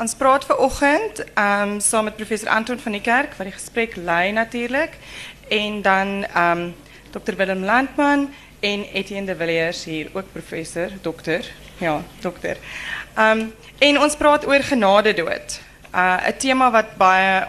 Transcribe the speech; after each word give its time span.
Ons 0.00 0.14
praat 0.16 0.44
vanoggend 0.48 1.18
ehm 1.34 1.72
um, 1.74 1.80
saam 1.80 2.06
met 2.08 2.16
professor 2.16 2.48
Anton 2.48 2.78
van 2.80 2.92
die 2.96 3.00
Kerk 3.04 3.34
wat 3.36 3.50
die 3.50 3.52
gesprek 3.52 3.96
lei 3.96 4.32
natuurlik 4.32 4.94
en 5.48 5.82
dan 5.82 6.24
ehm 6.24 6.60
um, 6.60 6.74
Dr 7.12 7.36
Willem 7.36 7.64
Landman 7.64 8.30
en 8.60 8.84
Etienne 8.92 9.26
de 9.26 9.36
Villiers 9.36 9.84
hier 9.84 10.08
ook 10.12 10.32
professor, 10.32 10.88
dokter. 11.02 11.52
Ja, 11.78 12.02
dokter. 12.20 12.56
Ehm 13.14 13.40
um, 13.40 13.52
en 13.78 14.00
ons 14.00 14.16
praat 14.16 14.46
oor 14.46 14.62
genade 14.62 15.12
dood. 15.14 15.60
Uh 15.94 16.16
'n 16.28 16.36
tema 16.38 16.70
wat 16.70 16.96
baie 16.96 17.44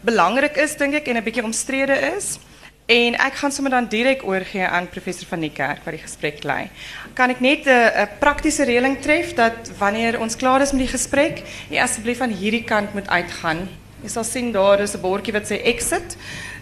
belangrik 0.00 0.56
is 0.56 0.76
dink 0.76 0.94
ek 0.94 1.06
en 1.06 1.16
'n 1.16 1.24
bietjie 1.24 1.44
omstrede 1.44 1.98
is. 2.14 2.38
En 2.92 3.14
ek 3.16 3.38
gaan 3.40 3.52
sommer 3.52 3.72
dan 3.72 3.86
direk 3.88 4.24
oorgee 4.26 4.66
aan 4.66 4.88
professor 4.88 5.26
van 5.26 5.40
die 5.40 5.52
kerk 5.52 5.84
wat 5.84 5.94
die 5.96 6.02
gesprek 6.02 6.42
lei. 6.44 6.66
Kan 7.16 7.30
ek 7.30 7.40
net 7.40 7.64
'n 7.66 8.08
praktiese 8.20 8.64
reëling 8.64 9.00
tref 9.00 9.34
dat 9.34 9.70
wanneer 9.78 10.20
ons 10.20 10.36
klaar 10.36 10.60
is 10.60 10.72
met 10.72 10.84
die 10.84 10.96
gesprek, 10.96 11.42
jy 11.70 11.80
asseblief 11.80 12.20
aan 12.20 12.34
hierdie 12.34 12.64
kant 12.64 12.92
moet 12.94 13.08
uitgaan. 13.08 13.68
Jy 14.02 14.08
sal 14.08 14.24
sien 14.24 14.52
daar 14.52 14.80
is 14.80 14.94
'n 14.94 15.00
bordjie 15.00 15.32
wat 15.32 15.48
sê 15.50 15.62
exit. 15.64 16.16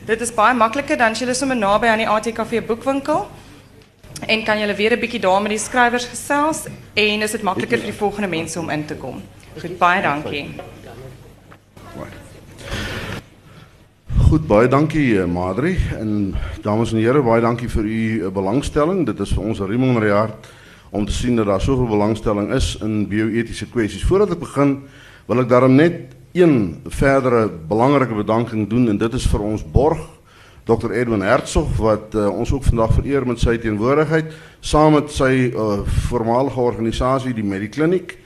Dit 0.06 0.20
is 0.20 0.34
baie 0.34 0.55
makliker 0.55 0.97
dan 0.97 1.11
as 1.11 1.20
jy 1.20 1.33
sommer 1.33 1.56
naby 1.56 1.87
aan 1.87 1.98
die 1.98 2.09
ATKV 2.09 2.67
boekwinkel 2.67 3.28
en 4.28 4.45
kan 4.45 4.59
jy 4.59 4.77
weer 4.77 4.92
'n 4.92 5.01
bietjie 5.01 5.20
daar 5.20 5.42
met 5.42 5.51
die 5.51 5.59
skrywers 5.59 6.05
gesels 6.05 6.67
en 6.95 7.23
is 7.23 7.33
dit 7.33 7.42
makliker 7.42 7.78
vir 7.78 7.91
die 7.91 7.98
volgende 7.98 8.28
mense 8.28 8.59
om 8.59 8.70
in 8.70 8.87
te 8.87 8.95
kom. 8.95 9.23
Goed, 9.61 9.78
baie 9.78 10.03
dankie. 10.03 10.55
Goed, 14.30 14.45
baie 14.47 14.69
dankie 14.70 15.16
eh, 15.19 15.25
Madri 15.27 15.73
en 15.98 16.37
dames 16.62 16.93
en 16.95 17.01
here, 17.02 17.19
baie 17.27 17.43
dankie 17.43 17.66
vir 17.66 17.83
u 17.83 18.02
eh, 18.20 18.29
belangstelling. 18.30 19.01
Dit 19.09 19.19
is 19.25 19.33
vir 19.34 19.43
ons 19.43 19.59
'n 19.59 19.66
riem 19.66 19.83
onder 19.83 20.06
die 20.06 20.15
hart 20.15 20.47
om 20.93 21.05
te 21.05 21.12
sien 21.12 21.34
dat 21.34 21.47
daar 21.47 21.61
soveel 21.61 21.91
belangstelling 21.91 22.53
is 22.55 22.79
in 22.80 23.09
bioetiese 23.09 23.66
kwessies. 23.66 24.06
Voordat 24.06 24.30
ek 24.30 24.39
begin, 24.39 24.87
wil 25.27 25.41
ek 25.41 25.48
daarom 25.48 25.75
net 25.75 26.15
een 26.33 26.79
verdere 26.87 27.51
belangrike 27.51 28.15
bedanking 28.15 28.70
doen 28.70 28.89
en 28.89 28.98
dit 28.98 29.14
is 29.14 29.27
vir 29.27 29.41
ons 29.41 29.64
borg 29.67 29.98
Dr 30.64 30.92
Edwin 30.92 31.27
Hertzog 31.27 31.77
wat 31.77 32.14
uh, 32.14 32.31
ons 32.31 32.53
ook 32.53 32.62
vandag 32.62 32.95
vereer 32.95 33.27
met 33.27 33.41
sy 33.41 33.58
teenwoordigheid 33.58 34.31
saam 34.61 34.92
met 34.92 35.11
uh, 35.11 35.83
voormalige 36.06 36.61
organisasie 36.61 37.34
die 37.34 37.42
Medikliniek 37.42 38.17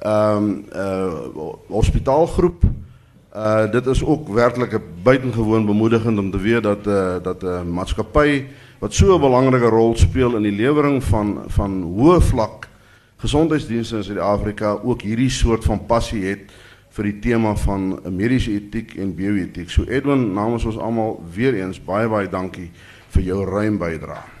um, 0.00 0.64
uh 0.72 1.52
hospitaalgroep 1.68 2.64
Uh 3.36 3.70
dit 3.70 3.86
is 3.86 4.04
ook 4.04 4.28
werklik 4.28 4.72
'n 4.72 4.82
buitengewoon 5.02 5.66
bemoedigend 5.66 6.18
om 6.18 6.30
te 6.30 6.38
weet 6.38 6.62
dat 6.62 6.86
uh 6.86 7.16
dat 7.22 7.42
'n 7.42 7.46
uh, 7.46 7.62
maatskappy 7.62 8.44
wat 8.78 8.94
so 8.94 9.14
'n 9.14 9.20
belangrike 9.20 9.68
rol 9.68 9.96
speel 9.96 10.36
in 10.36 10.42
die 10.42 10.52
lewering 10.52 11.04
van 11.04 11.38
van 11.46 11.82
hoë 11.82 12.20
vlak 12.20 12.68
gesondheidsdienste 13.16 13.96
in 13.96 14.04
Suid-Afrika 14.04 14.78
ook 14.82 15.02
hierdie 15.02 15.30
soort 15.30 15.64
van 15.64 15.86
passie 15.86 16.24
het 16.24 16.50
vir 16.90 17.04
die 17.04 17.18
tema 17.18 17.54
van 17.56 18.00
mediese 18.10 18.50
etiek 18.50 18.96
en 18.96 19.14
bioetiek. 19.14 19.70
So 19.70 19.84
Edwin, 19.86 20.32
namens 20.32 20.64
ons 20.64 20.78
almal 20.78 21.22
weer 21.34 21.54
eens 21.54 21.78
baie 21.84 22.08
baie 22.08 22.28
dankie 22.28 22.70
vir 23.08 23.22
jou 23.22 23.44
ruim 23.44 23.78
bydrae. 23.78 24.39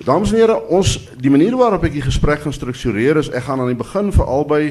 Dames 0.00 0.30
en 0.32 0.38
here, 0.38 0.54
ons 0.72 0.94
die 1.20 1.28
manier 1.28 1.52
waarop 1.60 1.82
ek 1.84 1.92
die 1.98 2.04
gesprek 2.04 2.40
gaan 2.40 2.54
struktureer 2.56 3.18
is 3.20 3.28
ek 3.36 3.44
gaan 3.44 3.60
aan 3.60 3.68
die 3.68 3.76
begin 3.76 4.08
vir 4.14 4.30
albei 4.32 4.64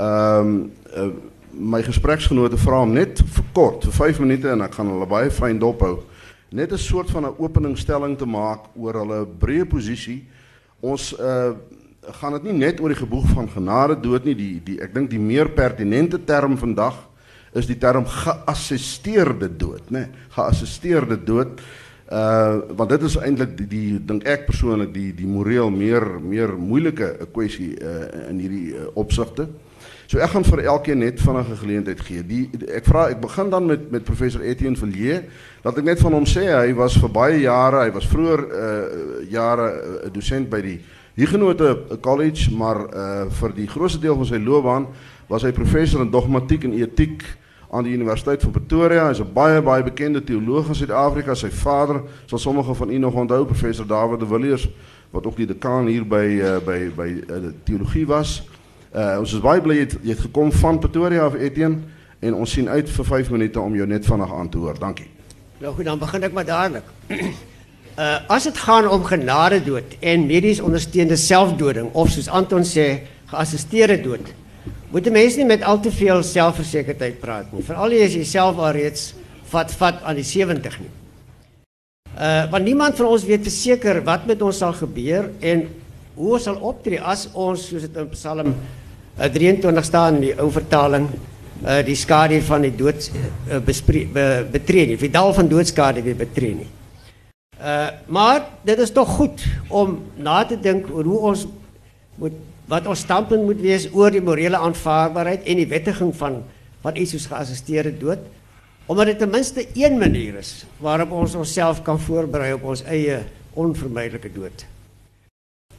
ehm 0.00 0.40
um, 0.40 0.56
uh, 0.96 1.12
my 1.54 1.78
gespreksgenote 1.86 2.58
vra 2.58 2.80
om 2.82 2.90
net 2.96 3.20
vir 3.20 3.44
kort, 3.54 3.84
vir 3.86 3.94
5 3.94 4.16
minute 4.24 4.48
en 4.50 4.64
ek 4.64 4.72
gaan 4.74 4.88
hulle 4.90 5.06
baie 5.06 5.28
fyn 5.30 5.60
dophou, 5.62 6.00
net 6.50 6.72
'n 6.72 6.80
soort 6.80 7.12
van 7.14 7.26
'n 7.26 7.36
openingsstelling 7.38 8.16
te 8.18 8.26
maak 8.26 8.72
oor 8.74 8.94
hulle 8.94 9.26
breë 9.26 9.68
posisie. 9.68 10.24
Ons 10.80 11.12
uh 11.12 11.54
gaan 12.20 12.32
dit 12.32 12.42
nie 12.42 12.52
net 12.66 12.80
oor 12.80 12.88
die 12.88 13.00
geboeg 13.00 13.24
van 13.32 13.48
genade 13.48 14.00
dood 14.00 14.24
nie, 14.24 14.34
die 14.34 14.60
die 14.64 14.80
ek 14.80 14.94
dink 14.94 15.10
die 15.10 15.18
meer 15.18 15.48
pertinente 15.48 16.18
term 16.24 16.56
vandag 16.56 16.94
is 17.54 17.66
die 17.66 17.78
term 17.78 18.04
geassisteerde 18.04 19.48
dood, 19.56 19.90
né? 19.90 20.08
Geassisteerde 20.34 21.16
dood. 21.24 21.60
Uh 22.04 22.60
want 22.76 22.90
dit 22.90 23.02
is 23.02 23.16
eintlik 23.16 23.54
die, 23.56 23.66
die 23.66 23.98
dink 24.04 24.26
ek 24.28 24.42
persoonlik 24.44 24.90
die 24.92 25.14
die 25.16 25.26
moreel 25.26 25.70
meer 25.72 26.04
meer 26.20 26.50
moeilike 26.52 27.14
kwessie 27.32 27.70
uh 27.80 28.28
in 28.28 28.42
hierdie 28.44 28.74
uh, 28.76 28.90
opsigte. 29.00 29.46
So 30.04 30.20
ek 30.20 30.34
gaan 30.34 30.44
vir 30.44 30.66
elkeen 30.68 31.00
net 31.00 31.22
vinnige 31.24 31.56
geleentheid 31.56 32.02
gee. 32.04 32.20
Die, 32.28 32.42
die 32.52 33.16
begin 33.20 33.48
dan 33.50 33.66
met 33.66 33.90
met 33.90 34.04
professor 34.04 34.44
Etienne 34.44 34.76
Villiers 34.76 35.24
dat 35.62 35.78
ek 35.80 35.84
net 35.84 36.02
van 36.04 36.12
hom 36.12 36.26
sê 36.28 36.44
hy 36.52 36.74
was 36.76 36.98
vir 37.00 37.08
baie 37.08 37.38
jare, 37.40 37.86
hy 37.86 37.94
was 37.94 38.10
vroeër 38.12 38.44
uh 38.44 39.30
jare 39.32 39.70
'n 40.04 40.12
dosent 40.12 40.50
die 40.50 40.80
Huguenote 41.16 41.98
College, 42.02 42.50
maar 42.52 42.84
uh 42.84 43.30
vir 43.30 43.54
die 43.54 43.66
grootste 43.66 44.00
deel 44.00 44.16
van 44.16 44.26
sy 44.26 44.36
loopbaan 44.36 44.86
was 45.28 45.42
hy 45.42 45.52
professor 45.52 46.02
in 46.02 46.10
dogmatiek 46.10 46.64
en 46.64 46.76
etiek 46.76 47.24
aan 47.74 47.82
die 47.82 47.92
Universiteit 47.92 48.42
van 48.42 48.50
Pretoria. 48.50 49.08
Hy's 49.08 49.20
'n 49.20 49.32
baie 49.32 49.62
baie 49.62 49.82
bekende 49.82 50.24
teoloog 50.24 50.68
in 50.68 50.74
Suid-Afrika. 50.74 51.34
Sy 51.34 51.50
vader, 51.50 52.02
sal 52.26 52.38
sommige 52.38 52.74
van 52.74 52.90
u 52.90 52.98
nog 52.98 53.14
onthou, 53.14 53.44
professor 53.44 53.86
David 53.86 54.20
de 54.20 54.26
Villiers, 54.26 54.68
wat 55.10 55.26
ook 55.26 55.36
die 55.36 55.46
dekaan 55.46 55.86
hier 55.86 56.06
by 56.06 56.38
uh, 56.42 56.56
by 56.66 56.90
by 56.96 57.08
uh, 57.30 57.36
teologie 57.64 58.06
was. 58.06 58.42
Uh 58.94 59.16
ons 59.18 59.32
is 59.32 59.40
baie 59.40 59.60
bly 59.60 59.74
jy 59.74 59.80
het, 59.80 59.96
jy 60.02 60.10
het 60.10 60.20
gekom 60.20 60.52
van 60.52 60.78
Pretoria 60.78 61.24
af 61.24 61.34
Etienne 61.34 61.78
en 62.20 62.34
ons 62.34 62.50
sien 62.50 62.68
uit 62.68 62.90
vir 62.90 63.04
5 63.04 63.30
minute 63.30 63.60
om 63.60 63.74
jou 63.74 63.86
net 63.86 64.06
vanaand 64.06 64.32
aan 64.32 64.48
te 64.48 64.58
hoor. 64.58 64.78
Dankie. 64.78 65.10
Nou 65.58 65.74
goed, 65.74 65.84
dan 65.84 65.98
begin 65.98 66.22
ek 66.22 66.32
maar 66.32 66.44
dadelik. 66.44 66.84
Uh 67.98 68.18
as 68.36 68.42
dit 68.42 68.58
gaan 68.58 68.88
om 68.88 69.04
genade 69.04 69.62
dood 69.64 69.96
en 70.00 70.26
medies 70.26 70.60
ondersteunde 70.60 71.16
selfdoding 71.16 71.92
of 71.92 72.10
soos 72.10 72.28
Anton 72.28 72.62
sê, 72.62 73.02
geassisteerde 73.26 74.00
dood 74.00 74.43
moet 74.94 75.10
mense 75.10 75.40
nie 75.40 75.46
met 75.48 75.64
al 75.66 75.80
te 75.82 75.90
veel 75.90 76.22
selfversekerdheid 76.22 77.16
praat 77.18 77.50
nie. 77.52 77.64
Veral 77.66 77.96
as 78.04 78.14
jy 78.14 78.22
self 78.28 78.60
alreeds 78.62 79.08
vat 79.50 79.72
vat 79.80 80.04
aan 80.06 80.20
die 80.20 80.26
70 80.26 80.76
nie. 80.82 80.92
Uh 82.14 82.44
want 82.52 82.64
niemand 82.68 82.94
van 83.00 83.10
ons 83.10 83.26
weet 83.26 83.42
verseker 83.42 83.98
wat 84.06 84.28
met 84.30 84.42
ons 84.46 84.60
sal 84.62 84.74
gebeur 84.78 85.32
en 85.42 85.66
hoe 86.14 86.36
ons 86.36 86.46
sal 86.46 86.60
optree 86.62 87.02
as 87.02 87.26
ons 87.32 87.58
soos 87.58 87.88
dit 87.88 87.96
in 87.98 88.10
Psalm 88.12 88.52
uh, 88.54 89.26
23 89.34 89.88
staan 89.88 90.20
in 90.20 90.28
die 90.28 90.36
ou 90.38 90.46
vertaling 90.54 91.10
uh 91.10 91.80
die 91.82 91.98
skadu 91.98 92.38
van 92.46 92.62
die 92.62 92.74
dood 92.78 93.10
uh, 93.10 93.58
bespreek 93.58 94.14
be, 94.14 94.28
betree 94.54 94.86
nie. 94.92 95.00
Die 95.00 95.10
dal 95.10 95.34
van 95.34 95.50
doodskade 95.50 96.06
weer 96.06 96.18
betree 96.22 96.54
nie. 96.62 96.70
Uh 97.58 97.90
maar 98.06 98.44
dit 98.62 98.78
is 98.78 98.94
tog 98.94 99.10
goed 99.18 99.42
om 99.68 99.98
na 100.14 100.44
te 100.46 100.60
dink 100.60 100.86
oor 100.94 101.10
hoe 101.10 101.22
ons 101.34 101.48
moet 102.22 102.38
wat 102.70 102.86
ons 102.86 103.04
standpunt 103.04 103.44
moet 103.44 103.60
wees 103.60 103.88
oor 103.92 104.10
die 104.10 104.24
morele 104.24 104.56
aanvaarbaarheid 104.56 105.44
en 105.44 105.60
die 105.60 105.68
wettiging 105.68 106.14
van 106.16 106.42
van 106.84 106.96
iets 107.00 107.14
soos 107.14 107.26
geassisteerde 107.30 107.94
dood 107.98 108.20
omdat 108.86 109.06
dit 109.06 109.18
ten 109.18 109.30
minste 109.32 109.66
een 109.72 109.98
manier 109.98 110.36
is 110.40 110.64
waarop 110.84 111.12
ons 111.16 111.34
onsself 111.34 111.82
kan 111.82 112.00
voorberei 112.00 112.52
op 112.52 112.64
ons 112.74 112.82
eie 112.84 113.22
onvermydelike 113.56 114.32
dood. 114.34 114.66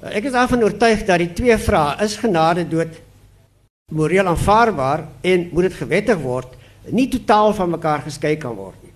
Ek 0.02 0.26
is 0.26 0.34
daarvan 0.34 0.64
oortuig 0.66 1.04
dat 1.06 1.22
die 1.22 1.34
twee 1.38 1.58
vrae 1.62 2.00
is 2.06 2.18
genade 2.18 2.66
dood 2.70 2.98
moreel 3.94 4.26
aanvaarbaar 4.32 5.06
en 5.22 5.50
moet 5.52 5.70
dit 5.70 5.78
gewettig 5.78 6.18
word 6.22 6.58
nie 6.90 7.08
totaal 7.10 7.54
van 7.58 7.74
mekaar 7.74 8.02
geskei 8.06 8.36
kan 8.38 8.56
word 8.58 8.78
nie. 8.82 8.94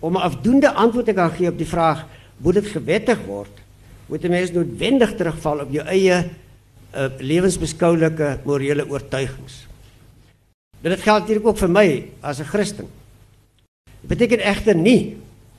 Om 0.00 0.16
'n 0.16 0.26
afdoende 0.28 0.72
antwoord 0.72 1.06
te 1.06 1.12
kan 1.12 1.30
gee 1.30 1.48
op 1.48 1.58
die 1.58 1.68
vraag 1.68 2.06
moet 2.36 2.54
dit 2.54 2.66
gewettig 2.66 3.18
word 3.26 3.52
moet 4.08 4.24
'n 4.24 4.30
mens 4.30 4.52
noodwendig 4.52 5.16
terugval 5.16 5.60
op 5.60 5.70
jou 5.70 5.84
eie 5.86 6.30
uh, 6.94 7.08
lewensbeskoulike 7.18 8.38
morele 8.44 8.86
oortuigings. 8.88 9.66
Dit 10.80 11.00
geld 11.00 11.20
natuurlik 11.20 11.46
ook 11.46 11.58
vir 11.58 11.70
my 11.70 11.88
as 12.20 12.40
'n 12.40 12.44
Christen. 12.44 12.88
Dit 14.00 14.08
beteken 14.08 14.40
egter 14.40 14.74
nie 14.74 15.16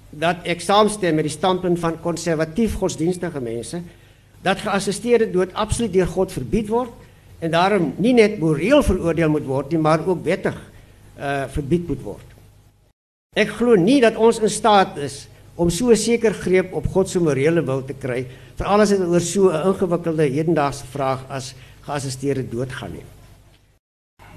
dat 0.10 0.44
ek 0.44 0.62
saamstem 0.62 1.16
met 1.16 1.24
die 1.24 1.38
standpunt 1.38 1.80
van 1.80 2.00
konservatief 2.02 2.74
godsdienstige 2.76 3.40
mense 3.40 3.82
dat 4.42 4.60
geassisteerde 4.60 5.32
dood 5.32 5.54
absoluut 5.54 5.94
deur 5.94 6.08
God 6.08 6.32
verbied 6.32 6.68
word 6.68 6.92
en 7.40 7.52
daarom 7.52 7.94
nie 7.98 8.14
net 8.14 8.40
moreel 8.40 8.84
veroordeel 8.84 9.30
moet 9.30 9.46
word 9.46 9.72
nie, 9.72 9.80
maar 9.80 10.08
ook 10.08 10.24
wettig 10.24 10.58
uh 11.20 11.46
verbied 11.48 11.88
moet 11.88 12.02
word. 12.02 12.28
Ek 13.36 13.50
glo 13.50 13.76
nie 13.76 14.02
dat 14.02 14.16
ons 14.16 14.40
in 14.40 14.50
staat 14.50 14.98
is 14.98 15.28
om 15.62 15.70
so 15.70 15.92
'n 15.92 15.96
seker 15.96 16.34
greep 16.34 16.74
op 16.74 16.88
God 16.88 17.10
se 17.10 17.20
morele 17.20 17.62
wil 17.62 17.86
te 17.86 17.94
kry 17.94 18.26
vir 18.58 18.66
alles 18.66 18.92
wat 18.92 19.08
oor 19.08 19.22
so 19.22 19.50
'n 19.50 19.68
ingewikkelde 19.70 20.26
hedendaagse 20.26 20.86
vraag 20.86 21.22
as 21.30 21.54
geassisteerde 21.86 22.50
dood 22.50 22.72
gaan 22.72 22.92
nie. 22.92 23.06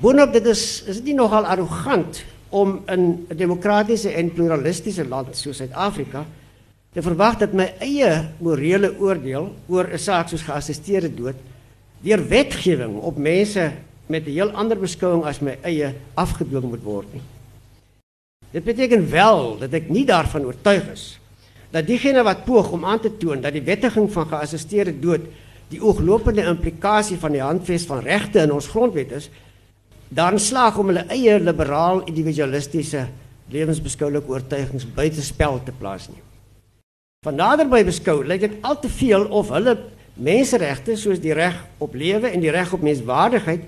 Boonop 0.00 0.32
dit 0.32 0.46
is 0.46 0.84
is 0.86 0.96
dit 0.96 1.04
nie 1.04 1.14
nogal 1.14 1.46
arrogant 1.46 2.24
om 2.50 2.82
in 2.88 3.26
'n 3.30 3.36
demokratiese 3.36 4.10
en 4.10 4.32
pluralistiese 4.32 5.08
land 5.08 5.36
soos 5.36 5.56
Suid-Afrika 5.56 6.26
te 6.92 7.02
verwag 7.02 7.38
dat 7.38 7.52
my 7.52 7.72
eie 7.80 8.30
morele 8.38 8.94
oordeel 8.98 9.54
oor 9.68 9.88
'n 9.92 9.98
saak 9.98 10.28
soos 10.28 10.42
geassisteerde 10.42 11.14
dood 11.14 11.36
deur 12.00 12.28
wetgewing 12.28 13.00
op 13.00 13.16
mense 13.16 13.72
met 14.06 14.26
'n 14.26 14.30
heel 14.30 14.50
ander 14.50 14.78
beskouing 14.78 15.24
as 15.24 15.40
my 15.40 15.56
eie 15.62 15.94
afgedwing 16.14 16.64
moet 16.64 16.82
word 16.82 17.12
nie. 17.12 17.22
Dit 18.54 18.64
beteken 18.64 19.10
wel 19.10 19.56
dat 19.58 19.72
ek 19.74 19.88
nie 19.90 20.04
daarvan 20.06 20.46
oortuig 20.46 20.86
is 20.92 21.04
dat 21.74 21.88
diegene 21.88 22.22
wat 22.22 22.44
poog 22.46 22.68
om 22.70 22.84
aan 22.86 23.00
te 23.02 23.10
toon 23.18 23.40
dat 23.42 23.56
die 23.56 23.64
wettiging 23.66 24.06
van 24.14 24.28
geassisteerde 24.30 24.92
dood 25.02 25.24
die 25.72 25.80
ooglopende 25.82 26.44
implikasie 26.46 27.16
van 27.18 27.34
die 27.34 27.42
handves 27.42 27.86
van 27.88 28.04
regte 28.04 28.44
in 28.44 28.52
ons 28.54 28.68
grondwet 28.70 29.10
is, 29.16 29.26
dan 30.14 30.38
slaag 30.38 30.78
om 30.78 30.92
hulle 30.92 31.02
eie 31.10 31.34
liberaal 31.42 32.04
individualistiese 32.06 33.08
lewensbeskoulike 33.50 34.30
oortuigings 34.30 34.86
buite 34.86 35.24
spel 35.24 35.58
te 35.66 35.74
plaas 35.74 36.06
nie. 36.12 36.22
Van 37.26 37.40
naderby 37.40 37.82
beskou 37.88 38.20
lyk 38.22 38.44
dit 38.44 38.56
al 38.62 38.78
te 38.78 38.92
veel 38.92 39.26
of 39.34 39.50
hulle 39.50 39.74
menseregte 40.14 40.94
soos 41.00 41.18
die 41.18 41.34
reg 41.34 41.58
op 41.82 41.98
lewe 41.98 42.30
en 42.30 42.44
die 42.44 42.54
reg 42.54 42.70
op 42.76 42.86
menswaardigheid 42.86 43.66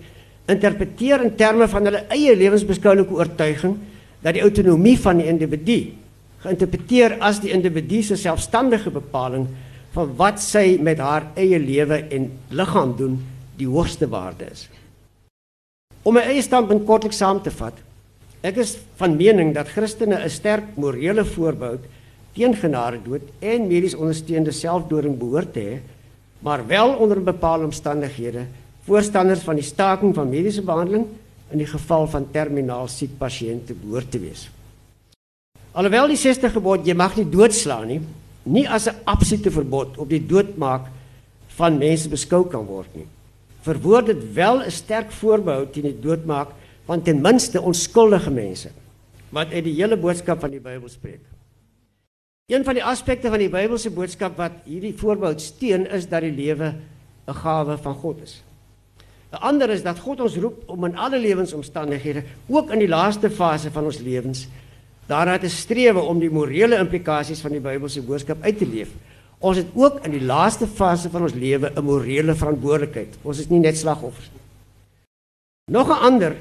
interpreteer 0.52 1.26
in 1.26 1.34
terme 1.34 1.66
van 1.66 1.90
hulle 1.90 2.06
eie 2.14 2.38
lewensbeskoulike 2.38 3.18
oortuiging 3.18 3.80
dat 4.26 4.34
die 4.34 4.42
autonomie 4.42 4.96
van 4.98 5.20
die 5.22 5.28
individu 5.30 5.78
geïnterpreteer 6.42 7.16
as 7.22 7.38
die 7.42 7.52
individu 7.54 8.02
se 8.02 8.18
selfstandige 8.18 8.90
bepaling 8.90 9.46
van 9.94 10.10
wat 10.18 10.42
sy 10.42 10.76
met 10.82 10.98
haar 11.00 11.28
eie 11.38 11.60
lewe 11.62 12.00
en 12.12 12.26
liggaam 12.50 12.96
doen 12.98 13.20
die 13.56 13.68
hoogste 13.70 14.08
waarde 14.10 14.48
is. 14.50 14.66
Om 16.02 16.18
my 16.18 16.24
eie 16.26 16.42
standpunt 16.42 16.84
kortliks 16.86 17.22
saam 17.22 17.38
te 17.42 17.52
vat, 17.54 17.78
ek 18.46 18.58
is 18.62 18.76
van 18.98 19.16
mening 19.18 19.54
dat 19.54 19.70
Christene 19.72 20.18
'n 20.18 20.30
sterk 20.30 20.76
morele 20.76 21.24
voorbeeld 21.24 21.86
teen 22.34 22.54
genade 22.54 22.98
dood 23.02 23.22
en 23.40 23.66
medies 23.66 23.94
ondersteunde 23.94 24.52
selfdoding 24.52 25.18
behoort 25.18 25.52
te 25.52 25.60
hê, 25.60 25.78
maar 26.40 26.66
wel 26.66 26.94
onder 26.98 27.22
bepaalde 27.22 27.64
omstandighede 27.64 28.46
voorstanders 28.84 29.40
van 29.40 29.54
die 29.54 29.64
staking 29.64 30.14
van 30.14 30.28
mediese 30.28 30.62
behandeling 30.62 31.06
in 31.50 31.58
die 31.58 31.68
geval 31.70 32.06
van 32.10 32.30
terminaal 32.32 32.88
siek 32.88 33.18
pasiënte 33.18 33.74
behoort 33.74 34.10
te 34.10 34.18
wees. 34.18 34.48
Alhoewel 35.76 36.08
die 36.08 36.20
60 36.20 36.52
gebod 36.56 36.86
jy 36.86 36.94
mag 36.96 37.16
nie 37.16 37.28
doodslaan 37.28 37.86
nie, 37.88 38.00
nie 38.44 38.66
as 38.68 38.88
'n 38.88 38.96
absolute 39.04 39.50
verbod 39.50 39.98
op 39.98 40.08
die 40.08 40.26
doodmaak 40.26 40.88
van 41.56 41.78
mense 41.78 42.08
beskou 42.08 42.44
kan 42.48 42.64
word 42.66 42.94
nie. 42.94 43.06
Verwoord 43.62 44.06
dit 44.06 44.34
wel 44.34 44.62
'n 44.62 44.70
sterk 44.70 45.12
voorbehou 45.12 45.66
teen 45.70 45.82
die 45.82 46.00
doodmaak 46.00 46.48
van 46.86 47.02
ten 47.02 47.20
minste 47.20 47.60
onskuldige 47.60 48.30
mense 48.30 48.70
wat 49.30 49.52
uit 49.52 49.64
die 49.64 49.74
hele 49.74 49.96
boodskap 49.96 50.40
van 50.40 50.50
die 50.50 50.60
Bybel 50.60 50.88
spreek. 50.88 51.20
Een 52.46 52.64
van 52.64 52.74
die 52.78 52.84
aspekte 52.84 53.26
van 53.28 53.42
die 53.42 53.50
Bybelse 53.50 53.90
boodskap 53.90 54.36
wat 54.38 54.60
hierdie 54.64 54.94
voorbeeld 54.94 55.40
steun 55.42 55.86
is 55.90 56.04
dat 56.06 56.22
die 56.22 56.30
lewe 56.30 56.74
'n 57.26 57.34
gawe 57.34 57.76
van 57.76 57.94
God 57.94 58.22
is. 58.22 58.42
'n 59.32 59.42
Ander 59.42 59.70
is 59.70 59.82
dat 59.82 59.98
God 59.98 60.20
ons 60.20 60.36
roep 60.36 60.62
om 60.66 60.84
in 60.84 60.96
alle 60.96 61.18
lewensomstandighede, 61.18 62.22
ook 62.46 62.70
in 62.70 62.78
die 62.78 62.88
laaste 62.88 63.30
fase 63.30 63.70
van 63.70 63.84
ons 63.84 63.98
lewens, 63.98 64.48
daarna 65.06 65.38
te 65.38 65.48
streef 65.48 65.96
om 65.96 66.18
die 66.18 66.30
morele 66.30 66.78
implikasies 66.78 67.40
van 67.40 67.50
die 67.50 67.60
Bybelse 67.60 68.02
boodskap 68.02 68.42
uit 68.42 68.58
te 68.58 68.66
leef. 68.66 68.88
Ons 69.38 69.56
het 69.56 69.66
ook 69.74 70.04
in 70.06 70.10
die 70.10 70.24
laaste 70.24 70.66
fase 70.66 71.10
van 71.10 71.22
ons 71.22 71.34
lewe 71.34 71.72
'n 71.74 71.84
morele 71.84 72.34
verantwoordelikheid. 72.34 73.18
Ons 73.22 73.38
is 73.38 73.48
nie 73.48 73.60
net 73.60 73.76
slagoffers 73.76 74.30
nie. 74.32 74.40
Nog 75.70 75.88
'n 75.88 76.02
ander 76.04 76.36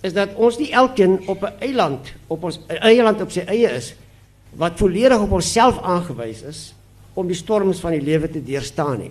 is 0.00 0.12
dat 0.12 0.34
ons 0.34 0.58
nie 0.58 0.72
elkeen 0.72 1.28
op 1.28 1.42
'n 1.42 1.52
eiland 1.60 2.12
op 2.26 2.44
ons 2.44 2.60
eiland 2.66 3.20
op 3.20 3.30
sy 3.30 3.40
eie 3.40 3.70
is 3.70 3.94
wat 4.56 4.78
volledig 4.78 5.20
op 5.20 5.32
onsself 5.32 5.78
aangewys 5.82 6.42
is 6.42 6.74
om 7.14 7.26
die 7.26 7.36
storms 7.36 7.80
van 7.80 7.90
die 7.90 8.02
lewe 8.02 8.30
te 8.30 8.42
deurstaan 8.42 8.98
nie. 8.98 9.10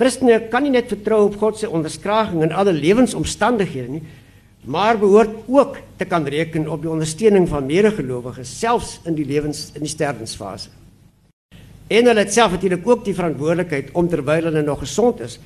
Christene 0.00 0.38
kan 0.48 0.64
nie 0.64 0.72
net 0.72 0.88
vertrou 0.88 1.26
op 1.26 1.34
God 1.36 1.58
se 1.60 1.68
onderskraging 1.68 2.40
in 2.46 2.54
alle 2.56 2.72
lewensomstandighede 2.72 3.98
nie, 3.98 4.02
maar 4.64 4.96
behoort 5.00 5.34
ook 5.44 5.76
te 6.00 6.06
kan 6.08 6.24
reken 6.24 6.68
op 6.72 6.80
die 6.80 6.90
ondersteuning 6.90 7.44
van 7.48 7.68
medegelowiges 7.68 8.52
selfs 8.62 8.94
in 9.04 9.18
die 9.18 9.26
lewens 9.28 9.66
in 9.76 9.84
die 9.84 9.92
sterwensfase. 9.92 10.72
En 11.90 12.08
hulle 12.08 12.24
het 12.24 12.32
self 12.32 12.54
natuurlik 12.56 12.86
ook 12.88 13.04
die 13.04 13.16
verantwoordelikheid 13.18 13.90
om 13.92 14.08
terwyl 14.08 14.48
hulle 14.48 14.62
nog 14.64 14.80
gesond 14.86 15.20
is, 15.26 15.36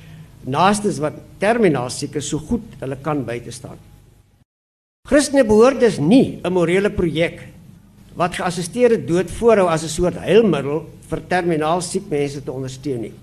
naastes 0.47 1.01
wat 1.03 1.19
terminaal 1.41 1.91
siek 1.91 2.15
is, 2.15 2.31
so 2.31 2.39
goed 2.39 2.79
hulle 2.79 2.99
kan 3.03 3.25
by 3.27 3.41
te 3.43 3.51
staan. 3.51 3.81
Christene 5.09 5.43
behoort 5.43 5.83
dus 5.83 5.99
nie 5.99 6.39
'n 6.43 6.53
morele 6.53 6.89
projek 6.89 7.43
wat 8.15 8.35
geassisteerde 8.35 9.03
dood 9.03 9.29
voorhou 9.31 9.67
as 9.67 9.83
'n 9.83 9.89
soort 9.89 10.15
heilmiddel 10.15 10.85
vir 11.09 11.27
terminaal 11.27 11.81
siek 11.81 12.07
mense 12.09 12.43
te 12.43 12.51
ondersteun 12.51 13.01
nie. 13.01 13.13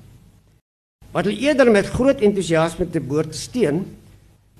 Wat 1.12 1.26
hulle 1.28 1.44
eerder 1.44 1.70
met 1.70 1.90
groot 1.92 2.20
entoesiasme 2.24 2.88
te 2.90 3.00
boord 3.00 3.34
steun, 3.36 3.84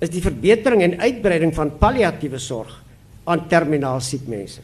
is 0.02 0.10
die 0.12 0.22
verbetering 0.22 0.82
en 0.84 0.98
uitbreiding 1.00 1.54
van 1.56 1.70
palliatiewe 1.78 2.40
sorg 2.42 2.74
aan 3.24 3.46
terminaal 3.48 4.00
siek 4.02 4.26
mense. 4.28 4.60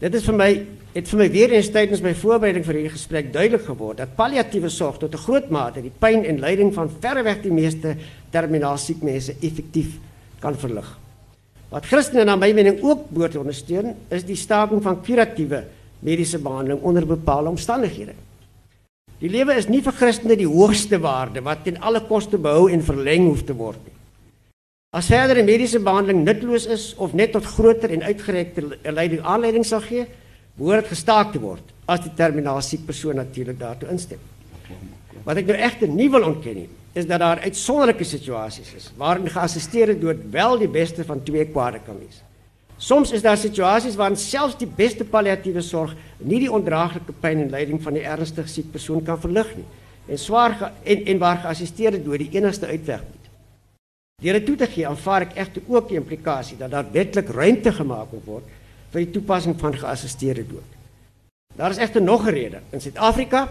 Dit 0.00 0.16
is 0.18 0.26
vir 0.26 0.36
my 0.36 0.50
het 0.96 1.08
vir 1.10 1.20
my 1.20 1.26
weer 1.28 1.52
eens 1.52 1.68
tydens 1.68 2.00
my 2.00 2.14
voorbereiding 2.16 2.64
vir 2.64 2.78
hierdie 2.78 2.94
gesprek 2.94 3.26
duidelik 3.32 3.66
geword 3.66 3.98
dat 4.00 4.14
palliatiewe 4.16 4.70
sorg 4.72 4.96
tot 4.98 5.12
'n 5.12 5.24
groot 5.26 5.50
mate 5.50 5.82
die 5.82 5.92
pyn 5.92 6.24
en 6.24 6.40
lyding 6.40 6.72
van 6.72 6.88
verreweg 6.88 7.42
die 7.42 7.52
meeste 7.52 7.96
terminaal 8.32 8.78
siek 8.78 9.02
mense 9.02 9.34
effektief 9.42 9.98
kan 10.40 10.56
verlig. 10.56 10.88
Wat 11.70 11.84
Christene 11.84 12.24
na 12.24 12.36
my 12.36 12.52
mening 12.52 12.82
ook 12.82 13.10
behoort 13.10 13.36
ondersteun, 13.36 13.94
is 14.08 14.24
die 14.24 14.36
staking 14.36 14.82
van 14.82 15.02
kuratiewe 15.02 15.64
mediese 16.00 16.38
behandeling 16.38 16.82
onder 16.82 17.06
bepaalde 17.06 17.48
omstandighede. 17.48 18.12
Die 19.16 19.30
lewe 19.32 19.54
is 19.56 19.68
nie 19.72 19.80
vir 19.80 19.94
Christene 19.96 20.36
die 20.36 20.48
hoogste 20.48 20.98
waarde 21.00 21.40
wat 21.44 21.62
ten 21.64 21.78
alle 21.80 22.02
koste 22.04 22.36
behou 22.36 22.66
en 22.68 22.84
verleng 22.84 23.30
hoef 23.30 23.46
te 23.48 23.56
word 23.56 23.80
nie. 23.86 23.94
As 24.96 25.08
verdere 25.12 25.44
mediese 25.44 25.80
behandeling 25.80 26.22
nutteloos 26.24 26.66
is 26.72 26.84
of 27.00 27.14
net 27.16 27.32
tot 27.32 27.48
groter 27.56 27.92
en 27.96 28.04
uitgerekte 28.04 28.64
lyding 28.92 29.24
aanleiding 29.24 29.64
sal 29.64 29.80
gee, 29.84 30.04
behoort 30.56 30.84
dit 30.84 30.92
gestaak 30.92 31.32
te 31.32 31.40
word 31.40 31.72
as 31.88 32.04
die 32.04 32.12
terminaal 32.18 32.60
siek 32.64 32.84
persoon 32.84 33.16
natuurlik 33.20 33.58
daartoe 33.60 33.88
instem. 33.92 34.20
Wat 35.24 35.40
ek 35.40 35.48
nou 35.48 35.56
egter 35.58 35.90
nie 35.90 36.10
wil 36.12 36.28
ontken 36.28 36.60
nie, 36.60 36.68
is 36.96 37.08
dat 37.08 37.20
daar 37.20 37.40
uitsonderlike 37.44 38.04
situasies 38.08 38.72
is 38.76 38.92
waarin 39.00 39.32
geassisteerde 39.32 39.96
dood 40.00 40.28
wel 40.32 40.60
die 40.60 40.70
beste 40.72 41.04
van 41.08 41.24
twee 41.24 41.48
kwade 41.48 41.80
kan 41.84 41.96
wees. 42.00 42.20
Soms 42.76 43.12
is 43.12 43.22
daar 43.22 43.38
situasies 43.40 43.96
waarin 43.96 44.18
selfs 44.20 44.58
die 44.60 44.68
beste 44.68 45.04
palliatiewe 45.04 45.62
sorg 45.64 45.94
nie 46.18 46.42
die 46.42 46.52
ondraaglike 46.52 47.14
pyn 47.20 47.46
en 47.46 47.50
lyding 47.50 47.80
van 47.82 47.96
die 47.96 48.04
ernstig 48.04 48.48
siek 48.52 48.68
persoon 48.72 49.04
kan 49.04 49.20
verlig 49.20 49.54
nie 49.56 49.64
en 50.06 50.18
swaar 50.20 50.72
en 50.84 51.06
en 51.06 51.18
waar 51.18 51.40
geassisteerde 51.42 52.02
dood 52.02 52.20
die 52.22 52.38
enigste 52.38 52.66
uitweg 52.66 53.00
is. 53.00 53.30
Deur 54.22 54.38
dit 54.38 54.46
toe 54.46 54.56
te 54.56 54.68
gee, 54.70 54.86
aanvaar 54.88 55.26
ek 55.26 55.34
egter 55.40 55.64
ook 55.68 55.88
die 55.88 55.98
implikasie 55.98 56.56
dat 56.60 56.70
daar 56.70 56.86
wetlik 56.92 57.32
ruimte 57.34 57.72
gemaak 57.72 58.12
moet 58.12 58.28
word 58.28 58.54
vir 58.92 59.02
die 59.02 59.12
toepassing 59.16 59.56
van 59.60 59.74
geassisteerde 59.76 60.44
dood. 60.46 60.76
Daar 61.56 61.72
is 61.72 61.80
egter 61.80 62.02
nog 62.02 62.26
'n 62.26 62.32
rede. 62.32 62.60
In 62.70 62.80
Suid-Afrika 62.80 63.48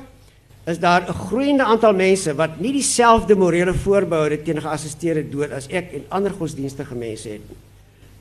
is 0.66 0.80
daar 0.80 1.10
'n 1.10 1.14
groeiende 1.14 1.64
aantal 1.64 1.94
mense 1.94 2.36
wat 2.36 2.60
nie 2.60 2.72
dieselfde 2.72 3.36
morele 3.36 3.74
voorbehoude 3.74 4.42
teen 4.42 4.62
geassisteerde 4.62 5.30
dood 5.30 5.52
as 5.52 5.68
ek 5.68 5.94
en 5.94 6.06
ander 6.10 6.32
godsdienstige 6.32 6.96
mense 6.96 7.30
het 7.30 7.50
nie. 7.50 7.58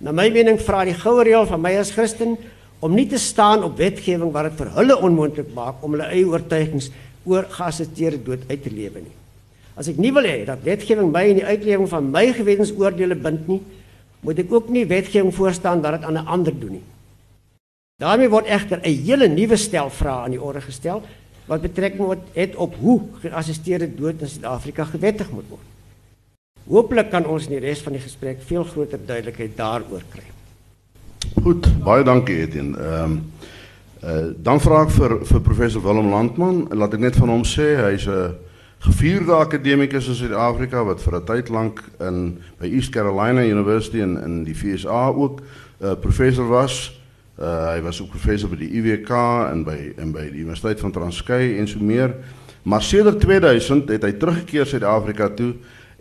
Na 0.04 0.12
my 0.12 0.26
mening 0.28 0.58
vra 0.61 0.82
die 0.84 0.96
goue 1.00 1.25
reël 1.25 1.46
van 1.49 1.62
my 1.64 1.70
as 1.80 1.94
Christen 1.94 2.34
om 2.84 2.92
nie 2.92 3.06
te 3.08 3.16
staan 3.16 3.62
op 3.64 3.78
wetgewing 3.80 4.34
wat 4.34 4.50
dit 4.50 4.58
vir 4.58 4.73
hulle 4.76 4.96
onmoontlik 5.00 5.54
maak 5.56 5.80
om 5.80 5.94
hulle 5.96 6.11
eie 6.12 6.26
oortuigings 6.28 6.90
oor 7.25 7.46
geassisteerde 7.49 8.20
dood 8.26 8.44
uit 8.50 8.61
te 8.61 8.73
lewe 8.73 9.00
nie. 9.00 9.14
As 9.80 9.88
ek 9.88 9.96
nie 9.96 10.12
wil 10.12 10.28
hê 10.28 10.42
dat 10.44 10.61
wetgewing 10.66 11.08
my 11.08 11.25
in 11.30 11.40
die 11.40 11.49
uitlewing 11.49 11.88
van 11.88 12.12
my 12.12 12.26
gewensoordeele 12.37 13.16
bind 13.16 13.49
nie, 13.49 13.62
moet 14.20 14.44
ek 14.44 14.52
ook 14.52 14.68
nie 14.68 14.84
wetgewing 14.92 15.32
voorstaan 15.32 15.80
dat 15.80 15.96
dit 15.96 16.04
aan 16.04 16.20
'n 16.20 16.26
ander 16.26 16.52
doen 16.52 16.76
nie. 16.78 16.87
daarmee 17.96 18.28
word 18.28 18.46
egter 18.46 18.80
'n 18.84 19.04
hele 19.06 19.28
nuwe 19.28 19.56
stel 19.56 19.90
vrae 19.90 20.25
aan 20.25 20.30
die 20.37 20.42
orde 20.42 20.61
gestel 20.61 21.02
wat 21.46 21.61
betrekking 21.61 22.18
het 22.32 22.56
op 22.56 22.75
hoe 22.80 23.00
geassisteerde 23.23 23.94
dood 23.94 24.20
in 24.20 24.28
Suid-Afrika 24.28 24.84
gewettig 24.84 25.30
moet 25.30 25.49
word. 25.49 25.73
Hooplik 26.64 27.11
kan 27.12 27.26
ons 27.28 27.44
in 27.44 27.59
die 27.59 27.64
res 27.64 27.83
van 27.85 27.92
die 27.92 28.00
gesprek 28.00 28.40
veel 28.49 28.64
groter 28.64 29.00
duidelikheid 29.00 29.52
daaroor 29.56 30.04
kry. 30.12 30.25
Goed, 31.42 31.68
baie 31.85 32.04
dankie 32.04 32.40
Etienne. 32.47 32.78
Ehm 32.78 33.04
um, 33.04 33.21
uh, 34.04 34.33
dan 34.44 34.61
vra 34.61 34.83
ek 34.85 34.90
vir 34.92 35.12
vir 35.25 35.40
professor 35.44 35.80
Willem 35.80 36.11
Landman, 36.12 36.66
laat 36.76 36.92
ek 36.97 37.00
net 37.00 37.16
van 37.16 37.30
hom 37.33 37.44
sê 37.49 37.71
hy's 37.80 38.04
'n 38.04 38.12
uh, 38.12 38.33
gevierde 38.85 39.33
akademikus 39.33 40.09
in 40.09 40.14
Suid-Afrika 40.14 40.85
wat 40.85 41.00
vir 41.00 41.16
'n 41.16 41.25
tyd 41.25 41.49
lank 41.49 41.80
in 42.00 42.38
by 42.61 42.66
East 42.66 42.92
Carolina 42.92 43.44
University 43.44 44.00
in 44.00 44.16
in 44.25 44.44
die 44.44 44.56
VSA 44.56 45.09
ook 45.09 45.40
'n 45.40 45.44
uh, 45.85 45.90
eh, 45.90 45.99
professor 46.00 46.49
was. 46.49 47.00
Uh, 47.40 47.75
hy 47.75 47.80
was 47.83 48.00
ook 48.02 48.11
professor 48.11 48.49
by 48.49 48.56
die 48.56 48.71
UWK 48.80 49.11
en 49.50 49.64
by 49.64 49.92
en 49.97 50.12
by 50.12 50.30
die 50.30 50.40
Universiteit 50.40 50.80
van 50.80 50.92
Transkei 50.92 51.59
en 51.59 51.68
so 51.68 51.78
meer. 51.78 52.14
Maar 52.62 52.83
sedert 52.83 53.21
2000 53.21 53.88
het 53.88 54.02
hy 54.02 54.12
teruggekeer 54.12 54.66
Suid-Afrika 54.66 55.28
toe 55.28 55.54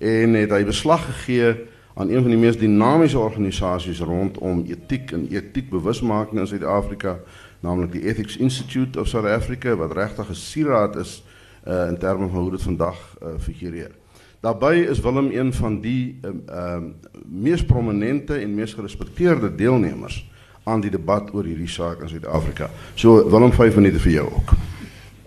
en 0.03 0.36
het 0.38 0.51
hy 0.51 0.63
beslag 0.67 1.05
gegee 1.05 1.53
aan 1.95 2.10
een 2.10 2.22
van 2.22 2.31
die 2.33 2.39
mees 2.41 2.57
dinamiese 2.57 3.19
organisasies 3.19 4.01
rondom 4.03 4.63
etiek 4.67 5.12
en 5.12 5.27
etiek 5.31 5.69
bewusmaking 5.69 6.41
in 6.41 6.48
Suid-Afrika, 6.48 7.19
naamlik 7.63 7.91
die 7.91 8.05
Ethics 8.10 8.38
Institute 8.38 9.00
of 9.00 9.07
South 9.07 9.29
Africa 9.29 9.75
wat 9.75 9.93
regtig 9.93 10.29
'n 10.29 10.36
sieraad 10.36 10.95
is 10.95 11.24
uh, 11.67 11.88
in 11.88 11.98
terme 11.98 12.27
van 12.27 12.41
hoe 12.41 12.51
dit 12.51 12.62
vandag 12.62 13.17
uh, 13.24 13.27
figureer. 13.39 13.91
Daarbij 14.39 14.79
is 14.79 15.00
Willem 15.00 15.29
een 15.31 15.53
van 15.53 15.79
die 15.79 16.19
uh, 16.22 16.31
uh, 16.50 16.77
meest 17.25 17.65
prominente 17.65 18.36
en 18.36 18.55
meest 18.55 18.74
gerespecteerde 18.74 19.55
deelnemers 19.55 20.31
aan 20.63 20.81
die 20.81 20.91
debat 20.91 21.33
oor 21.33 21.43
hierdie 21.43 21.67
saak 21.67 22.01
in 22.01 22.10
Suid-Afrika. 22.10 22.69
So 22.93 23.29
Willem 23.29 23.51
5 23.51 23.75
minute 23.75 24.00
vir 24.00 24.12
jou 24.12 24.27
ook. 24.33 24.51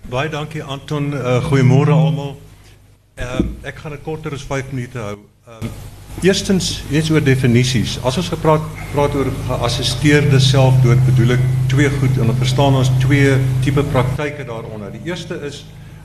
Baie 0.08 0.28
dankie 0.28 0.62
Anton. 0.62 1.12
Uh, 1.12 1.44
goeiemôre 1.44 1.90
almal. 1.90 2.36
Ehm 3.16 3.54
ek 3.64 3.78
gaan 3.80 3.94
dit 3.94 4.02
korter 4.04 4.34
as 4.36 4.42
5 4.44 4.72
minute 4.74 4.98
hou. 5.00 5.18
Ehm 5.48 5.70
eerstens 6.24 6.82
eens 6.92 7.08
oor 7.10 7.22
definisies. 7.24 7.94
As 8.04 8.16
ons 8.20 8.28
gepraat 8.28 8.64
praat 8.92 9.14
oor 9.16 9.30
geassisteerde 9.48 10.40
selfdood, 10.40 11.00
bedoel 11.06 11.34
ek 11.36 11.46
twee 11.72 11.88
goed 11.96 12.18
en 12.20 12.28
ons 12.32 12.40
verstaan 12.40 12.76
ons 12.76 12.90
twee 13.00 13.30
tipe 13.64 13.84
praktyke 13.92 14.44
daaronder. 14.44 14.92
Die 14.92 15.08
eerste 15.08 15.38
is 15.48 15.62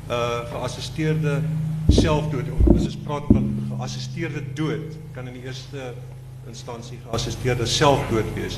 uh 0.07 0.39
geassisteerde 0.53 1.41
selfdood. 1.89 2.47
Ons 2.71 2.95
praat 3.03 3.27
van 3.27 3.49
geassisteerde 3.73 4.43
dood, 4.55 4.95
kan 5.15 5.27
in 5.27 5.35
die 5.41 5.43
eerste 5.49 5.91
instansie 6.47 6.99
geassisteerde 7.09 7.67
selfdood 7.67 8.31
wees 8.37 8.55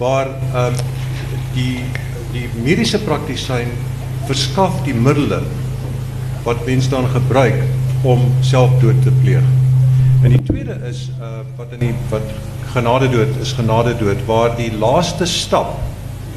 waar 0.00 0.26
ehm 0.54 0.74
die 1.54 1.78
die 2.32 2.48
mediese 2.64 2.98
praktisyn 3.04 3.70
verskaf 4.26 4.82
die 4.88 4.94
middele 4.96 5.42
wat 6.42 6.66
mense 6.66 6.90
dan 6.90 7.06
gebruik 7.12 7.62
om 8.02 8.20
selfdood 8.40 9.02
te 9.02 9.10
pleeg. 9.22 9.44
En 10.22 10.30
die 10.30 10.42
tweede 10.42 10.78
is 10.88 11.10
uh 11.20 11.42
wat 11.56 11.72
in 11.74 11.78
die 11.78 11.94
wat 12.10 12.26
genadedood 12.72 13.36
is 13.40 13.52
genadedood 13.52 14.24
waar 14.26 14.56
die 14.56 14.70
laaste 14.78 15.26
stap 15.26 15.74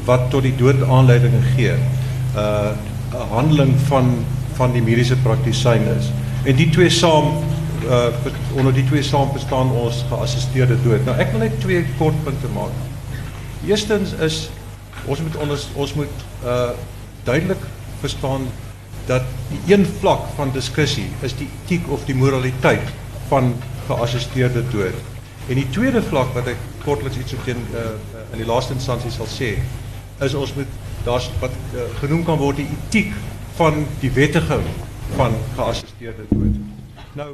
wat 0.06 0.30
tot 0.30 0.42
die 0.42 0.54
dood 0.56 0.82
aanleiding 0.82 1.34
gee 1.54 1.74
uh 1.74 2.72
'n 3.14 3.28
handeling 3.30 3.74
van 3.86 4.24
van 4.56 4.72
die 4.72 4.82
mediese 4.82 5.16
praktisyn 5.16 5.86
is. 5.98 6.10
En 6.44 6.56
die 6.56 6.70
twee 6.70 6.90
saam 6.90 7.24
uh 7.88 8.08
onder 8.56 8.74
die 8.74 8.84
twee 8.84 9.02
saam 9.02 9.32
bestaan 9.32 9.70
ons 9.70 10.04
geassisteerde 10.10 10.76
dood. 10.82 11.04
Nou 11.04 11.16
ek 11.18 11.30
wil 11.30 11.40
net 11.40 11.60
twee 11.60 11.84
kort 11.98 12.24
punte 12.24 12.48
maak. 12.54 12.74
Eerstens 13.66 14.12
is 14.12 14.48
ons 15.04 15.22
moet 15.22 15.36
ons 15.36 15.68
ons 15.74 15.94
moet 15.94 16.24
uh 16.44 16.70
duidelik 17.24 17.62
verstaan 18.00 18.46
dat 19.06 19.22
die 19.50 19.74
een 19.74 19.86
vlak 20.00 20.26
van 20.36 20.50
diskussie 20.52 21.06
is 21.26 21.34
die 21.38 21.48
etiek 21.62 21.90
of 21.90 22.04
die 22.08 22.14
moraliteit 22.14 22.88
van 23.28 23.54
geassisteerde 23.86 24.64
dood. 24.72 24.94
En 25.48 25.54
die 25.54 25.68
tweede 25.70 26.02
vlak 26.02 26.32
wat 26.34 26.50
ek 26.50 26.62
kortliks 26.84 27.18
iets 27.22 27.34
op 27.38 27.44
teen 27.46 27.62
uh 27.74 27.94
in 28.34 28.40
die 28.42 28.48
laaste 28.48 28.74
instansie 28.74 29.10
sal 29.14 29.28
sê 29.30 29.52
is 30.24 30.34
ons 30.34 30.50
moet 30.56 30.72
daar's 31.06 31.28
wat 31.40 31.54
uh, 31.74 31.84
genoem 32.00 32.24
kan 32.26 32.38
word 32.40 32.58
die 32.58 32.66
etiek 32.66 33.12
van 33.56 33.84
die 34.00 34.10
wettiging 34.10 34.64
van 35.14 35.36
geassisteerde 35.54 36.26
dood. 36.32 36.58
Nou 37.14 37.30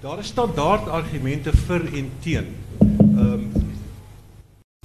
daar 0.00 0.18
is 0.22 0.30
standaard 0.32 0.88
argumente 0.88 1.52
vir 1.66 1.88
en 1.92 2.12
teen. 2.24 2.54
Ehm 2.78 3.32
um, 3.32 3.50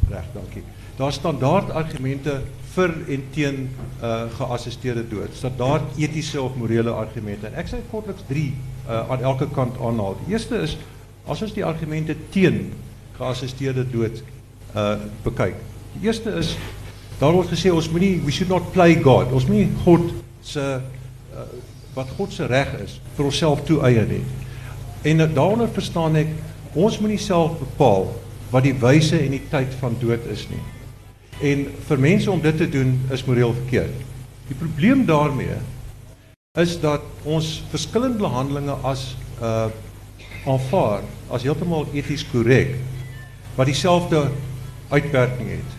reg, 0.09 0.25
dankie. 0.33 0.63
Daar 0.95 1.13
standaard 1.13 1.71
argumente 1.71 2.41
vir 2.75 2.93
en 3.07 3.23
teen 3.35 3.59
uh 4.03 4.25
geassisteerde 4.37 5.05
dood. 5.09 5.35
Standaard 5.35 5.97
etiese 5.97 6.41
of 6.41 6.55
morele 6.59 6.91
argumente. 6.91 7.47
En 7.47 7.59
ek 7.61 7.71
sê 7.71 7.81
kortliks 7.91 8.25
3 8.29 8.47
uh 8.85 9.03
aan 9.13 9.23
elke 9.23 9.47
kant 9.55 9.79
aanhaal. 9.79 10.17
Die 10.25 10.35
eerste 10.35 10.59
is 10.65 10.77
as 11.25 11.41
ons 11.41 11.55
die 11.55 11.65
argumente 11.65 12.15
teen 12.29 12.73
geassisteerde 13.17 13.85
dood 13.91 14.23
uh 14.75 14.97
bekyk. 15.23 15.55
Die 15.95 16.09
eerste 16.09 16.35
is 16.41 16.55
daar 17.19 17.31
word 17.31 17.53
gesê 17.53 17.71
ons 17.71 17.87
moenie 17.89 18.19
we 18.25 18.31
should 18.31 18.51
not 18.51 18.71
play 18.75 18.97
God. 18.99 19.31
Ons 19.31 19.47
moenie 19.47 19.71
God 19.85 20.11
se 20.43 20.61
uh, 20.61 21.47
wat 21.95 22.11
God 22.17 22.33
se 22.35 22.47
reg 22.51 22.73
is 22.83 22.99
vir 23.15 23.29
onsself 23.29 23.63
toe 23.67 23.79
eie 23.87 24.03
nie. 24.09 24.23
En 25.07 25.23
daaronder 25.23 25.71
verstaan 25.71 26.17
ek 26.19 26.33
ons 26.75 26.99
moenie 26.99 27.21
self 27.21 27.55
bepaal 27.61 28.09
wat 28.51 28.65
die 28.67 28.75
wyse 28.81 29.17
en 29.19 29.31
die 29.31 29.45
tyd 29.51 29.71
van 29.79 29.95
dood 30.01 30.27
is 30.31 30.43
nie. 30.51 30.59
En 31.41 31.65
vir 31.87 31.99
mense 31.99 32.31
om 32.31 32.41
dit 32.41 32.57
te 32.57 32.69
doen 32.69 33.01
is 33.11 33.25
moreel 33.25 33.53
verkeerd. 33.53 33.95
Die 34.47 34.55
probleem 34.55 35.05
daarmee 35.05 35.57
is 36.59 36.79
dat 36.79 37.01
ons 37.23 37.63
verskillende 37.69 38.17
behandelinge 38.17 38.77
as 38.83 39.15
uh 39.41 39.67
aanvaar 40.45 41.01
as 41.33 41.41
heeltemal 41.41 41.87
eties 41.97 42.21
korrek 42.29 42.75
wat 43.55 43.65
dieselfde 43.65 44.27
uitwerking 44.93 45.49
het. 45.49 45.71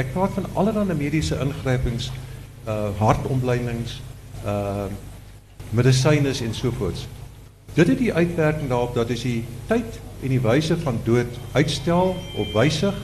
Ek 0.00 0.14
praat 0.14 0.32
van 0.32 0.46
allerlei 0.56 0.96
mediese 0.96 1.36
ingrypings, 1.44 2.08
uh 2.66 2.88
hartomblynings, 2.98 3.98
uh 4.48 4.86
medisyne 5.70 6.32
en 6.32 6.54
so 6.54 6.72
voort. 6.72 7.04
Dit 7.74 7.88
het 7.92 7.98
die 7.98 8.12
uitwerking 8.14 8.68
daarop 8.68 8.94
dat 8.94 9.10
as 9.10 9.26
jy 9.26 9.42
tyd 9.68 10.00
en 10.22 10.32
die 10.32 10.40
wyse 10.40 10.76
van 10.80 11.00
dood 11.04 11.38
uitstel 11.52 12.16
of 12.38 12.52
wysig, 12.54 12.96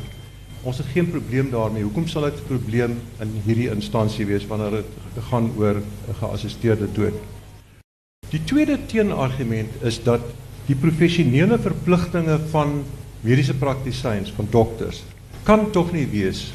ons 0.62 0.78
het 0.78 0.86
geen 0.92 1.10
probleem 1.10 1.50
daarmee. 1.50 1.82
Hoekom 1.82 2.08
sal 2.08 2.22
dit 2.28 2.38
'n 2.38 2.46
probleem 2.46 2.98
in 3.20 3.42
hierdie 3.44 3.70
instansie 3.70 4.26
wees 4.26 4.46
wanneer 4.46 4.70
dit 4.70 5.24
gaan 5.30 5.50
oor 5.56 5.76
'n 5.76 6.14
geassisteerde 6.20 6.88
dood? 6.92 7.14
Die 8.30 8.44
tweede 8.44 8.78
teenargument 8.86 9.70
is 9.82 10.02
dat 10.02 10.20
die 10.66 10.76
professionele 10.76 11.58
verpligtinge 11.58 12.38
van 12.50 12.84
mediese 13.20 13.54
praktisyns, 13.54 14.30
van 14.30 14.46
dokters, 14.50 15.02
kan 15.42 15.70
tog 15.70 15.92
nie 15.92 16.06
wees 16.06 16.52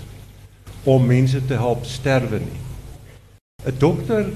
om 0.84 1.06
mense 1.06 1.42
te 1.46 1.54
help 1.54 1.86
sterwe 1.86 2.40
nie. 2.40 2.60
'n 3.66 3.74
Dokter, 3.78 4.30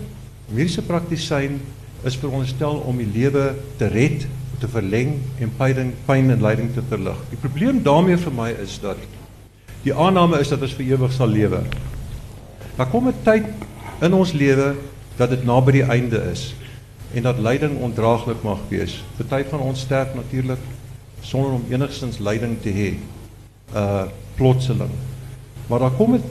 mediese 0.50 0.82
praktisyn 0.82 1.62
is 2.04 2.18
veronderstel 2.18 2.76
om 2.76 2.98
die 2.98 3.12
lewe 3.14 3.56
te 3.78 3.88
red, 3.88 4.28
te 4.60 4.68
verleng 4.68 5.20
en 5.40 5.52
pyn 5.58 5.94
pyn 6.06 6.32
en 6.34 6.42
lyding 6.42 6.74
te 6.74 6.82
verlig. 6.90 7.18
Die 7.30 7.38
probleem 7.38 7.84
daarmee 7.84 8.18
vir 8.18 8.34
my 8.34 8.50
is 8.64 8.80
dat 8.80 8.98
die 9.84 9.94
aanname 9.94 10.40
is 10.40 10.52
dat 10.52 10.62
ons 10.62 10.76
vir 10.76 10.86
ewig 10.86 11.14
sal 11.16 11.28
lewe. 11.28 11.62
Daar 12.76 12.90
kom 12.92 13.08
'n 13.08 13.24
tyd 13.24 13.46
in 14.02 14.14
ons 14.14 14.32
lewe 14.32 14.76
dat 15.18 15.30
dit 15.30 15.44
naby 15.46 15.72
die 15.72 15.84
einde 15.84 16.20
is 16.32 16.54
en 17.14 17.24
dat 17.24 17.40
lyding 17.40 17.80
ondraaglik 17.80 18.44
mag 18.44 18.60
wees. 18.70 19.04
Party 19.18 19.44
van 19.50 19.60
ons 19.60 19.80
sterf 19.80 20.14
natuurlik 20.16 20.60
sonder 21.22 21.52
om 21.52 21.66
enigstens 21.70 22.20
lyding 22.20 22.62
te 22.62 22.70
hê. 22.70 22.98
Uh 23.76 24.06
plotseling. 24.40 24.92
Maar 25.68 25.80
daar 25.80 25.92
kom 25.92 26.14
het, 26.14 26.24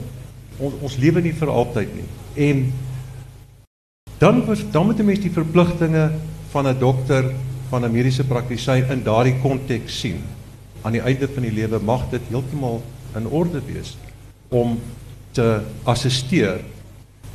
ons 0.57 0.73
ons 0.81 0.95
lewe 0.97 1.21
nie 1.21 1.33
vir 1.33 1.49
altyd 1.49 1.91
nie. 1.95 2.07
En 2.49 2.73
dan 4.17 4.41
dan 4.71 4.85
moet 4.85 4.99
'n 4.99 5.05
mens 5.05 5.19
die 5.19 5.31
verpligtinge 5.31 6.11
van 6.51 6.67
'n 6.67 6.79
dokter, 6.79 7.31
van 7.69 7.85
'n 7.85 7.91
mediese 7.91 8.23
praktisyn 8.23 8.89
in 8.89 9.03
daardie 9.03 9.35
konteks 9.41 9.99
sien. 9.99 10.23
Aan 10.81 10.91
die 10.91 11.01
einde 11.01 11.27
van 11.27 11.43
die 11.43 11.51
lewe 11.51 11.79
mag 11.79 12.09
dit 12.09 12.21
heeltemal 12.29 12.81
in 13.15 13.27
orde 13.27 13.61
wees 13.65 13.97
om 14.49 14.79
te 15.31 15.61
assisteer 15.83 16.61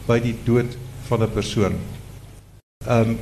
by 0.06 0.18
die 0.20 0.34
dood 0.44 0.76
van 1.08 1.22
'n 1.22 1.32
persoon. 1.32 1.74
Ehm 2.86 3.08
um, 3.08 3.18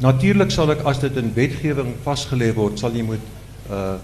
natuurlik 0.00 0.50
sal 0.50 0.70
ek 0.70 0.84
as 0.84 1.00
dit 1.00 1.16
in 1.16 1.34
wetgewing 1.34 1.94
vasgelê 2.04 2.54
word, 2.54 2.78
sal 2.78 2.92
jy 2.92 3.02
moet 3.02 3.24
'n 3.68 3.72
uh, 3.72 3.98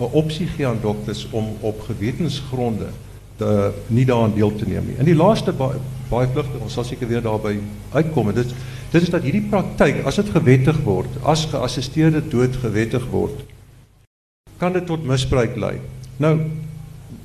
'n 0.00 0.12
opsie 0.12 0.46
gee 0.46 0.66
aan 0.66 0.80
dokters 0.82 1.26
om 1.30 1.56
op 1.60 1.80
gewetensgronde 1.80 2.88
te 3.36 3.72
nie 3.86 4.04
daaraan 4.04 4.34
deel 4.34 4.56
te 4.56 4.68
neem 4.68 4.86
nie. 4.86 4.98
In 4.98 5.04
die 5.04 5.16
laaste 5.16 5.52
baie 6.10 6.28
vlugtig 6.32 6.60
ons 6.60 6.72
sal 6.72 6.84
seker 6.84 7.08
weer 7.08 7.22
daarby 7.22 7.58
uitkom 7.92 8.28
en 8.28 8.34
dit 8.34 8.54
dit 8.90 9.02
is 9.02 9.12
dat 9.12 9.22
hierdie 9.22 9.46
praktyk 9.50 10.02
as 10.08 10.18
dit 10.18 10.30
gewettig 10.34 10.80
word 10.86 11.20
as 11.22 11.46
geassisteerde 11.52 12.22
dood 12.32 12.56
gewettig 12.62 13.06
word 13.12 13.44
kan 14.58 14.74
dit 14.74 14.86
tot 14.86 15.06
misbruik 15.06 15.54
lei 15.56 15.76
nou 16.20 16.34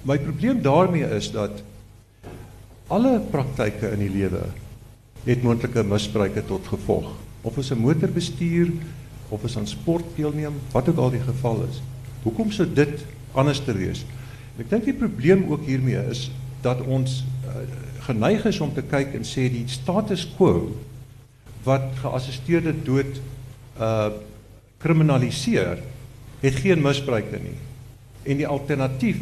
my 0.07 0.17
probleem 0.21 0.61
daarmee 0.63 1.07
is 1.17 1.31
dat 1.33 1.63
alle 2.87 3.17
praktyke 3.31 3.91
in 3.95 4.03
die 4.05 4.11
lewe 4.13 4.45
het 5.25 5.41
moontlike 5.43 5.83
misbruike 5.83 6.43
tot 6.45 6.67
gevolg. 6.69 7.09
Of 7.41 7.57
ons 7.57 7.71
'n 7.71 7.81
motor 7.81 8.09
bestuur 8.09 8.71
of 9.29 9.43
ons 9.43 9.57
aan 9.57 9.67
sport 9.67 10.05
deelneem 10.15 10.53
wat 10.71 10.89
ook 10.89 10.97
al 10.97 11.09
die 11.09 11.25
geval 11.25 11.65
is. 11.69 11.81
Hoekom 12.23 12.51
sou 12.51 12.67
dit 12.73 13.05
anders 13.33 13.59
te 13.59 13.73
wees? 13.73 14.05
Ek 14.59 14.69
dink 14.69 14.85
die 14.85 14.93
probleem 14.93 15.45
ook 15.51 15.65
hiermee 15.65 15.99
is 16.09 16.31
dat 16.61 16.81
ons 16.81 17.25
uh, 17.45 17.51
geneig 18.05 18.45
is 18.45 18.59
om 18.59 18.73
te 18.73 18.81
kyk 18.81 19.13
en 19.13 19.25
sê 19.25 19.49
die 19.49 19.67
status 19.67 20.27
quo 20.37 20.75
wat 21.63 21.91
geassisteerde 22.01 22.73
dood 22.83 23.19
uh 23.79 24.09
kriminaliseer 24.77 25.79
het 26.41 26.55
geen 26.61 26.81
misbruike 26.81 27.39
nie. 27.41 27.55
En 28.25 28.41
die 28.41 28.47
alternatief 28.47 29.21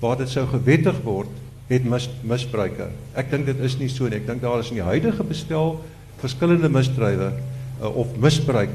waar 0.00 0.16
dit 0.20 0.30
sou 0.30 0.46
gewettig 0.50 0.98
word, 1.04 1.30
het 1.66 1.86
mis, 1.88 2.06
misbruike. 2.22 2.90
Ek 3.18 3.30
dink 3.32 3.48
dit 3.48 3.62
is 3.66 3.74
nie 3.80 3.88
so 3.90 4.06
nie. 4.06 4.20
Ek 4.20 4.28
dink 4.28 4.42
daar 4.44 4.62
is 4.62 4.70
in 4.70 4.78
die 4.78 4.86
huidige 4.86 5.24
bestel 5.26 5.80
verskillende 6.20 6.70
misdrywe 6.72 7.32
uh, 7.32 7.90
of 7.90 8.14
misbruik. 8.22 8.72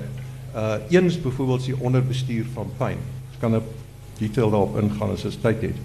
Uh 0.51 0.75
eens 0.91 1.15
byvoorbeeld 1.21 1.69
die 1.69 1.77
onderbestuur 1.79 2.49
van 2.53 2.71
pyn. 2.77 2.99
Ek 3.31 3.39
kan 3.39 3.55
op 3.55 3.69
detail 4.19 4.51
daarop 4.51 4.75
ingaan 4.81 5.13
as 5.15 5.23
ons 5.25 5.39
tyd 5.41 5.63
het. 5.69 5.77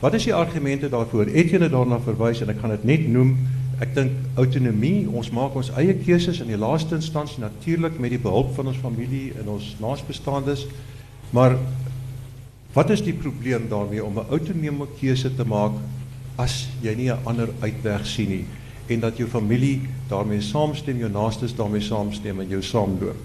Wat 0.00 0.16
is 0.16 0.24
die 0.26 0.34
argumente 0.34 0.88
daarvoor? 0.90 1.28
Etienne 1.30 1.68
daarna 1.70 2.00
verwys 2.02 2.40
en 2.42 2.50
ek 2.50 2.62
gaan 2.62 2.72
dit 2.74 2.86
net 2.88 3.04
noem. 3.12 3.36
Ek 3.82 3.92
dink 3.94 4.38
autonomie, 4.40 5.04
ons 5.10 5.30
maak 5.34 5.54
ons 5.58 5.70
eie 5.78 5.94
keuses 6.00 6.40
in 6.42 6.50
die 6.50 6.58
laaste 6.58 6.96
instansie 6.96 7.42
natuurlik 7.42 8.00
met 8.02 8.14
die 8.14 8.22
behulp 8.22 8.54
van 8.56 8.72
ons 8.72 8.80
familie 8.82 9.30
en 9.38 9.52
ons 9.54 9.68
naasbestaandes. 9.82 10.64
Maar 11.36 11.58
wat 12.72 12.90
is 12.90 13.02
die 13.02 13.14
probleem 13.14 13.68
daarmee 13.68 14.04
om 14.04 14.18
'n 14.18 14.30
autonome 14.30 14.86
keuse 15.00 15.34
te 15.34 15.44
maak 15.44 15.72
as 16.36 16.68
jy 16.80 16.94
nie 16.94 17.10
'n 17.10 17.18
ander 17.24 17.48
uitweg 17.60 18.06
sien 18.06 18.28
nie? 18.28 18.44
en 18.86 19.00
dat 19.00 19.16
jou 19.16 19.28
familie 19.28 19.80
daarmee 20.08 20.40
saamstem, 20.40 20.98
jou 20.98 21.10
naastes 21.10 21.54
daarmee 21.54 21.80
saamstem 21.80 22.40
en 22.40 22.48
jou 22.48 22.62
saamloop. 22.62 23.16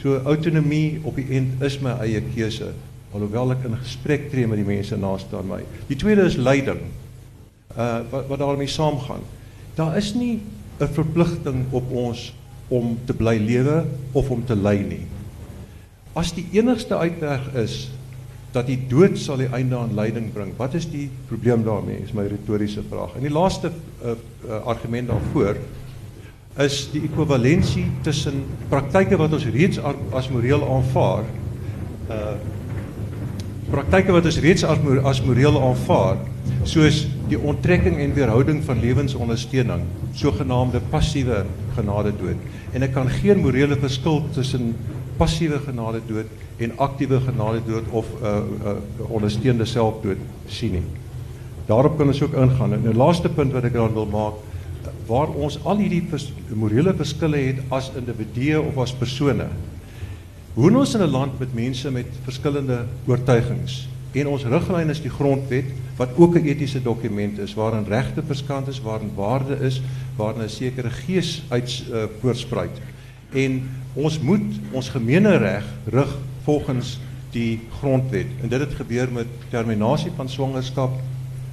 So 0.00 0.16
autonomie 0.24 1.00
op 1.02 1.16
die 1.16 1.28
end 1.36 1.62
is 1.62 1.78
my 1.82 1.96
eie 2.02 2.22
keuse 2.32 2.72
alhoewel 3.12 3.52
ek 3.52 3.66
in 3.68 3.76
gesprek 3.76 4.30
tree 4.32 4.48
met 4.48 4.56
die 4.62 4.66
mense 4.66 4.96
naaste 4.96 5.36
aan 5.36 5.50
my. 5.50 5.60
Die 5.90 5.98
tweede 6.00 6.24
is 6.30 6.38
leiding. 6.40 6.80
Uh 7.76 8.00
wat 8.10 8.30
wat 8.30 8.40
daarmee 8.40 8.70
saamgaan. 8.72 9.24
Daar 9.76 9.96
is 9.96 10.14
nie 10.14 10.40
'n 10.80 10.88
verpligting 10.88 11.66
op 11.70 11.90
ons 11.90 12.32
om 12.68 12.98
te 13.04 13.12
bly 13.12 13.36
lewe 13.36 13.84
of 14.12 14.30
om 14.30 14.44
te 14.44 14.56
ly 14.56 14.76
nie. 14.88 15.04
As 16.12 16.32
die 16.32 16.46
enigste 16.52 16.96
uitweg 16.96 17.52
is 17.54 17.90
dat 18.52 18.68
die 18.68 18.78
dood 18.88 19.16
sal 19.18 19.40
die 19.40 19.48
einde 19.54 19.76
aan 19.76 19.94
lyding 19.96 20.32
bring. 20.32 20.52
Wat 20.58 20.74
is 20.74 20.86
die 20.90 21.08
probleem 21.28 21.64
daarmee? 21.64 22.02
Is 22.04 22.12
my 22.12 22.26
retoriese 22.28 22.84
vraag. 22.88 23.16
En 23.16 23.24
die 23.24 23.32
laaste 23.32 23.70
uh, 23.72 24.12
uh, 24.12 24.60
argument 24.68 25.08
daarvoor 25.08 25.56
is 26.60 26.82
die 26.92 27.00
ekwivalensie 27.06 27.86
tussen 28.04 28.42
praktyke 28.68 29.16
wat 29.16 29.32
ons 29.32 29.46
reeds 29.54 29.78
as 30.12 30.28
moreel 30.32 30.64
aanvaar 30.68 31.24
uh 32.12 32.34
praktyke 33.72 34.12
wat 34.12 34.26
ons 34.28 34.36
reeds 34.44 34.64
as, 34.68 34.80
as 35.08 35.22
moreel 35.24 35.56
aanvaar 35.56 36.18
soos 36.68 37.06
die 37.30 37.38
onttrekking 37.40 37.96
en 38.04 38.12
weerhouding 38.12 38.58
van 38.66 38.82
lewensondersteuning 38.82 39.86
sogenaamde 40.18 40.82
passiewe 40.92 41.38
genadedood 41.78 42.76
en 42.76 42.84
ek 42.84 42.92
kan 42.98 43.08
geen 43.08 43.40
morele 43.40 43.78
verskil 43.80 44.20
tussen 44.36 44.74
passiewe 45.16 45.58
genadedood 45.58 46.26
en 46.56 46.78
aktiewe 46.78 47.20
genadedood 47.20 47.84
of 47.90 48.06
'n 48.06 48.24
uh, 48.24 48.36
uh, 48.64 49.10
ondersteunende 49.10 49.64
selfdood 49.64 50.18
sien 50.46 50.72
nie. 50.72 50.82
Daarop 51.66 51.96
kan 51.98 52.06
ons 52.06 52.22
ook 52.22 52.34
ingaan. 52.34 52.72
En 52.72 52.82
'n 52.82 52.96
laaste 52.96 53.28
punt 53.28 53.52
wat 53.52 53.64
ek 53.64 53.72
dan 53.72 53.92
wil 53.92 54.06
maak, 54.06 54.34
waar 55.06 55.28
ons 55.28 55.58
al 55.64 55.76
hierdie 55.76 56.04
vers, 56.08 56.32
morele 56.54 56.94
verskille 56.94 57.36
het 57.36 57.58
as 57.68 57.90
individue 57.96 58.60
of 58.60 58.78
as 58.78 58.94
persone. 58.94 59.46
Hoe 60.54 60.76
ons 60.76 60.94
in 60.94 61.02
'n 61.02 61.10
land 61.10 61.38
met 61.38 61.54
mense 61.54 61.90
met 61.90 62.06
verskillende 62.24 62.84
oortuigings 63.06 63.88
en 64.12 64.26
ons 64.26 64.44
riglyn 64.44 64.90
is 64.90 65.00
die 65.00 65.10
grondwet 65.10 65.64
wat 65.96 66.10
ook 66.16 66.36
'n 66.36 66.44
etiese 66.44 66.82
dokument 66.82 67.38
is 67.38 67.54
waarin 67.54 67.84
regte 67.88 68.22
verskant 68.22 68.68
is, 68.68 68.80
waarin 68.80 69.10
waarde 69.14 69.56
is, 69.60 69.82
waarin 70.16 70.42
'n 70.42 70.48
sekere 70.48 70.90
gees 70.90 71.42
uit 71.48 71.84
uh, 71.90 72.04
voorspruit. 72.20 72.80
En 73.32 73.62
ons 73.92 74.20
moet 74.20 74.60
ons 74.70 74.88
gemeenereg 74.88 75.64
rig 75.84 76.12
volgens 76.44 76.98
die 77.32 77.60
grondwet. 77.78 78.26
En 78.42 78.48
dit 78.48 78.60
het 78.60 78.74
gebeur 78.74 79.12
met 79.12 79.26
terminasie 79.50 80.12
van 80.16 80.28
swangerskap 80.28 81.00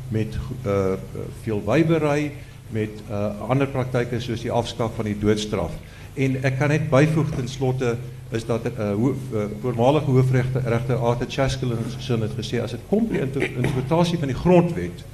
met 0.09 0.35
uh 0.65 0.93
veel 1.41 1.61
wybery 1.65 2.31
met 2.69 3.03
uh 3.09 3.49
ander 3.49 3.67
praktyke 3.67 4.19
soos 4.19 4.41
die 4.41 4.51
afskaaf 4.51 4.95
van 4.95 5.05
die 5.05 5.19
doodstraf. 5.19 5.71
En 6.13 6.41
ek 6.43 6.57
kan 6.59 6.73
net 6.73 6.89
byvoeg 6.89 7.31
ten 7.35 7.47
slotte 7.47 7.97
is 8.29 8.45
dat 8.45 8.63
'n 8.63 8.73
uh, 8.77 8.93
ho 8.93 9.15
uh, 9.33 9.45
voormalige 9.61 10.11
hoofregter 10.11 10.61
regter 10.61 10.95
Arthur 10.95 11.29
Chaskel 11.29 11.71
sin 11.97 12.21
het 12.21 12.31
gesê 12.37 12.61
as 12.61 12.71
dit 12.71 12.79
kom 12.89 13.07
by 13.07 13.17
inter 13.17 13.41
interpretasie 13.41 14.17
van 14.17 14.27
die 14.27 14.37
grondwet 14.37 15.05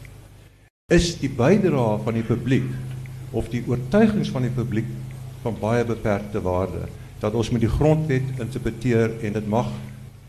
is 0.93 1.19
die 1.19 1.29
bydrae 1.29 1.99
van 2.03 2.13
die 2.13 2.23
publiek 2.23 2.67
of 3.31 3.49
die 3.49 3.63
oortuigings 3.67 4.29
van 4.29 4.41
die 4.41 4.51
publiek 4.51 4.85
van 5.45 5.57
baie 5.61 5.85
beperkte 5.85 6.41
waarde 6.41 6.87
dat 7.21 7.33
ons 7.33 7.49
met 7.53 7.61
die 7.61 7.69
grondwet 7.69 8.39
interpreteer 8.41 9.11
en 9.21 9.33
dit 9.37 9.47
mag 9.47 9.69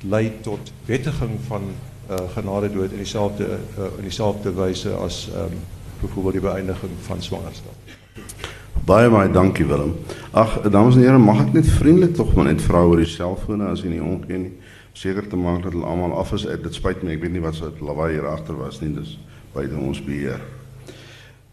lei 0.05 0.33
tot 0.45 0.73
wettiging 0.87 1.39
van 1.49 1.63
uh, 2.11 2.17
genadedood 2.35 2.93
in 2.93 3.01
dieselfde 3.03 3.47
uh, 3.79 3.89
in 3.97 4.05
dieselfde 4.05 4.53
wyse 4.55 4.93
as 4.93 5.29
um, 5.35 5.57
byvoorbeeld 6.01 6.37
die 6.37 6.45
beëindiging 6.45 6.99
van 7.09 7.23
swangerskap. 7.23 7.95
Baie 8.87 9.09
baie 9.11 9.31
dankie 9.33 9.67
Willem. 9.67 9.95
Ag 10.31 10.61
dames 10.71 10.95
en 10.95 11.03
here, 11.03 11.19
mag 11.19 11.41
ek 11.47 11.57
net 11.57 11.71
vriendelik 11.79 12.15
tog 12.15 12.35
maar 12.37 12.51
net 12.51 12.63
vra 12.63 12.85
oor 12.85 13.01
die 13.01 13.09
selfone 13.11 13.73
as 13.73 13.83
jy 13.83 13.97
nie 13.97 14.37
nie. 14.37 14.53
Seker 14.97 15.27
te 15.29 15.37
maak 15.37 15.65
dat 15.65 15.73
hulle 15.73 15.89
almal 15.89 16.15
af 16.21 16.33
is. 16.37 16.45
Dit 16.45 16.77
spyt 16.77 17.03
my, 17.03 17.17
ek 17.17 17.25
weet 17.25 17.35
nie 17.35 17.45
wat 17.45 17.57
se 17.57 17.73
lawaai 17.81 18.13
hier 18.13 18.29
agter 18.29 18.57
was 18.61 18.81
nie. 18.85 18.93
Dis 18.95 19.17
buite 19.57 19.77
ons 19.77 20.01
beheer. 20.05 20.45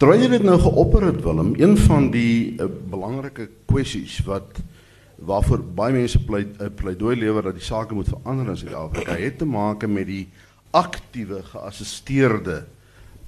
Terwyl 0.04 0.20
jy 0.20 0.34
dit 0.34 0.44
nou 0.44 0.58
geopper 0.60 1.06
het 1.08 1.22
Willem, 1.24 1.54
een 1.56 1.78
van 1.80 2.10
die 2.12 2.58
uh, 2.60 2.66
belangrike 2.92 3.46
kwessies 3.72 4.18
wat 4.28 4.58
waarvoor 5.16 5.62
baie 5.78 5.96
mense 5.96 6.20
pleit 6.28 6.58
uh, 6.60 6.68
pleidooi 6.76 7.14
lewer 7.22 7.48
dat 7.48 7.56
die 7.56 7.64
sake 7.64 7.96
moet 7.96 8.10
verander 8.12 8.50
in 8.52 8.60
Suid-Afrika 8.60 9.16
het 9.16 9.38
te 9.40 9.48
maak 9.48 9.86
met 9.88 10.10
die 10.10 10.26
aktiewe 10.76 11.40
geassisteerde 11.54 12.58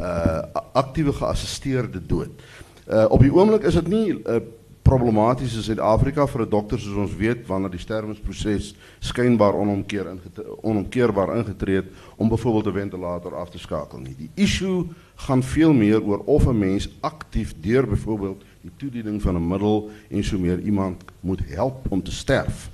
uh 0.03 0.65
aktiewe 0.75 1.15
geassisteerde 1.15 2.03
dood. 2.03 2.43
Uh 2.91 3.05
op 3.07 3.23
die 3.23 3.31
oomblik 3.31 3.63
is 3.71 3.79
dit 3.79 3.87
nie 3.95 4.11
uh, 4.11 4.43
problematies 4.83 5.55
in 5.55 5.63
Suid-Afrika 5.69 6.27
vir 6.27 6.43
'n 6.43 6.49
dokter 6.57 6.79
soos 6.79 6.99
ons 7.07 7.15
weet 7.15 7.47
wanneer 7.47 7.71
die 7.71 7.85
sterwingsproses 7.87 8.73
skynbaar 8.99 9.55
onomkeer 9.55 10.11
onomkeerbaar 10.59 11.37
ingetree 11.37 11.75
het 11.75 11.87
om 12.17 12.27
byvoorbeeld 12.29 12.67
'n 12.67 12.79
ventilator 12.83 13.35
af 13.35 13.49
te 13.49 13.63
skakel 13.63 13.99
nie. 13.99 14.15
Die 14.17 14.31
issue 14.35 14.85
gaan 15.15 15.43
veel 15.43 15.73
meer 15.73 16.01
oor 16.03 16.17
of 16.25 16.47
'n 16.47 16.57
mens 16.57 16.89
aktief 16.99 17.53
deur 17.61 17.87
byvoorbeeld 17.87 18.43
die 18.61 18.71
toediening 18.77 19.21
van 19.21 19.35
'n 19.35 19.47
middel 19.47 19.89
en 20.09 20.23
so 20.23 20.37
meer 20.37 20.59
iemand 20.59 21.03
moet 21.19 21.41
help 21.45 21.85
om 21.89 22.03
te 22.03 22.11
sterf. 22.11 22.69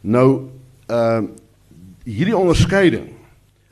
Nou 0.00 0.48
uh 0.90 1.22
hierdie 2.04 2.36
onderskeiding 2.36 3.08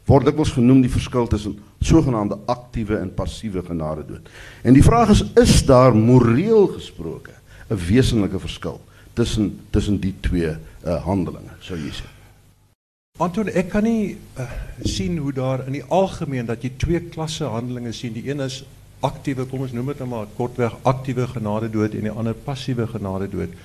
word 0.04 0.24
dikwels 0.24 0.52
genoem 0.52 0.80
die 0.80 0.90
verskil 0.90 1.26
tussen 1.26 1.58
sogenaamde 1.80 2.38
aktiewe 2.46 2.96
en 2.96 3.14
passiewe 3.14 3.62
genadedood. 3.62 4.28
En 4.62 4.72
die 4.72 4.82
vraag 4.82 5.08
is 5.08 5.24
is 5.34 5.64
daar 5.66 5.96
moreel 5.96 6.66
gesproke 6.66 7.30
'n 7.70 7.76
wesenlike 7.88 8.38
verskil 8.38 8.80
tussen 9.12 9.60
tussen 9.70 10.00
die 10.00 10.14
twee 10.20 10.56
uh 10.86 11.04
handelinge, 11.04 11.56
sou 11.60 11.78
jy 11.78 11.90
sê? 11.90 12.17
Anton, 13.18 13.48
ek 13.50 13.72
kan 13.72 13.82
nie 13.82 14.14
uh, 14.38 14.44
sien 14.86 15.16
hoe 15.18 15.32
daar 15.34 15.64
in 15.66 15.74
die 15.74 15.86
algemeen 15.90 16.46
dat 16.46 16.62
jy 16.62 16.68
twee 16.78 17.00
klasse 17.10 17.48
handelinge 17.50 17.90
sien. 17.90 18.12
Die 18.14 18.28
een 18.28 18.44
is 18.44 18.60
aktiewe, 19.02 19.42
kom 19.50 19.64
ons 19.64 19.74
noem 19.74 19.90
dit 19.90 20.02
nou 20.04 20.06
maar 20.12 20.28
kortweg 20.36 20.76
aktiewe 20.86 21.26
genadedood 21.26 21.96
en 21.98 22.06
die 22.06 22.12
ander 22.14 22.38
passiewe 22.46 22.86
genadedood. 22.86 23.56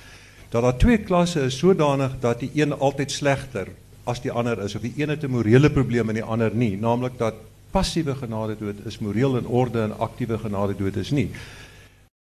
Dat 0.50 0.66
daar 0.66 0.74
twee 0.82 0.98
klasse 1.06 1.44
is 1.46 1.58
sodanig 1.58 2.16
dat 2.22 2.42
die 2.42 2.50
een 2.58 2.74
altyd 2.74 3.14
slegter 3.14 3.70
as 4.10 4.24
die 4.24 4.32
ander 4.34 4.58
is 4.66 4.74
of 4.74 4.82
die 4.82 4.92
een 4.98 5.14
het 5.14 5.22
'n 5.22 5.30
morele 5.30 5.70
probleem 5.70 6.08
en 6.10 6.18
die 6.18 6.26
ander 6.26 6.50
nie, 6.54 6.74
naamlik 6.76 7.14
dat 7.18 7.34
passiewe 7.70 8.14
genadedood 8.14 8.82
is 8.86 8.98
moreel 8.98 9.38
in 9.38 9.46
orde 9.46 9.82
en 9.82 9.98
aktiewe 9.98 10.38
genadedood 10.38 10.96
is 10.96 11.10
nie. 11.10 11.30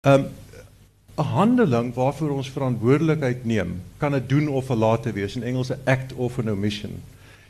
Um 0.02 0.26
'n 1.18 1.30
handeling 1.36 1.94
waarvoor 1.94 2.30
ons 2.30 2.50
verantwoordelikheid 2.50 3.46
neem, 3.46 3.82
kan 3.98 4.15
'n 4.15 4.28
doen 4.28 4.48
of 4.48 4.70
'n 4.70 4.78
late 4.78 5.12
wees 5.12 5.36
in 5.36 5.44
Engels 5.44 5.70
'n 5.70 5.82
act 5.86 6.13
of 6.13 6.39
an 6.39 6.50
omission. 6.50 7.02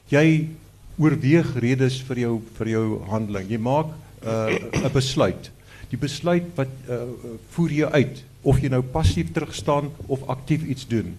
Jy 0.09 0.49
oorweeg 0.97 1.53
redes 1.61 1.99
vir 2.07 2.23
jou 2.25 2.33
vir 2.57 2.71
jou 2.73 2.85
handeling. 3.11 3.49
Jy 3.51 3.59
maak 3.61 3.91
uh, 4.25 4.49
'n 4.81 4.91
besluit. 4.93 5.51
Die 5.89 5.97
besluit 5.97 6.49
wat 6.57 6.71
uh, 6.89 7.05
voer 7.53 7.71
jy 7.71 7.85
uit 7.93 8.23
of 8.41 8.59
jy 8.59 8.69
nou 8.69 8.81
passief 8.81 9.31
terugstaan 9.33 9.91
of 10.07 10.25
aktief 10.27 10.65
iets 10.65 10.87
doen. 10.87 11.13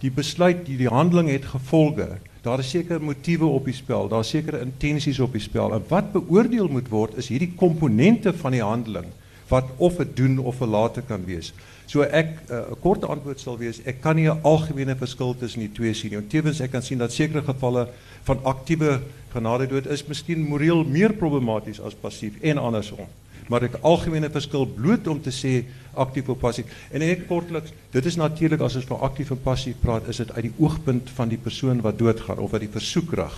Die 0.00 0.10
besluit, 0.10 0.66
die, 0.66 0.76
die 0.76 0.90
handeling 0.90 1.30
het 1.30 1.44
gevolge. 1.44 2.18
Daar 2.42 2.60
is 2.62 2.70
sekere 2.70 2.98
motiewe 3.02 3.46
op 3.46 3.64
die 3.64 3.74
spel, 3.74 4.08
daar 4.08 4.22
is 4.22 4.30
sekere 4.30 4.60
intensies 4.62 5.18
op 5.20 5.32
die 5.32 5.42
spel. 5.42 5.72
En 5.74 5.86
wat 5.88 6.12
beoordeel 6.12 6.68
moet 6.68 6.90
word 6.90 7.16
is 7.18 7.30
hierdie 7.32 7.54
komponente 7.56 8.34
van 8.34 8.54
die 8.54 8.62
handeling 8.62 9.08
wat 9.48 9.70
of 9.78 9.98
'n 9.98 10.10
doen 10.14 10.38
of 10.38 10.60
'n 10.60 10.70
late 10.70 11.02
kan 11.02 11.24
wees. 11.24 11.52
So 11.86 12.02
ek 12.02 12.50
uh, 12.50 12.74
'n 12.74 12.80
kort 12.82 13.04
antwoord 13.06 13.40
sal 13.40 13.58
wees, 13.58 13.78
ek 13.86 14.00
kan 14.02 14.16
nie 14.16 14.26
'n 14.28 14.40
algemene 14.42 14.96
verskil 14.96 15.34
tussen 15.38 15.60
die 15.60 15.72
twee 15.72 15.94
sien 15.94 16.10
nie. 16.10 16.26
Tevens 16.28 16.60
ek 16.60 16.72
kan 16.72 16.82
sien 16.82 16.98
dat 16.98 17.12
sekere 17.12 17.42
gevalle 17.42 17.88
van 18.24 18.42
aktiewe 18.44 19.00
genadedood 19.32 19.86
is 19.86 20.02
miskien 20.06 20.42
moreel 20.42 20.84
meer 20.84 21.12
problematies 21.12 21.80
as 21.80 21.94
passief 21.94 22.34
en 22.42 22.58
andersom. 22.58 23.06
Maar 23.48 23.68
ek 23.68 23.78
algemene 23.86 24.30
verskil 24.30 24.66
bloot 24.66 25.06
om 25.06 25.20
te 25.22 25.30
sê 25.30 25.64
aktief 25.94 26.28
of 26.28 26.38
passief. 26.38 26.66
En 26.90 26.98
net 27.00 27.26
kortliks, 27.28 27.72
dit 27.92 28.06
is 28.06 28.16
natuurlik 28.16 28.60
as 28.60 28.76
ons 28.76 28.88
van 28.90 29.04
aktief 29.06 29.30
en 29.30 29.42
passief 29.42 29.76
praat, 29.80 30.08
is 30.08 30.16
dit 30.16 30.32
uit 30.32 30.48
die 30.48 30.56
oogpunt 30.58 31.10
van 31.14 31.28
die 31.28 31.38
persoon 31.38 31.80
wat 31.80 31.98
doodgaan 31.98 32.42
of 32.42 32.50
wat 32.50 32.64
die 32.64 32.72
versoek 32.72 33.14
rig. 33.14 33.36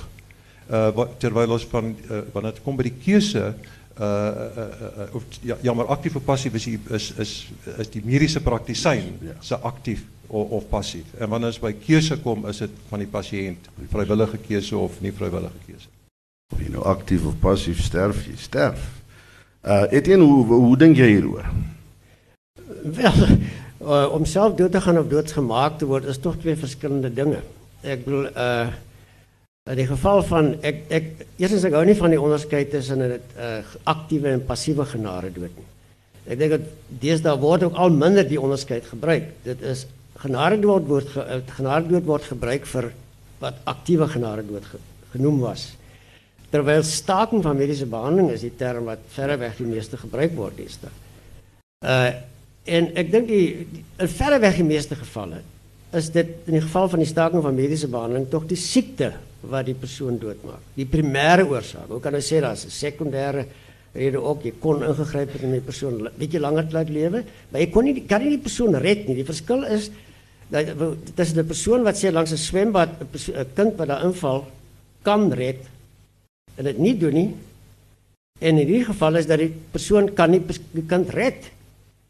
Uh 0.69 1.07
terwyl 1.19 1.53
ons 1.57 1.65
van 1.69 1.95
uh, 2.11 2.23
wanneer 2.33 2.53
dit 2.53 2.65
kom 2.65 2.77
by 2.77 2.89
die 2.89 2.99
keuse 3.05 3.55
uh, 3.99 4.05
uh, 4.07 4.59
uh, 4.59 4.91
uh, 5.03 5.15
of 5.15 5.25
ja, 5.43 5.57
ja 5.63 5.75
maar 5.75 5.87
aktief 5.87 6.17
of 6.17 6.25
passief 6.25 6.55
is 6.55 6.67
is 6.67 7.11
is 7.19 7.33
is 7.79 7.91
die 7.91 8.03
mediese 8.05 8.41
praktisyn 8.41 9.19
ja. 9.21 9.35
se 9.41 9.59
aktief 9.59 10.05
of, 10.29 10.51
of 10.51 10.69
passief. 10.69 11.05
En 11.19 11.29
wanneer 11.29 11.53
ons 11.53 11.61
by 11.63 11.73
keuse 11.83 12.19
kom, 12.23 12.47
is 12.51 12.63
dit 12.63 12.81
van 12.89 13.03
die 13.03 13.11
pasiënt, 13.11 13.71
vrywillige 13.93 14.41
keuse 14.45 14.77
of 14.79 15.01
nie 15.05 15.13
vrywillige 15.13 15.65
keuse. 15.67 15.91
Of 16.53 16.63
jy 16.63 16.73
nou 16.73 16.85
aktief 16.89 17.27
of 17.29 17.39
passief 17.43 17.83
sterf, 17.85 18.25
jy 18.29 18.37
sterf. 18.41 18.85
Uh 19.67 19.85
Etienne, 19.93 20.25
hoe 20.25 20.45
hoe 20.47 20.77
dink 20.81 20.97
jy 20.97 21.09
hieroor? 21.17 21.49
Wel, 22.99 23.25
uh, 23.83 24.07
om 24.15 24.25
self 24.25 24.55
dood 24.57 24.73
te 24.73 24.81
gaan 24.81 25.01
of 25.01 25.09
doodsgemaak 25.11 25.79
te 25.81 25.89
word 25.89 26.07
is 26.09 26.21
tog 26.23 26.39
twee 26.39 26.57
verskillende 26.57 27.11
dinge. 27.13 27.43
Ek 27.83 28.05
bedoel 28.05 28.31
uh 28.35 28.69
in 29.69 29.77
die 29.77 29.87
geval 29.87 30.23
van 30.25 30.55
ek 30.65 30.85
ek 30.89 31.09
eerstens 31.37 31.67
ek 31.69 31.77
hou 31.77 31.95
van 32.01 32.15
die 32.15 32.21
onderskeid 32.21 32.71
tussen 32.73 33.03
'n 33.03 33.21
uh, 33.37 34.33
en 34.33 34.45
passiewe 34.45 34.85
genade 34.85 35.33
dood 35.33 35.53
nie. 35.57 35.69
Ek 36.29 36.39
dat 36.39 36.61
deesdae 37.01 37.39
word 37.39 37.63
ook 37.63 37.75
al 37.75 37.91
minder 37.91 38.29
die 38.29 38.41
onderskeid 38.41 38.85
gebruik. 38.87 39.29
Dit 39.45 39.63
is 39.63 39.87
genadedood 40.19 40.87
word 40.87 41.09
ge, 41.09 41.21
eh, 41.21 42.05
word 42.05 42.23
gebruik 42.23 42.67
vir 42.67 42.93
wat 43.39 43.55
aktiewe 43.65 44.09
genadedood 44.09 44.65
ge, 44.65 44.79
genoem 45.13 45.41
was. 45.41 45.77
Terwyl 46.51 46.83
staking 46.83 47.43
van 47.43 47.57
mediese 47.57 47.87
behandeling 47.87 48.31
is 48.31 48.41
die 48.41 48.57
term 48.57 48.85
wat 48.85 48.99
verreweg 49.09 49.57
die 49.57 49.67
meeste 49.67 49.97
gebruik 49.97 50.35
word 50.35 50.57
deesdae. 50.57 50.91
Uh 51.85 52.13
en 52.69 52.91
ek 53.01 53.11
dink 53.11 53.29
die, 53.29 53.67
die 53.73 54.07
verreweg 54.13 54.57
die 54.57 54.65
meeste 54.65 54.95
gevalle 54.95 55.41
is 55.97 56.11
dit 56.13 56.27
in 56.47 56.59
die 56.59 56.65
geval 56.65 56.89
van 56.93 57.01
die 57.03 57.09
staking 57.09 57.43
van 57.43 57.57
mediese 57.57 57.89
behandeling 57.89 58.29
tog 58.29 58.45
die 58.49 58.61
siekte 58.61 59.13
wat 59.49 59.69
die 59.69 59.77
persoon 59.79 60.19
doodmaak. 60.21 60.61
Die 60.77 60.87
primêre 60.89 61.47
oorsaak. 61.49 61.89
Hoe 61.89 62.01
kan 62.03 62.17
jy 62.19 62.25
sê 62.25 62.41
daar's 62.41 62.67
'n 62.67 62.71
sekondêre 62.71 63.47
rede 63.95 64.21
ook 64.21 64.45
jy 64.45 64.53
kon 64.61 64.83
ingegryp 64.83 65.33
het 65.33 65.43
om 65.43 65.53
die 65.53 65.65
persoon 65.65 66.09
bietjie 66.19 66.41
langer 66.41 66.69
te 66.69 66.75
laat 66.77 66.91
lewe, 66.91 67.25
maar 67.51 67.61
jy 67.61 67.71
kon 67.71 67.85
nie 67.85 68.05
kan 68.07 68.23
nie 68.23 68.37
die 68.37 68.45
persoon 68.45 68.75
red 68.75 69.09
nie. 69.09 69.15
Die 69.15 69.25
verskil 69.25 69.65
is 69.65 69.91
dat 70.51 70.67
tussen 71.15 71.39
'n 71.39 71.47
persoon 71.47 71.83
wat 71.83 71.97
sê 71.97 72.13
langs 72.13 72.33
'n 72.33 72.37
swembad 72.37 72.89
'n 73.01 73.47
kind 73.55 73.77
wat 73.77 73.89
daar 73.89 74.05
inval 74.05 74.47
kan 75.03 75.33
red 75.33 75.61
en 76.57 76.65
dit 76.65 76.79
nie 76.79 76.99
doen 76.99 77.15
nie. 77.15 77.35
En 78.41 78.59
in 78.59 78.67
hierdie 78.67 78.85
geval 78.85 79.17
is 79.17 79.27
dat 79.27 79.39
die 79.39 79.55
persoon 79.71 80.15
kan 80.15 80.31
nie 80.31 80.43
kind 80.87 81.11
red 81.11 81.51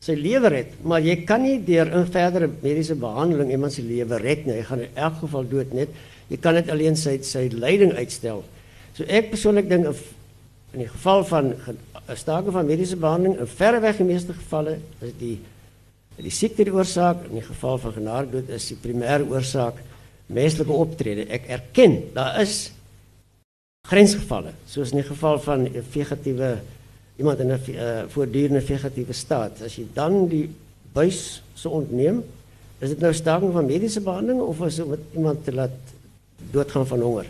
sy 0.01 0.15
lewe 0.15 0.49
red, 0.53 0.77
maar 0.87 1.03
jy 1.03 1.17
kan 1.27 1.43
nie 1.43 1.59
deur 1.65 1.87
'n 1.87 2.07
verdere 2.07 2.49
mediese 2.63 2.95
behandeling 2.95 3.51
iemand 3.51 3.73
se 3.73 3.83
lewe 3.83 4.17
red 4.19 4.47
nie. 4.47 4.55
Hy 4.55 4.63
gaan 4.63 4.81
in 4.81 4.95
elk 4.95 5.17
geval 5.21 5.49
dood 5.49 5.73
net. 5.75 5.89
Jy 6.29 6.37
kan 6.37 6.55
net 6.55 6.71
alleen 6.71 6.97
sy 6.97 7.19
sy 7.23 7.49
lyding 7.49 7.93
uitstel. 7.93 8.45
So 8.95 9.05
ek 9.05 9.31
persoonlik 9.31 9.69
dink 9.69 9.87
in 10.73 10.79
die 10.79 10.89
geval 10.89 11.25
van 11.25 11.55
'n 12.09 12.17
staking 12.17 12.53
van 12.53 12.67
mediese 12.67 12.97
behandeling 12.97 13.39
in 13.41 13.47
verreweg 13.47 13.97
die 13.97 14.05
meeste 14.05 14.33
gevalle 14.33 14.79
is 15.01 15.13
die 15.19 15.39
die 16.19 16.31
siekte 16.31 16.65
die 16.65 16.75
oorsaak 16.75 17.29
in 17.29 17.39
die 17.39 17.47
geval 17.47 17.79
van 17.79 17.93
genadedood 17.93 18.49
is 18.49 18.69
die 18.69 18.77
primêre 18.77 19.29
oorsaak 19.29 19.75
menslike 20.27 20.73
optrede. 20.73 21.29
Ek 21.31 21.47
erken 21.47 22.03
daar 22.15 22.41
is 22.41 22.73
grensgevalle 23.89 24.53
soos 24.67 24.91
in 24.93 25.01
die 25.03 25.09
geval 25.09 25.39
van 25.39 25.69
vegetatiewe 25.93 26.59
iemand 27.19 27.39
in 27.43 27.51
'n 27.51 27.61
uh, 27.69 28.03
voortdurende 28.09 28.61
vegetatiewe 28.61 29.13
staat. 29.13 29.63
As 29.65 29.77
jy 29.77 29.87
dan 29.93 30.29
die 30.29 30.49
buis 30.93 31.43
sou 31.55 31.75
ontneem, 31.75 32.23
is 32.79 32.89
dit 32.95 33.01
nou 33.01 33.13
staking 33.13 33.53
van 33.53 33.67
mediese 33.67 34.01
behandeling 34.01 34.41
of 34.41 34.61
is 34.67 34.77
dit 34.77 34.87
iemand 35.15 35.45
te 35.45 35.53
laat 35.53 35.75
doodgaan 36.51 36.87
van 36.87 37.01
honger? 37.01 37.27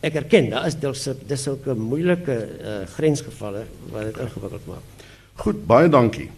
Ek 0.00 0.14
erken, 0.14 0.50
daar 0.50 0.66
is 0.66 0.78
dis 0.78 1.08
dis 1.26 1.42
sulke 1.42 1.74
moeilike 1.74 2.36
uh, 2.62 2.86
grensgevalle 2.94 3.64
wat 3.90 4.02
dit 4.02 4.18
ingewikkeld 4.22 4.66
maak. 4.66 5.06
Goed, 5.34 5.66
baie 5.66 5.88
dankie. 5.88 6.30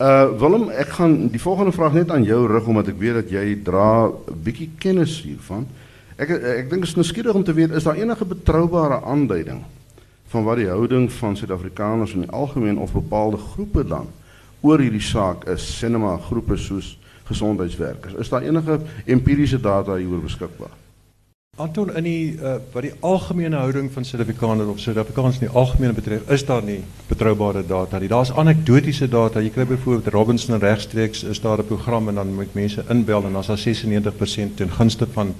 Uh 0.00 0.32
Willem, 0.40 0.70
ek 0.70 0.96
gaan 0.96 1.28
die 1.28 1.40
volgende 1.40 1.72
vraag 1.72 1.92
net 1.92 2.10
aan 2.10 2.24
jou 2.24 2.46
rig 2.46 2.66
omdat 2.66 2.88
ek 2.88 2.98
weet 2.98 3.14
dat 3.14 3.30
jy 3.30 3.62
dra 3.62 4.08
'n 4.08 4.42
bietjie 4.42 4.70
kennis 4.78 5.22
hiervan. 5.22 5.66
Ek 6.16 6.30
ek 6.30 6.70
dink 6.70 6.80
dit 6.80 6.88
is 6.88 6.96
nou 6.96 7.04
skieurig 7.04 7.34
om 7.34 7.44
te 7.44 7.52
weet 7.52 7.70
is 7.70 7.84
daar 7.84 8.00
enige 8.00 8.24
betroubare 8.24 9.02
aanduiding 9.04 9.62
van 10.34 10.44
wat 10.44 10.58
die 10.58 10.70
houding 10.70 11.06
van 11.12 11.36
Suid-Afrikaners 11.38 12.14
in 12.16 12.24
die 12.26 12.34
algemeen 12.34 12.78
of 12.82 12.92
bepaalde 12.92 13.38
groepe 13.38 13.84
dan 13.86 14.10
oor 14.64 14.80
hierdie 14.80 15.02
saak 15.04 15.44
is, 15.52 15.66
sinema 15.78 16.16
groepe 16.24 16.56
soos 16.58 16.94
gesondheidswerkers. 17.28 18.16
Is 18.20 18.32
daar 18.32 18.42
enige 18.42 18.80
empiriese 19.06 19.60
data 19.60 19.98
hieroor 20.00 20.24
beskikbaar? 20.24 20.72
Anton 21.56 21.92
in 21.94 22.06
die 22.08 22.34
uh, 22.34 22.56
wat 22.72 22.82
die 22.82 22.92
algemene 23.06 23.60
houding 23.62 23.86
van 23.94 24.06
Suid-Afrikaners 24.08 24.72
of 24.72 24.80
Suid-Afrikaners 24.82 25.38
in 25.38 25.46
die 25.46 25.54
algemeen 25.54 25.94
betref, 25.94 26.26
is 26.34 26.42
daar 26.48 26.64
nie 26.66 26.80
betroubare 27.06 27.62
data 27.66 28.00
nie. 28.02 28.10
Daar's 28.10 28.34
anekdotiese 28.34 29.06
data. 29.08 29.42
Jy 29.44 29.52
kry 29.54 29.68
byvoorbeeld 29.70 30.10
Robinson 30.16 30.58
regstreeks 30.58 31.22
is 31.30 31.40
daar 31.44 31.62
'n 31.62 31.70
program 31.70 32.08
en 32.08 32.18
dan 32.18 32.34
moet 32.34 32.58
mense 32.58 32.84
inbel 32.88 33.22
en 33.22 33.32
dan 33.32 33.46
is 33.46 33.52
daar 33.52 33.62
96% 33.62 34.56
ten 34.56 34.70
gunste 34.70 35.06
van 35.06 35.34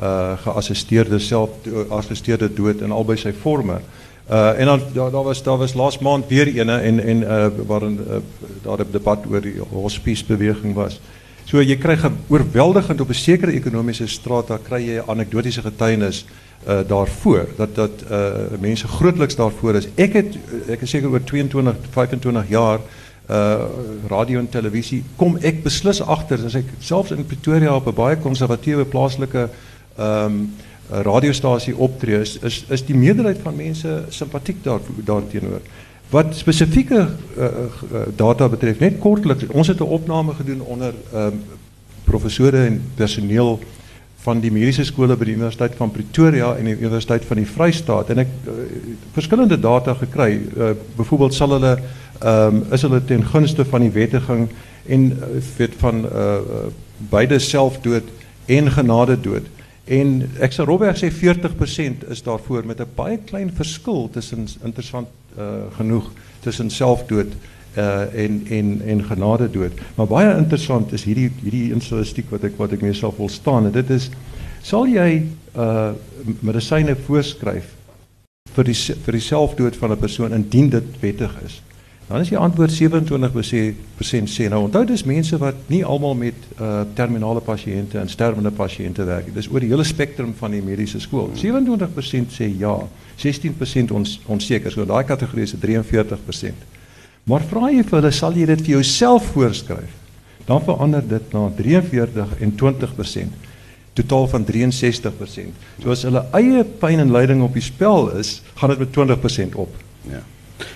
uh 0.00 0.38
geassisteerde 0.38 1.18
self 1.18 1.50
geassisteerde 1.64 2.54
dood 2.54 2.80
in 2.80 2.92
albei 2.94 3.16
sy 3.16 3.32
forme. 3.32 3.74
Uh 3.74 4.07
en 4.28 4.66
dan 4.66 4.80
daar 4.92 5.10
daar 5.10 5.24
was 5.24 5.42
daar 5.42 5.58
was 5.58 5.74
laas 5.74 5.98
maand 5.98 6.26
weer 6.28 6.46
eene 6.46 6.76
en 6.78 7.00
en 7.00 7.22
uh 7.22 7.46
waarin 7.66 7.98
uh, 8.08 8.16
daar 8.62 8.78
'n 8.78 8.90
debat 8.90 9.18
oor 9.30 9.40
die 9.40 9.60
hospice 9.70 10.24
beweging 10.24 10.74
was. 10.74 11.00
So 11.44 11.62
jy 11.62 11.76
kry 11.76 11.96
oorweldigend 12.28 13.00
op 13.00 13.08
'n 13.08 13.14
sekere 13.14 13.52
ekonomiese 13.52 14.06
straat 14.06 14.48
daar 14.48 14.80
jy 14.80 15.02
anekdotiese 15.06 15.62
getuienis 15.62 16.26
uh 16.68 16.80
daarvoor 16.86 17.48
dat 17.56 17.74
dat 17.74 17.90
uh 18.10 18.32
mense 18.60 18.88
grootliks 18.88 19.36
daarvoor 19.36 19.74
is. 19.74 19.88
Ek 19.94 20.12
het 20.12 20.38
ek 20.68 20.80
is 20.80 20.90
seker 20.90 21.10
oor 21.10 21.24
22 21.24 21.74
25 21.90 22.48
jaar 22.48 22.80
radio 24.08 24.38
en 24.38 24.48
televisie 24.48 25.02
kom 25.16 25.36
ek 25.36 25.62
beslis 25.62 26.00
agter 26.00 26.40
as 26.46 26.54
ek 26.54 26.64
selfs 26.80 27.10
in 27.12 27.26
Pretoria 27.26 27.74
op 27.74 27.86
'n 27.86 27.94
baie 27.94 28.16
konservatiewe 28.16 28.84
plaaslike 28.84 29.48
ehm 29.96 30.48
radiostasie 30.90 31.76
optree 31.76 32.20
is, 32.20 32.38
is 32.42 32.64
is 32.68 32.84
die 32.84 32.96
meerderheid 32.96 33.38
van 33.42 33.56
mense 33.56 34.04
simpatiek 34.08 34.62
daar 34.64 34.80
daarteenoor. 35.04 35.60
Wat 36.08 36.36
spesifieke 36.36 37.00
uh, 37.36 37.44
uh, 37.44 38.02
data 38.16 38.48
betref, 38.48 38.78
net 38.80 38.98
kortliks, 38.98 39.44
ons 39.52 39.68
het 39.68 39.80
'n 39.80 39.94
opname 39.98 40.34
gedoen 40.34 40.60
onder 40.60 40.94
ehm 41.12 41.26
um, 41.26 41.42
professore 42.04 42.64
en 42.64 42.82
personeel 42.94 43.58
van 44.16 44.40
die 44.40 44.50
mediese 44.50 44.84
skole 44.84 45.16
by 45.16 45.24
die 45.24 45.34
Universiteit 45.34 45.74
van 45.76 45.90
Pretoria 45.90 46.54
en 46.56 46.64
die 46.64 46.78
Universiteit 46.78 47.24
van 47.24 47.36
die 47.36 47.46
Vrystaat 47.46 48.10
en 48.10 48.18
ek 48.18 48.28
uh, 48.46 48.52
verskillende 49.12 49.60
data 49.60 49.94
gekry. 49.94 50.40
Uh, 50.56 50.70
Byvoorbeeld 50.96 51.34
sal 51.34 51.50
hulle 51.50 51.78
ehm 52.18 52.56
um, 52.56 52.64
is 52.72 52.82
hulle 52.82 53.04
ten 53.04 53.24
gunste 53.24 53.64
van 53.64 53.80
die 53.80 53.92
wettiging 53.92 54.48
en 54.86 55.12
uh, 55.12 55.42
weet 55.56 55.76
van 55.78 56.04
uh, 56.04 56.24
uh, 56.34 56.64
beide 57.10 57.38
selfdood 57.38 58.08
en 58.46 58.70
genade 58.70 59.20
dood. 59.20 59.46
En 59.88 60.30
ek 60.44 60.52
sal 60.52 60.68
Robert 60.68 60.98
sê 61.00 61.08
40% 61.08 62.08
is 62.12 62.22
daarvoor 62.22 62.66
met 62.68 62.80
'n 62.80 62.94
baie 62.94 63.18
klein 63.24 63.50
verskil 63.52 64.08
tussen 64.12 64.48
interessant 64.64 65.08
uh, 65.38 65.72
genoeg 65.76 66.10
tussen 66.40 66.70
selfdood 66.70 67.32
uh, 67.76 68.14
en 68.24 68.42
en 68.48 68.82
en 68.84 69.04
genade 69.04 69.50
dood. 69.50 69.72
Maar 69.96 70.06
baie 70.06 70.36
interessant 70.36 70.92
is 70.92 71.04
hierdie 71.04 71.30
hierdie 71.42 71.80
statistiek 71.80 72.30
wat 72.30 72.44
ek 72.44 72.58
wat 72.58 72.72
ek 72.72 72.82
meself 72.82 73.16
wil 73.16 73.28
staan 73.28 73.66
en 73.66 73.72
dit 73.72 73.90
is 73.90 74.10
sal 74.62 74.86
jy 74.86 75.24
uh 75.56 75.92
medisyne 76.40 76.96
voorskryf 77.06 77.72
vir 78.54 78.64
die 78.64 78.76
vir 79.04 79.12
die 79.12 79.24
selfdood 79.24 79.76
van 79.76 79.92
'n 79.92 79.98
persoon 79.98 80.32
indien 80.32 80.68
dit 80.68 81.00
wettig 81.00 81.32
is. 81.44 81.62
Dan 82.08 82.22
is 82.24 82.30
die 82.32 82.38
antwoord 82.40 82.72
27% 82.72 84.30
sê 84.32 84.46
nou 84.48 84.62
onthou 84.64 84.80
dis 84.88 85.04
mense 85.04 85.36
wat 85.40 85.66
nie 85.68 85.82
almal 85.84 86.14
met 86.16 86.46
uh 86.56 86.86
terminale 86.96 87.42
pasiënte 87.44 88.00
en 88.00 88.08
sterwende 88.08 88.52
pasiënte 88.56 89.04
werk 89.04 89.28
nie. 89.28 89.34
Dis 89.36 89.50
oor 89.52 89.60
die 89.60 89.68
hele 89.68 89.84
spektrum 89.84 90.32
van 90.38 90.56
die 90.56 90.62
mediese 90.64 91.02
skool. 91.04 91.28
27% 91.36 92.32
sê 92.32 92.48
ja, 92.56 92.72
16% 93.20 93.92
ons 93.92 94.14
onseker. 94.26 94.72
So 94.72 94.88
daai 94.88 95.04
kategorie 95.04 95.44
is 95.44 95.52
43%. 95.60 96.64
Maar 97.28 97.44
vra 97.50 97.68
jy 97.74 97.84
vir 97.84 97.98
hulle 97.98 98.14
sal 98.16 98.40
jy 98.40 98.46
dit 98.48 98.64
vir 98.64 98.78
jouself 98.78 99.28
voorskryf? 99.34 99.92
Dan 100.48 100.64
verander 100.64 101.04
dit 101.04 101.36
na 101.36 101.44
43 101.58 102.34
en 102.40 102.56
20% 102.56 103.44
totaal 103.98 104.28
van 104.32 104.48
63%. 104.48 105.52
So 105.82 105.92
as 105.92 106.06
hulle 106.06 106.24
eie 106.38 106.64
pyn 106.80 107.04
en 107.04 107.12
lyding 107.12 107.44
op 107.44 107.56
die 107.58 107.64
spel 107.66 108.12
is, 108.16 108.38
gaan 108.56 108.72
dit 108.72 108.84
met 108.86 108.96
20% 108.96 109.60
op. 109.60 109.76
Ja. 110.08 110.24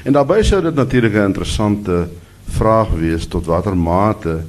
En 0.02 0.12
daarbij 0.12 0.42
zou 0.42 0.62
dit 0.62 0.74
natuurlijk 0.74 1.14
een 1.14 1.26
interessante 1.26 2.08
vraag 2.48 2.90
wees 2.90 3.26
tot 3.26 3.46
watter 3.46 3.76
mate 3.76 4.40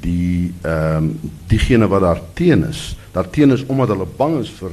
die 0.00 0.54
ehm 0.60 0.96
um, 0.96 1.20
diegene 1.46 1.86
wat 1.88 2.00
daar 2.00 2.20
teen 2.32 2.68
is, 2.68 2.96
daar 3.12 3.30
teen 3.30 3.50
is 3.50 3.66
omdat 3.66 3.88
hulle 3.88 4.06
bang 4.16 4.40
is 4.40 4.50
vir 4.50 4.70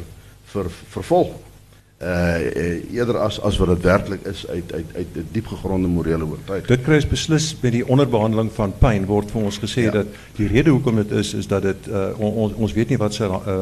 vir 0.54 0.70
vervolging. 0.90 1.42
Uh 2.04 2.92
eerder 2.92 3.18
as 3.18 3.42
as 3.42 3.58
wat 3.58 3.68
dit 3.68 3.82
werklik 3.82 4.26
is 4.28 4.48
uit 4.48 4.74
uit 4.74 4.86
uit 4.96 5.08
'n 5.16 5.28
diep 5.32 5.48
gegronde 5.48 5.88
morele 5.88 6.26
oortuiging. 6.26 6.68
Dit 6.68 6.84
kry 6.84 7.00
beslis 7.10 7.54
by 7.62 7.70
die 7.70 7.88
onderbehandeling 7.88 8.52
van 8.52 8.74
pyn 8.78 9.06
word 9.06 9.32
vir 9.32 9.42
ons 9.42 9.74
ja. 9.74 9.92
dat 9.92 10.08
die 10.36 10.48
rede 10.48 10.70
hoekom 10.70 10.96
dit 10.96 11.12
is 11.12 11.34
is 11.34 11.48
dat 11.48 11.62
dit 11.62 11.88
uh 11.88 12.20
ons 12.20 12.54
ons 12.54 12.74
weet 12.74 12.90
nie 12.90 12.98
wat 12.98 13.14
se 13.14 13.24
uh, 13.24 13.62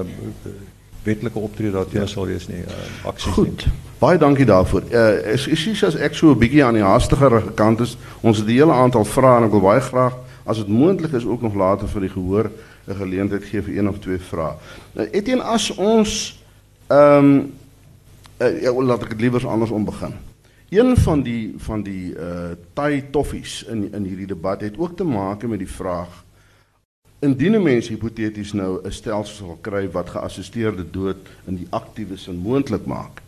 wetlike 1.04 1.40
optrede 1.40 1.72
daarteen 1.72 2.02
ja. 2.02 2.08
sal 2.08 2.26
wees 2.26 2.48
nie, 2.48 2.62
uh, 2.62 3.08
aksies 3.10 3.34
Goed. 3.34 3.66
Nie. 3.66 3.92
Baie 4.02 4.18
dankie 4.18 4.46
daarvoor. 4.46 4.82
Uh 4.90 5.34
is 5.34 5.48
is 5.48 5.84
as 5.84 5.96
ek 5.96 6.16
so 6.18 6.32
'n 6.32 6.38
bietjie 6.38 6.64
aan 6.66 6.74
die 6.74 6.84
haastiger 6.84 7.52
kant 7.56 7.80
is, 7.80 7.98
ons 8.22 8.38
het 8.38 8.48
'n 8.48 8.52
hele 8.52 8.74
aantal 8.74 9.06
vrae 9.06 9.38
en 9.38 9.44
ek 9.44 9.52
wil 9.52 9.62
baie 9.62 9.82
graag 9.82 10.16
as 10.44 10.58
dit 10.58 10.68
moontlik 10.68 11.14
is 11.14 11.26
ook 11.26 11.42
nog 11.42 11.54
later 11.54 11.88
vir 11.88 12.02
die 12.02 12.10
gehoor 12.10 12.52
'n 12.88 12.96
geleentheid 12.96 13.44
gee 13.44 13.62
vir 13.62 13.78
een 13.78 13.90
of 13.90 14.00
twee 14.00 14.18
vrae. 14.18 14.54
Nou 14.94 15.08
Etienne 15.12 15.44
as 15.44 15.70
ons 15.76 16.42
ehm 16.88 17.26
um, 17.26 17.54
uh, 18.42 18.62
ja, 18.62 18.74
laat 18.74 19.04
ek 19.04 19.10
dit 19.10 19.22
liewer 19.22 19.48
anders 19.48 19.72
om 19.72 19.86
begin. 19.86 20.14
Een 20.70 20.98
van 20.98 21.22
die 21.22 21.54
van 21.58 21.84
die 21.84 22.14
uh 22.14 22.56
Thai 22.74 23.04
toffies 23.12 23.64
in 23.64 23.94
in 23.94 24.04
hierdie 24.04 24.28
debat 24.28 24.62
het 24.62 24.78
ook 24.78 24.98
te 24.98 25.04
maak 25.04 25.44
met 25.44 25.60
die 25.60 25.70
vraag 25.70 26.24
Indien 27.22 27.54
'n 27.54 27.62
mens 27.62 27.88
hipoteties 27.88 28.54
nou 28.54 28.80
'n 28.84 28.92
stelsel 28.92 29.36
sal 29.46 29.58
kry 29.62 29.90
wat 29.92 30.10
geassisteerde 30.10 30.86
dood 30.92 31.30
in 31.46 31.56
die 31.56 31.68
aktiewe 31.70 32.18
sin 32.18 32.36
moontlik 32.36 32.86
maak. 32.86 33.22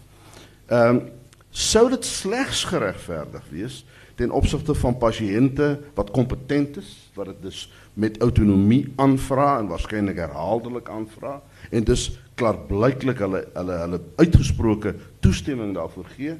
Ehm 0.68 0.96
um, 0.96 1.02
sou 1.50 1.90
dit 1.90 2.06
slegs 2.06 2.64
geregverdig 2.64 3.44
wees 3.50 3.86
ten 4.16 4.32
opsigte 4.32 4.74
van 4.74 4.98
pasiënte 4.98 5.80
wat 5.94 6.12
kompetent 6.12 6.78
is, 6.78 7.10
wat 7.14 7.26
dit 7.26 7.42
dus 7.42 7.72
met 7.94 8.18
autonomie 8.18 8.94
aanvra 8.96 9.60
en 9.60 9.68
waarskynlik 9.68 10.18
herhaaldelik 10.18 10.90
aanvra 10.90 11.42
en 11.70 11.84
dus 11.84 12.20
klaarblyklik 12.36 13.20
hulle 13.20 13.46
hulle 13.54 13.78
hulle 13.78 14.02
uitgesproke 14.16 14.96
toestemming 15.20 15.74
daarvoor 15.74 16.10
gee 16.16 16.36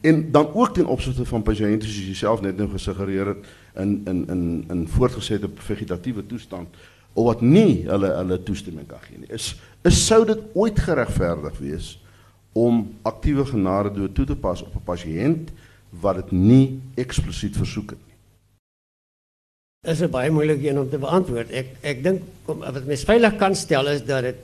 en 0.00 0.30
dan 0.30 0.52
ook 0.52 0.74
ten 0.74 0.86
opsigte 0.86 1.24
van 1.24 1.42
pasiënte 1.42 1.86
soos 1.86 2.04
jouself 2.04 2.40
net 2.40 2.56
nou 2.56 2.70
gesuggereer 2.70 3.26
het 3.26 3.46
in 3.74 4.02
in 4.06 4.24
in 4.28 4.44
in 4.70 4.86
voortgesette 4.88 5.48
vegetatiewe 5.54 6.26
toestand 6.26 6.68
of 7.12 7.24
wat 7.24 7.40
nie 7.40 7.84
hulle 7.88 8.12
hulle 8.18 8.42
toestemming 8.42 8.86
kan 8.88 9.00
gee 9.08 9.18
nie 9.18 9.32
is 9.32 9.54
is 9.88 10.06
sou 10.06 10.24
dit 10.28 10.38
ooit 10.54 10.78
geregverdig 10.78 11.58
wees 11.58 11.98
om 12.52 12.84
aktiewe 13.02 13.44
genade 13.48 13.94
dood 13.96 14.14
toe 14.14 14.26
te 14.26 14.36
pas 14.36 14.62
op 14.62 14.74
'n 14.76 14.84
pasiënt 14.84 15.52
wat 16.00 16.16
dit 16.16 16.32
nie 16.32 16.80
eksplisiet 16.94 17.56
versoek 17.56 17.90
het 17.96 18.00
nie 18.06 18.12
is 19.82 20.00
'n 20.00 20.10
baie 20.10 20.30
moeilike 20.30 20.68
een 20.68 20.78
om 20.78 20.88
te 20.90 20.98
beantwoord. 20.98 21.50
Ek 21.50 21.66
ek 21.82 22.02
dink 22.02 22.22
wat 22.46 22.84
mens 22.86 23.02
veilig 23.02 23.36
kan 23.36 23.54
stel 23.54 23.88
is 23.88 24.04
dat 24.04 24.22
dit 24.22 24.36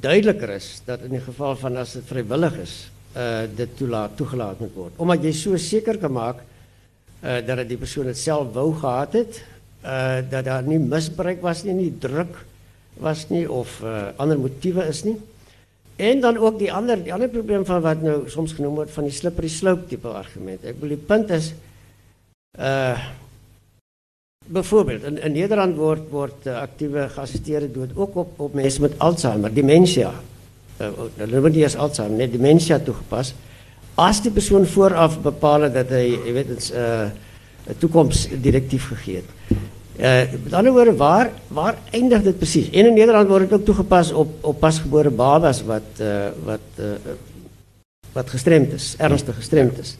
duideliker 0.00 0.50
is 0.50 0.82
dat 0.84 1.00
in 1.00 1.10
die 1.10 1.20
geval 1.20 1.56
van 1.56 1.76
as 1.76 1.92
dit 1.92 2.04
vrywillig 2.04 2.58
is, 2.58 2.90
uh 3.16 3.46
dit 3.56 3.76
toelaat 3.76 4.16
toegelaat 4.16 4.60
moet 4.60 4.74
word. 4.74 4.92
Omdat 4.96 5.22
jy 5.24 5.32
so 5.32 5.56
seker 5.56 5.98
kan 5.98 6.12
maak 6.12 6.42
uh 7.22 7.40
dat 7.46 7.68
die 7.68 7.78
persoon 7.78 8.10
dit 8.10 8.18
self 8.18 8.52
wou 8.54 8.72
gehad 8.74 9.12
het, 9.12 9.42
uh 9.84 10.20
dat 10.30 10.44
daar 10.44 10.62
nie 10.62 10.78
misbruik 10.78 11.42
was 11.42 11.64
nie, 11.64 11.74
nie 11.74 11.92
druk 11.98 12.44
was 13.00 13.28
nie 13.30 13.44
of 13.50 13.80
uh 13.82 14.10
ander 14.16 14.38
motiewe 14.38 14.86
is 14.88 15.04
nie. 15.04 15.16
En 15.96 16.20
dan 16.20 16.36
ook 16.36 16.58
die 16.58 16.72
ander 16.72 17.02
die 17.02 17.12
ander 17.12 17.28
probleem 17.28 17.64
van 17.64 17.80
wat 17.80 18.02
nou 18.02 18.28
soms 18.30 18.52
genoem 18.52 18.74
word 18.74 18.90
van 18.90 19.04
die 19.04 19.14
slippery 19.14 19.48
slope 19.48 19.86
tipe 19.88 20.08
argument. 20.08 20.64
Ek 20.64 20.80
bedoel 20.80 20.96
die 20.96 21.06
punt 21.06 21.30
is 21.30 21.52
Bijvoorbeeld, 24.46 25.02
in, 25.02 25.22
in 25.22 25.32
Nederland 25.32 25.76
wordt, 25.76 26.10
wordt 26.10 26.46
uh, 26.46 26.60
actieve 26.60 27.08
geassisteerde 27.08 27.72
dood 27.72 27.90
ook 27.94 28.16
op, 28.16 28.40
op 28.40 28.54
mensen 28.54 28.82
met 28.82 28.98
Alzheimer, 28.98 29.54
dementia. 29.54 30.12
Uh, 30.80 30.88
uh, 31.32 31.42
niet 31.42 31.54
eens 31.54 31.76
Alzheimer, 31.76 32.16
nee, 32.16 32.30
dementia 32.30 32.78
toegepast. 32.78 33.34
Als 33.94 34.22
die 34.22 34.30
persoon 34.30 34.66
vooraf 34.66 35.20
bepalen 35.20 35.72
dat 35.72 35.88
hij 35.88 36.08
je 36.08 36.32
weet, 36.32 36.48
het, 36.48 36.72
uh, 36.74 37.00
een 37.66 37.78
toekomstdirectief 37.78 38.88
gegeven 38.88 39.28
uh, 40.00 40.20
met 40.42 40.52
andere 40.52 40.74
woorden, 40.74 40.96
waar, 40.96 41.30
waar 41.48 41.76
eindigt 41.90 42.24
het 42.24 42.38
precies? 42.38 42.70
En 42.70 42.86
in 42.86 42.94
Nederland 42.94 43.28
wordt 43.28 43.50
het 43.50 43.60
ook 43.60 43.64
toegepast 43.64 44.12
op, 44.12 44.44
op 44.44 44.60
pasgeboren 44.60 45.16
babas 45.16 45.62
wat, 45.62 45.82
uh, 46.00 46.26
wat, 46.44 46.60
uh, 46.76 46.86
wat 48.12 48.30
gestremd 48.30 48.72
is, 48.72 48.94
ernstig 48.98 49.34
gestremd 49.34 49.78
is. 49.78 49.96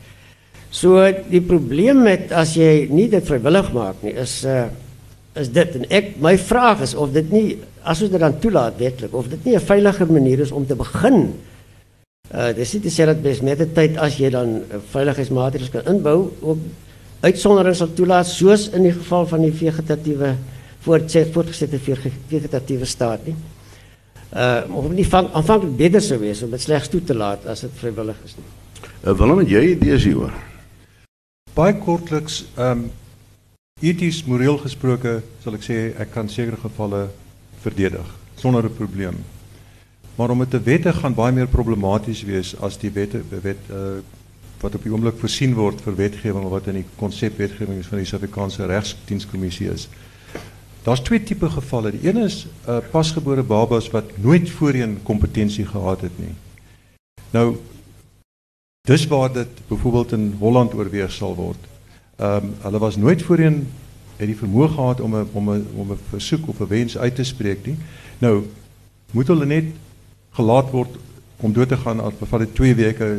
So 0.73 1.05
die 1.29 1.43
probleem 1.45 2.03
met 2.03 2.33
as 2.33 2.55
jy 2.57 2.87
nie 2.89 3.11
dit 3.13 3.27
vrywillig 3.29 3.69
maak 3.77 4.01
nie 4.01 4.17
is 4.17 4.41
uh 4.49 4.71
is 5.33 5.49
dit 5.49 5.77
en 5.81 6.09
my 6.21 6.35
vraag 6.37 6.83
is 6.85 6.91
of 6.95 7.13
dit 7.13 7.31
nie 7.33 7.55
as 7.89 8.03
ons 8.05 8.11
dit 8.13 8.21
dan 8.21 8.35
toelaat 8.41 8.75
wetlik 8.77 9.15
of 9.17 9.31
dit 9.33 9.45
nie 9.45 9.55
'n 9.57 9.65
veilige 9.65 10.05
manier 10.05 10.41
is 10.41 10.53
om 10.53 10.67
te 10.67 10.75
begin. 10.77 11.33
Uh 12.31 12.53
dis 12.57 12.71
nie 12.73 12.81
te 12.81 12.91
sê 12.93 13.05
dat 13.05 13.19
mens 13.21 13.43
met 13.45 13.59
die 13.61 13.69
tyd 13.77 13.99
as 14.01 14.15
jy 14.17 14.31
dan 14.33 14.55
uh, 14.63 14.79
veiligheidsmaatreëls 14.93 15.73
kan 15.75 15.89
inbou 15.91 16.31
ook 16.41 16.61
uitsonderings 17.27 17.83
sal 17.83 17.91
toelaat 17.99 18.29
soos 18.31 18.69
in 18.73 18.87
die 18.87 18.93
geval 18.95 19.27
van 19.29 19.43
die 19.45 19.53
vegetatiewe 19.53 20.31
voortset 20.87 21.29
voortgesette 21.35 21.81
vegetatiewe 21.83 22.89
staat 22.89 23.27
nie. 23.29 23.35
Uh 24.33 24.63
of 24.79 24.89
nie 24.95 25.05
aanvanklik 25.13 25.77
beter 25.83 26.01
sou 26.01 26.19
wees 26.23 26.41
om 26.47 26.55
dit 26.55 26.65
slegs 26.65 26.89
toe 26.89 27.03
te 27.05 27.15
laat 27.15 27.45
as 27.47 27.67
dit 27.67 27.77
vrywillig 27.83 28.25
is 28.25 28.39
nie. 28.39 28.49
Uh, 29.05 29.13
Willem, 29.13 29.45
jy 29.47 29.67
idees 29.75 30.09
hieroor? 30.09 30.33
Baie 31.53 31.77
kortliks, 31.85 32.47
ehm 32.57 32.87
um, 32.87 32.91
eties 33.83 34.23
moreel 34.31 34.57
gesproke 34.63 35.19
sal 35.43 35.59
ek 35.59 35.69
sê 35.69 35.79
ek 36.01 36.15
kan 36.15 36.31
sekere 36.31 36.57
gevalle 36.65 37.09
verdedig 37.61 38.09
sonder 38.41 38.65
'n 38.65 38.77
probleem. 38.79 39.21
Maar 40.17 40.31
om 40.31 40.39
dit 40.39 40.51
te 40.51 40.61
wette 40.61 40.93
gaan 40.93 41.15
baie 41.15 41.33
meer 41.33 41.49
problematies 41.49 42.23
wees 42.29 42.55
as 42.61 42.79
die 42.79 42.91
wette 42.91 43.23
wet 43.29 43.71
uh, 43.71 44.01
wat 44.61 44.75
op 44.75 44.83
die 44.83 44.93
oomblik 44.93 45.19
voorsien 45.19 45.55
word 45.55 45.81
vir 45.83 45.97
wetgewing 45.99 46.45
wat 46.49 46.69
in 46.71 46.83
die 46.83 46.87
konsep 46.97 47.39
wetgewing 47.39 47.81
is 47.81 47.89
van 47.91 47.99
die 47.99 48.07
Suid-Afrikaanse 48.07 48.67
Regsdienskommissie 48.67 49.71
is. 49.73 49.89
Daar's 50.83 51.03
twee 51.03 51.23
tipe 51.23 51.51
gevalle. 51.51 51.91
Die 51.91 52.09
een 52.09 52.23
is 52.23 52.47
'n 52.47 52.71
uh, 52.71 52.79
pasgebore 52.91 53.43
babas 53.43 53.91
wat 53.91 54.19
nooit 54.19 54.51
voorheen 54.51 55.03
kompetensie 55.03 55.67
gehad 55.67 56.01
het 56.01 56.19
nie. 56.19 56.35
Nou 57.31 57.57
Dis 58.83 59.07
waar 59.07 59.33
dit 59.33 59.49
byvoorbeeld 59.69 60.13
in 60.13 60.35
Holland 60.39 60.75
oorweeg 60.75 61.13
sal 61.13 61.35
word. 61.35 61.67
Ehm 62.17 62.45
um, 62.45 62.55
hulle 62.61 62.79
was 62.79 62.97
nooit 62.97 63.23
voorheen 63.23 63.69
het 64.17 64.27
die 64.27 64.37
vermoë 64.37 64.69
gehad 64.69 65.01
om 65.01 65.15
'n 65.17 65.29
om 65.33 65.51
'n 65.51 65.67
om 65.75 65.93
'n 65.93 65.99
versoek 66.09 66.49
of 66.49 66.61
'n 66.61 66.67
wens 66.67 66.99
uit 66.99 67.15
te 67.15 67.25
spreek 67.25 67.67
nie. 67.67 67.77
Nou 68.19 68.43
moet 69.11 69.27
hulle 69.27 69.47
net 69.47 69.65
gelaat 70.37 70.71
word 70.73 70.97
om 71.43 71.53
dood 71.53 71.69
te 71.69 71.77
gaan 71.77 72.01
as 72.01 72.17
bevat 72.19 72.47
dit 72.47 72.55
2 72.55 72.75
weke 72.75 73.11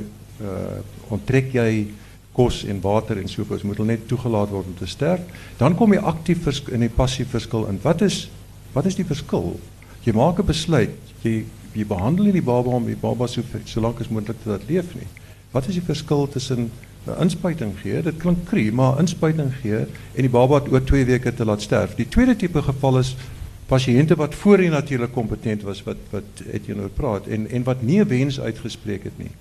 uh 0.42 0.80
onttrek 1.14 1.52
jy 1.54 1.88
kos 2.34 2.64
en 2.66 2.80
water 2.82 3.20
en 3.22 3.30
voort. 3.30 3.64
Moet 3.64 3.78
hulle 3.78 3.92
net 3.92 4.08
toegelaat 4.10 4.50
word 4.50 4.70
om 4.72 4.78
te 4.78 4.88
sterf. 4.90 5.22
Dan 5.60 5.76
kom 5.78 5.94
jy 5.94 6.00
aktief 6.02 6.48
in 6.72 6.82
die 6.82 6.90
passief 6.90 7.30
verskil 7.30 7.68
in. 7.70 7.78
Wat 7.84 8.02
is 8.02 8.30
wat 8.74 8.88
is 8.90 8.98
die 8.98 9.06
verskil? 9.06 9.60
Jy 10.04 10.14
maak 10.18 10.40
'n 10.40 10.46
besluit. 10.46 10.98
Jy 11.22 11.46
jy 11.74 11.86
behandel 11.86 12.26
nie 12.26 12.40
die 12.40 12.42
baba 12.42 12.70
om 12.70 12.86
die 12.86 12.98
baba 12.98 13.28
so 13.28 13.42
so 13.66 13.82
lank 13.82 14.00
as 14.02 14.10
moontlik 14.10 14.42
te 14.44 14.60
leef 14.68 14.96
nie. 14.96 15.08
Wat 15.52 15.68
is 15.68 15.76
die 15.76 15.86
verskil 15.86 16.28
tussen 16.28 16.72
'n 17.06 17.22
inspuiting 17.22 17.74
gee, 17.82 18.02
dit 18.02 18.18
klink 18.18 18.46
krie, 18.48 18.72
maar 18.72 19.00
inspuiting 19.00 19.52
gee 19.62 19.86
en 20.16 20.22
die 20.22 20.30
baba 20.30 20.62
oor 20.72 20.84
2 20.84 21.06
weke 21.06 21.34
te 21.34 21.46
laat 21.46 21.62
sterf. 21.62 21.96
Die 21.96 22.08
tweede 22.08 22.36
tipe 22.36 22.62
geval 22.62 23.00
is 23.00 23.16
pasiënte 23.74 24.18
wat 24.20 24.36
voorheen 24.36 24.76
natuurlik 24.76 25.12
kompetent 25.14 25.66
was 25.68 25.82
wat 25.88 25.98
wat 26.14 26.46
het 26.52 26.70
jy 26.70 26.78
nou 26.78 26.90
praat 26.94 27.28
en 27.28 27.50
en 27.50 27.66
wat 27.70 27.82
nie 27.82 28.00
'n 28.02 28.08
wens 28.08 28.40
uitgespreek 28.40 29.04
het 29.10 29.18
nie. 29.18 29.34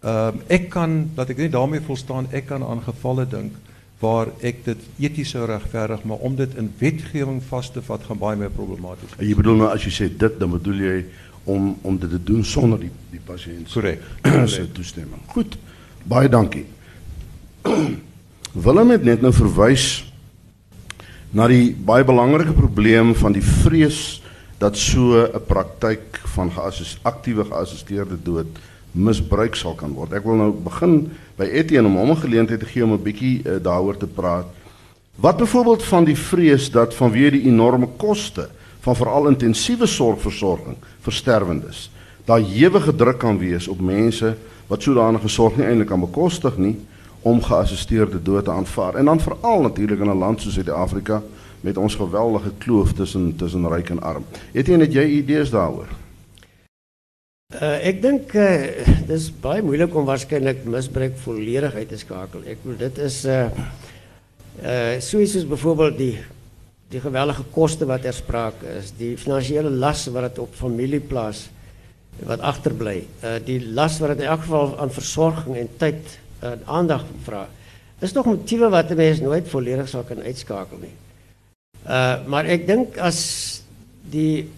Ehm 0.00 0.36
um, 0.36 0.40
ek 0.46 0.68
kan 0.68 1.10
dat 1.14 1.28
ek 1.28 1.36
net 1.36 1.52
daarmee 1.52 1.80
volstaan, 1.80 2.26
ek 2.30 2.46
kan 2.46 2.62
aan 2.62 2.82
gevalle 2.82 3.26
dink 3.28 3.52
waar 4.00 4.28
ek 4.40 4.64
dit 4.64 4.84
eties 4.98 5.30
sou 5.34 5.44
regverdig, 5.46 6.04
maar 6.08 6.16
om 6.24 6.36
dit 6.36 6.54
in 6.56 6.70
wetgewing 6.78 7.42
vas 7.48 7.70
te 7.72 7.82
vat 7.84 8.04
gaan 8.08 8.18
baie 8.18 8.36
meer 8.36 8.50
problematies. 8.50 9.12
Jy 9.18 9.34
bedoel 9.36 9.56
nou 9.60 9.68
as 9.68 9.84
jy 9.84 9.92
sê 9.92 10.08
dit, 10.08 10.38
dan 10.40 10.50
bedoel 10.50 10.80
jy 10.80 11.04
om 11.44 11.76
om 11.82 11.98
dit 11.98 12.10
te 12.10 12.22
doen 12.22 12.44
sonder 12.44 12.80
die 12.80 12.90
die 13.10 13.20
pasiënt 13.24 13.72
korrek 13.72 14.00
se 14.48 14.68
toestemming. 14.78 15.20
Goed. 15.26 15.58
Baie 16.08 16.28
dankie. 16.28 16.64
Willem 18.66 18.90
het 18.90 19.04
net 19.04 19.20
nou 19.20 19.32
verwys 19.36 20.12
na 21.30 21.46
die 21.50 21.70
baie 21.72 22.04
belangrike 22.06 22.54
probleem 22.56 23.14
van 23.14 23.34
die 23.34 23.44
vrees 23.44 24.20
dat 24.58 24.76
so 24.76 25.14
'n 25.14 25.46
praktyk 25.46 26.20
van 26.34 26.50
geassist 26.50 26.98
aktiewe 27.02 27.44
geassisteerde 27.44 28.18
dood 28.22 28.46
misbruik 28.92 29.54
sal 29.54 29.74
kan 29.74 29.92
word. 29.92 30.12
Ek 30.12 30.24
wil 30.24 30.36
nou 30.36 30.50
begin 30.52 31.10
by 31.38 31.44
Etienne 31.44 31.88
om 31.88 31.96
hom 31.96 32.10
'n 32.10 32.16
geleentheid 32.16 32.60
te 32.60 32.66
gee 32.66 32.84
om 32.84 32.92
'n 32.92 33.02
bietjie 33.02 33.42
uh, 33.44 33.62
daaroor 33.62 33.96
te 33.96 34.06
praat. 34.06 34.46
Wat 35.16 35.36
byvoorbeeld 35.36 35.82
van 35.82 36.04
die 36.04 36.16
vrees 36.16 36.70
dat 36.70 36.94
vanweë 36.94 37.30
die 37.30 37.46
enorme 37.46 37.88
koste 37.96 38.48
van 38.80 38.96
veral 38.96 39.28
intensiewe 39.28 39.86
sorgversorging 39.86 40.76
vir 41.00 41.12
sterwendes. 41.12 41.90
Daar 42.24 42.40
ewige 42.40 42.96
druk 42.96 43.18
kan 43.18 43.38
wees 43.38 43.68
op 43.68 43.80
mense 43.80 44.36
wat 44.66 44.82
sodanige 44.82 45.28
sorg 45.28 45.56
nie 45.56 45.66
eintlik 45.66 45.88
kan 45.88 46.00
bekostig 46.00 46.56
nie 46.56 46.76
om 47.22 47.42
geassisteerde 47.42 48.22
dood 48.22 48.44
te 48.44 48.50
aanvaar. 48.50 48.94
En 48.94 49.04
dan 49.04 49.20
veral 49.20 49.60
natuurlik 49.62 49.98
in 50.00 50.10
'n 50.10 50.18
land 50.18 50.40
soos 50.40 50.54
Suid-Afrika 50.54 51.22
met 51.60 51.76
ons 51.76 51.94
geweldige 51.94 52.52
kloof 52.58 52.92
tussen 52.92 53.36
tussen 53.36 53.68
ryk 53.68 53.90
en 53.90 54.02
arm. 54.02 54.24
Het 54.52 54.66
jy 54.66 54.76
net 54.76 54.92
jy 54.92 55.04
idees 55.04 55.50
daaroor? 55.50 55.88
Uh, 57.50 57.82
ek 57.82 57.96
dink 58.02 58.34
uh, 58.38 58.86
dis 59.08 59.24
baie 59.42 59.62
moeilik 59.62 59.94
om 59.94 60.04
waarskynlik 60.06 60.62
misbruik 60.70 61.16
volledig 61.18 61.74
uit 61.74 61.88
te 61.88 61.98
skakel. 61.98 62.44
Ek 62.46 62.60
bedoel 62.62 62.78
dit 62.78 62.98
is 62.98 63.24
uh 63.24 63.48
uh 64.62 65.00
soos 65.02 65.34
byvoorbeeld 65.50 65.98
die 65.98 66.18
die 66.90 67.00
geweldige 67.02 67.42
koste 67.50 67.86
wat 67.86 68.04
er 68.04 68.14
sprake 68.14 68.66
is, 68.78 68.92
die 68.98 69.16
finansiële 69.18 69.70
las 69.70 70.06
wat 70.14 70.28
dit 70.28 70.38
op 70.38 70.54
familie 70.54 71.00
plaas 71.00 71.48
wat 72.22 72.40
agterbly. 72.40 73.04
Uh 73.18 73.36
die 73.44 73.58
las 73.66 73.98
wat 73.98 74.14
dit 74.14 74.22
in 74.22 74.30
elk 74.30 74.46
geval 74.46 74.78
aan 74.78 74.94
versorging 74.94 75.56
en 75.56 75.74
tyd 75.82 76.19
uh, 76.42 76.52
aandag 76.64 77.04
vra. 77.24 77.48
Is 78.00 78.12
nog 78.12 78.26
motiewe 78.26 78.68
wat 78.68 78.90
'n 78.90 78.96
mens 78.96 79.20
nooit 79.20 79.48
volledig 79.48 79.88
sou 79.88 80.04
kan 80.04 80.22
uitskakel 80.22 80.78
nie. 80.80 80.94
Uh 81.86 82.26
maar 82.26 82.44
ek 82.44 82.66
dink 82.66 82.98
as 82.98 83.62
die 84.10 84.48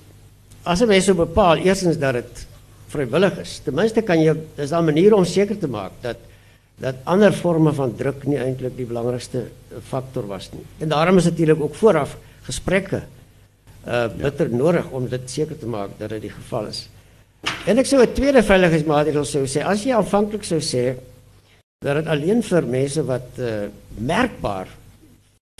as 0.62 0.80
'n 0.80 0.88
mens 0.88 1.04
so 1.04 1.14
bepaal 1.14 1.56
eerstens 1.56 1.98
dat 1.98 2.14
dit 2.14 2.46
vrywillig 2.88 3.38
is. 3.38 3.60
Ten 3.64 3.74
minste 3.74 4.02
kan 4.02 4.20
jy 4.20 4.36
is 4.56 4.70
daar 4.70 4.84
maniere 4.84 5.16
om 5.16 5.24
seker 5.24 5.58
te 5.58 5.68
maak 5.68 5.92
dat 6.00 6.16
dat 6.78 6.94
ander 7.04 7.32
vorme 7.32 7.72
van 7.72 7.96
druk 7.96 8.24
nie 8.26 8.38
eintlik 8.38 8.76
die 8.76 8.86
belangrikste 8.86 9.44
faktor 9.88 10.26
was 10.26 10.50
nie. 10.52 10.64
En 10.78 10.88
daarom 10.88 11.16
is 11.16 11.24
natuurlik 11.24 11.60
ook 11.60 11.74
vooraf 11.74 12.16
gesprekke 12.42 13.02
uh 13.86 14.08
bitter 14.16 14.50
ja. 14.50 14.56
nodig 14.56 14.90
om 14.90 15.08
dit 15.08 15.30
seker 15.30 15.58
te 15.58 15.66
maak 15.66 15.90
dat 15.98 16.08
dit 16.08 16.20
die 16.20 16.30
geval 16.30 16.66
is. 16.66 16.88
En 17.66 17.78
ek 17.78 17.86
sou 17.86 18.02
'n 18.02 18.12
tweede 18.12 18.42
veiligheidsmaatreël 18.42 19.24
sou 19.24 19.46
sê, 19.46 19.62
as 19.62 19.82
jy 19.84 19.92
aanvanklik 19.94 20.44
sou 20.44 20.60
sê 20.60 20.96
dat 21.82 21.98
dit 21.98 22.06
alleen 22.06 22.42
vir 22.46 22.66
mense 22.66 23.04
wat 23.04 23.38
uh, 23.38 23.66
merkbaar 23.98 24.68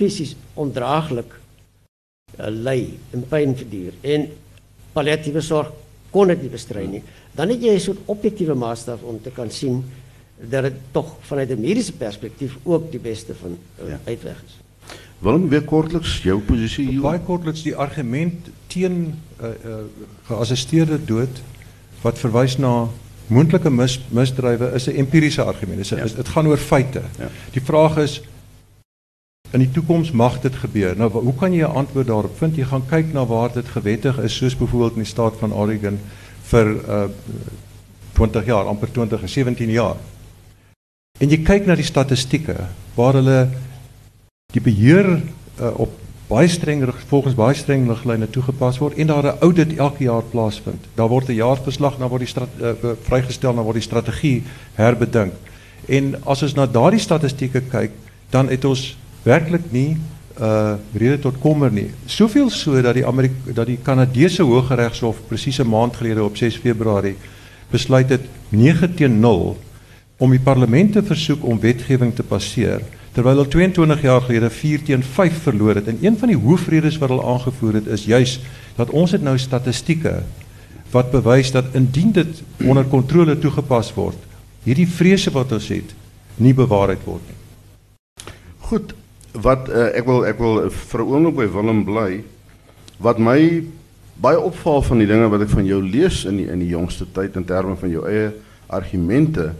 fisies 0.01 0.37
ondraaglik 0.55 1.35
uh, 1.35 2.49
ly 2.49 2.95
en 3.13 3.27
pyn 3.29 3.57
verduur 3.59 3.99
en 4.15 4.29
palliatiewe 4.95 5.43
sorg 5.43 5.73
kon 6.13 6.29
dit 6.29 6.45
nie 6.45 6.53
bestry 6.53 6.87
nie, 6.87 7.03
dan 7.33 7.49
het 7.49 7.63
jy 7.65 7.75
'n 7.75 7.81
soort 7.81 8.01
objektiewe 8.07 8.55
maatstaf 8.55 9.03
om 9.03 9.21
te 9.23 9.31
kan 9.31 9.51
sien 9.51 9.83
dat 10.37 10.63
dit 10.63 10.75
tog 10.93 11.17
vanuit 11.21 11.51
'n 11.51 11.61
mediese 11.61 11.93
perspektief 11.93 12.59
ook 12.63 12.91
die 12.91 13.01
beste 13.01 13.35
van 13.35 13.57
uh, 13.83 13.89
ja. 13.89 14.01
uitweg 14.05 14.43
is. 14.47 14.59
Willem, 15.19 15.49
weer 15.49 15.63
kortliks 15.63 16.23
jou 16.23 16.41
posisie 16.41 16.89
hier. 16.89 17.01
Baie 17.01 17.21
kortliks 17.21 17.63
die 17.63 17.77
argument 17.77 18.49
teen 18.67 19.15
uh, 19.41 19.49
uh, 19.65 19.77
geassisteerde 20.27 21.05
dood 21.05 21.43
wat 22.03 22.19
verwys 22.19 22.59
na 22.59 22.89
moontlike 23.33 23.71
mis, 23.71 23.97
misdrywe 24.12 24.73
is 24.77 24.88
'n 24.88 24.99
empiriese 25.05 25.42
argument. 25.42 25.79
Dit 25.79 25.88
ja. 25.88 26.05
dit 26.05 26.29
gaan 26.29 26.47
oor 26.47 26.59
feite. 26.59 27.03
Ja. 27.18 27.29
Die 27.51 27.62
vraag 27.62 27.97
is 27.97 28.21
in 29.53 29.61
die 29.61 29.71
toekoms 29.71 30.11
mag 30.11 30.40
dit 30.40 30.55
gebeur. 30.55 30.97
Nou 30.97 31.11
hoe 31.11 31.35
kan 31.35 31.53
jy 31.53 31.64
'n 31.64 31.77
antwoord 31.83 32.07
daarop 32.07 32.38
vind? 32.38 32.57
Jy 32.57 32.64
gaan 32.64 32.87
kyk 32.87 33.12
na 33.12 33.27
waar 33.27 33.53
dit 33.53 33.68
gewettig 33.68 34.18
is, 34.18 34.37
soos 34.37 34.57
byvoorbeeld 34.57 34.92
in 34.92 35.03
die 35.03 35.11
staat 35.11 35.37
van 35.38 35.53
Oregon 35.53 35.99
vir 36.42 36.66
uh 36.88 37.09
20 38.12 38.45
jaar, 38.45 38.64
amper 38.64 38.92
20 38.92 39.23
en 39.23 39.29
17 39.29 39.71
jaar. 39.71 39.97
En 41.18 41.31
jy 41.31 41.38
kyk 41.42 41.66
na 41.66 41.75
die 41.75 41.87
statistieke 41.87 42.57
waar 42.95 43.16
hulle 43.18 43.49
die 44.53 44.61
beheer 44.61 45.09
uh, 45.16 45.71
op 45.81 46.02
baie 46.33 46.49
volgens 47.11 47.35
baie 47.37 47.55
streng 47.55 47.88
liglyne 47.88 48.29
toegepas 48.31 48.79
word 48.81 48.97
en 48.97 49.07
daar 49.07 49.25
'n 49.25 49.38
audit 49.40 49.77
elke 49.77 50.05
jaar 50.05 50.23
plaasvind. 50.23 50.85
Daar 50.95 51.09
word 51.09 51.29
'n 51.29 51.35
jaarverslag 51.35 51.99
na 51.99 52.09
word 52.09 52.25
die 52.25 52.35
uh, 52.37 52.73
vrygestel 53.03 53.55
na 53.55 53.62
word 53.62 53.81
die 53.81 53.88
strategie 53.90 54.42
herbedink. 54.75 55.33
En 55.88 56.14
as 56.25 56.42
ons 56.42 56.55
na 56.55 56.66
daardie 56.66 57.01
statistieke 57.01 57.61
kyk, 57.61 57.90
dan 58.31 58.49
het 58.49 58.64
ons 58.64 58.97
werklik 59.23 59.71
nie 59.71 59.97
uh 60.40 60.75
rede 60.95 61.18
tot 61.18 61.38
kommer 61.38 61.73
nie. 61.73 61.90
Soveel 62.07 62.51
so 62.51 62.83
dat 62.83 62.95
die 62.95 63.07
Amerika 63.07 63.53
dat 63.53 63.66
die 63.66 63.79
Kanadese 63.83 64.42
Hooggeregshof 64.42 65.16
presies 65.29 65.59
'n 65.59 65.68
maand 65.68 65.97
gelede 65.97 66.25
op 66.25 66.37
6 66.37 66.57
Februarie 66.57 67.16
besluit 67.71 68.09
het 68.09 68.25
9 68.49 68.95
teen 68.95 69.21
0 69.21 69.57
om 70.16 70.31
die 70.31 70.40
parlement 70.40 70.92
te 70.92 71.03
versoek 71.03 71.45
om 71.45 71.61
wetgewing 71.61 72.14
te 72.14 72.23
passeer 72.23 72.81
terwyl 73.12 73.37
hulle 73.37 73.48
22 73.48 74.03
jaar 74.03 74.22
gelede 74.25 74.51
4 74.51 74.83
teen 74.88 75.03
5 75.03 75.42
verloor 75.46 75.81
het 75.81 75.88
en 75.92 75.98
een 76.01 76.16
van 76.18 76.33
die 76.33 76.38
hoofredes 76.38 76.98
wat 76.98 77.12
hulle 77.12 77.27
aangevoer 77.35 77.81
het 77.81 77.87
is 77.87 78.07
juis 78.09 78.38
dat 78.77 78.90
ons 78.90 79.12
het 79.12 79.22
nou 79.22 79.37
statistieke 79.38 80.22
wat 80.92 81.11
bewys 81.12 81.53
dat 81.53 81.75
indien 81.77 82.12
dit 82.12 82.42
onder 82.64 82.85
kontrole 82.85 83.38
toegepas 83.38 83.92
word 83.94 84.31
hierdie 84.64 84.88
vrese 84.88 85.33
wat 85.35 85.53
ons 85.53 85.68
het 85.72 85.94
nie 86.42 86.55
bewaarheid 86.57 87.03
word 87.05 87.25
nie. 87.29 87.38
Goed, 88.68 88.94
wat 89.33 89.68
uh, 89.68 89.90
ek 89.96 90.07
wil 90.09 90.25
ek 90.29 90.38
wil 90.40 90.70
vir 90.70 91.01
'n 91.01 91.09
oomblik 91.09 91.37
by 91.37 91.48
Willem 91.53 91.85
bly 91.85 92.11
wat 93.01 93.18
my 93.18 93.64
baie 94.22 94.38
opval 94.38 94.83
van 94.83 94.98
die 94.98 95.09
dinge 95.09 95.29
wat 95.29 95.42
ek 95.42 95.53
van 95.53 95.66
jou 95.66 95.83
lees 95.83 96.25
in 96.25 96.37
die, 96.37 96.48
in 96.48 96.61
die 96.61 96.72
jongste 96.72 97.07
tyd 97.12 97.37
in 97.37 97.44
terme 97.44 97.77
van 97.77 97.90
jou 97.90 98.05
eie 98.07 98.33
argumente 98.68 99.53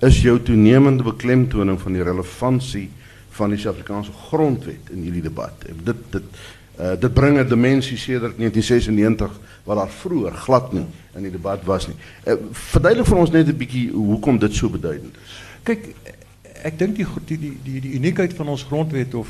is 0.00 0.20
jou 0.22 0.36
toenemende 0.42 1.02
beklemtoning 1.02 1.80
van 1.80 1.92
die 1.92 2.02
relevantie 2.02 2.86
van 3.38 3.50
die 3.50 3.58
Suid-Afrikaanse 3.58 4.12
grondwet 4.28 4.92
in 4.94 5.02
hierdie 5.06 5.24
debat. 5.26 5.66
Dit 5.84 6.04
dit 6.10 6.22
uh, 6.78 6.94
dit 7.00 7.12
bring 7.14 7.38
'n 7.38 7.48
dimensie 7.48 7.96
sedert 7.96 8.38
1996 8.38 9.40
wat 9.64 9.76
daar 9.76 9.90
vroeër 9.90 10.32
glad 10.32 10.72
nie 10.72 10.86
in 11.14 11.22
die 11.22 11.34
debat 11.34 11.64
was 11.64 11.86
nie. 11.86 11.96
Uh, 12.24 12.34
verduidelik 12.52 13.06
vir 13.06 13.18
ons 13.18 13.30
net 13.30 13.48
'n 13.48 13.56
bietjie 13.56 13.90
hoekom 13.90 14.38
dit 14.38 14.54
so 14.54 14.70
beduidend 14.70 15.14
is. 15.14 15.34
Kyk, 15.62 15.94
ek 16.62 16.78
dink 16.78 16.96
die 16.96 17.06
die 17.26 17.38
die 17.38 17.56
die 17.64 17.80
die 17.80 17.94
uniekheid 17.98 18.34
van 18.34 18.48
ons 18.48 18.62
grondwet 18.62 19.14
of 19.14 19.28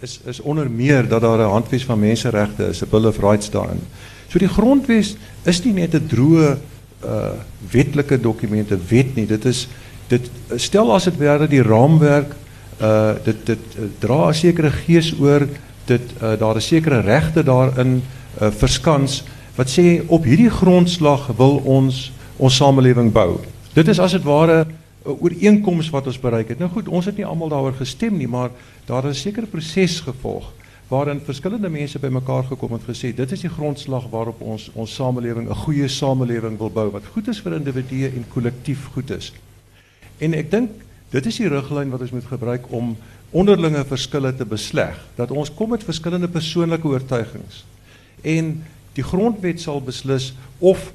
is 0.00 0.20
is 0.26 0.40
onder 0.40 0.70
meer 0.70 1.08
dat 1.08 1.20
daar 1.20 1.38
'n 1.38 1.50
handves 1.50 1.84
van 1.84 1.98
menseregte 1.98 2.68
is, 2.68 2.82
'n 2.82 2.90
Bill 2.90 3.06
of 3.06 3.18
Rights 3.18 3.50
daarin. 3.50 3.80
So 4.28 4.38
die 4.38 4.48
grondwet 4.48 5.16
is 5.44 5.64
nie 5.64 5.72
net 5.72 5.94
'n 5.94 6.06
droë 6.06 6.58
uh 7.04 7.30
wetlike 7.70 8.20
dokumente 8.20 8.78
wet 8.88 9.14
nie. 9.14 9.26
Dit 9.26 9.44
is 9.44 9.68
dit 10.08 10.30
stel 10.56 10.92
as 10.94 11.04
dit 11.04 11.16
ware 11.20 11.48
die 11.48 11.62
raamwerk 11.62 12.34
uh 12.80 13.14
dit 13.24 13.46
dit 13.46 13.58
uh, 13.78 13.88
dra 13.98 14.28
'n 14.28 14.34
sekere 14.34 14.70
gees 14.70 15.12
oor 15.20 15.48
dit 15.86 16.12
uh, 16.22 16.38
daar 16.38 16.56
is 16.56 16.66
sekere 16.66 17.00
regte 17.00 17.42
daarin 17.42 18.02
verskans 18.38 19.24
wat 19.56 19.66
sê 19.66 20.02
op 20.06 20.24
hierdie 20.24 20.50
grondslag 20.50 21.26
wil 21.36 21.58
ons 21.64 22.12
ons 22.38 22.54
samelewing 22.54 23.10
bou. 23.12 23.40
Dit 23.74 23.88
is 23.88 23.98
as 23.98 24.12
dit 24.12 24.22
ware 24.22 24.66
'n 25.04 25.16
ooreenkoms 25.20 25.90
wat 25.90 26.06
ons 26.06 26.20
bereik 26.20 26.48
het. 26.48 26.58
Nou 26.58 26.70
goed, 26.70 26.88
ons 26.88 27.04
het 27.04 27.16
nie 27.16 27.26
almal 27.26 27.48
daaroor 27.48 27.74
gestem 27.74 28.30
maar 28.30 28.50
daar 28.86 29.04
is 29.04 29.18
'n 29.18 29.20
sekere 29.28 29.46
proses 29.46 30.00
gevolg 30.00 30.52
waarin 30.88 31.20
verskillende 31.20 31.68
mense 31.68 31.98
bymekaar 31.98 32.44
gekom 32.44 32.72
het 32.72 32.82
en 32.86 32.94
gesê 32.94 33.14
dit 33.14 33.32
is 33.32 33.40
die 33.40 33.50
grondslag 33.50 34.08
waarop 34.10 34.40
ons 34.40 34.70
ons 34.74 34.94
samelewing 34.94 35.48
'n 35.48 35.54
goeie 35.54 35.88
samelewing 35.88 36.58
wil 36.58 36.70
bou 36.70 36.90
wat 36.90 37.06
goed 37.12 37.28
is 37.28 37.40
vir 37.40 37.54
individue 37.54 38.06
en 38.06 38.24
kollektief 38.28 38.88
goed 38.94 39.10
is. 39.10 39.32
En 40.18 40.34
ek 40.34 40.50
dink 40.50 40.70
Dit 41.08 41.24
is 41.24 41.38
die 41.40 41.48
riglyn 41.48 41.88
wat 41.88 42.02
ons 42.04 42.12
moet 42.12 42.28
gebruik 42.28 42.66
om 42.74 42.92
onderlinge 43.32 43.80
verskille 43.88 44.28
te 44.36 44.44
besleg. 44.48 44.96
Dat 45.16 45.32
ons 45.32 45.50
kom 45.56 45.72
met 45.72 45.84
verskillende 45.84 46.28
persoonlike 46.28 46.88
oortuigings. 46.88 47.62
En 48.20 48.58
die 48.96 49.04
grondwet 49.04 49.62
sal 49.62 49.80
beslis 49.84 50.34
of 50.58 50.90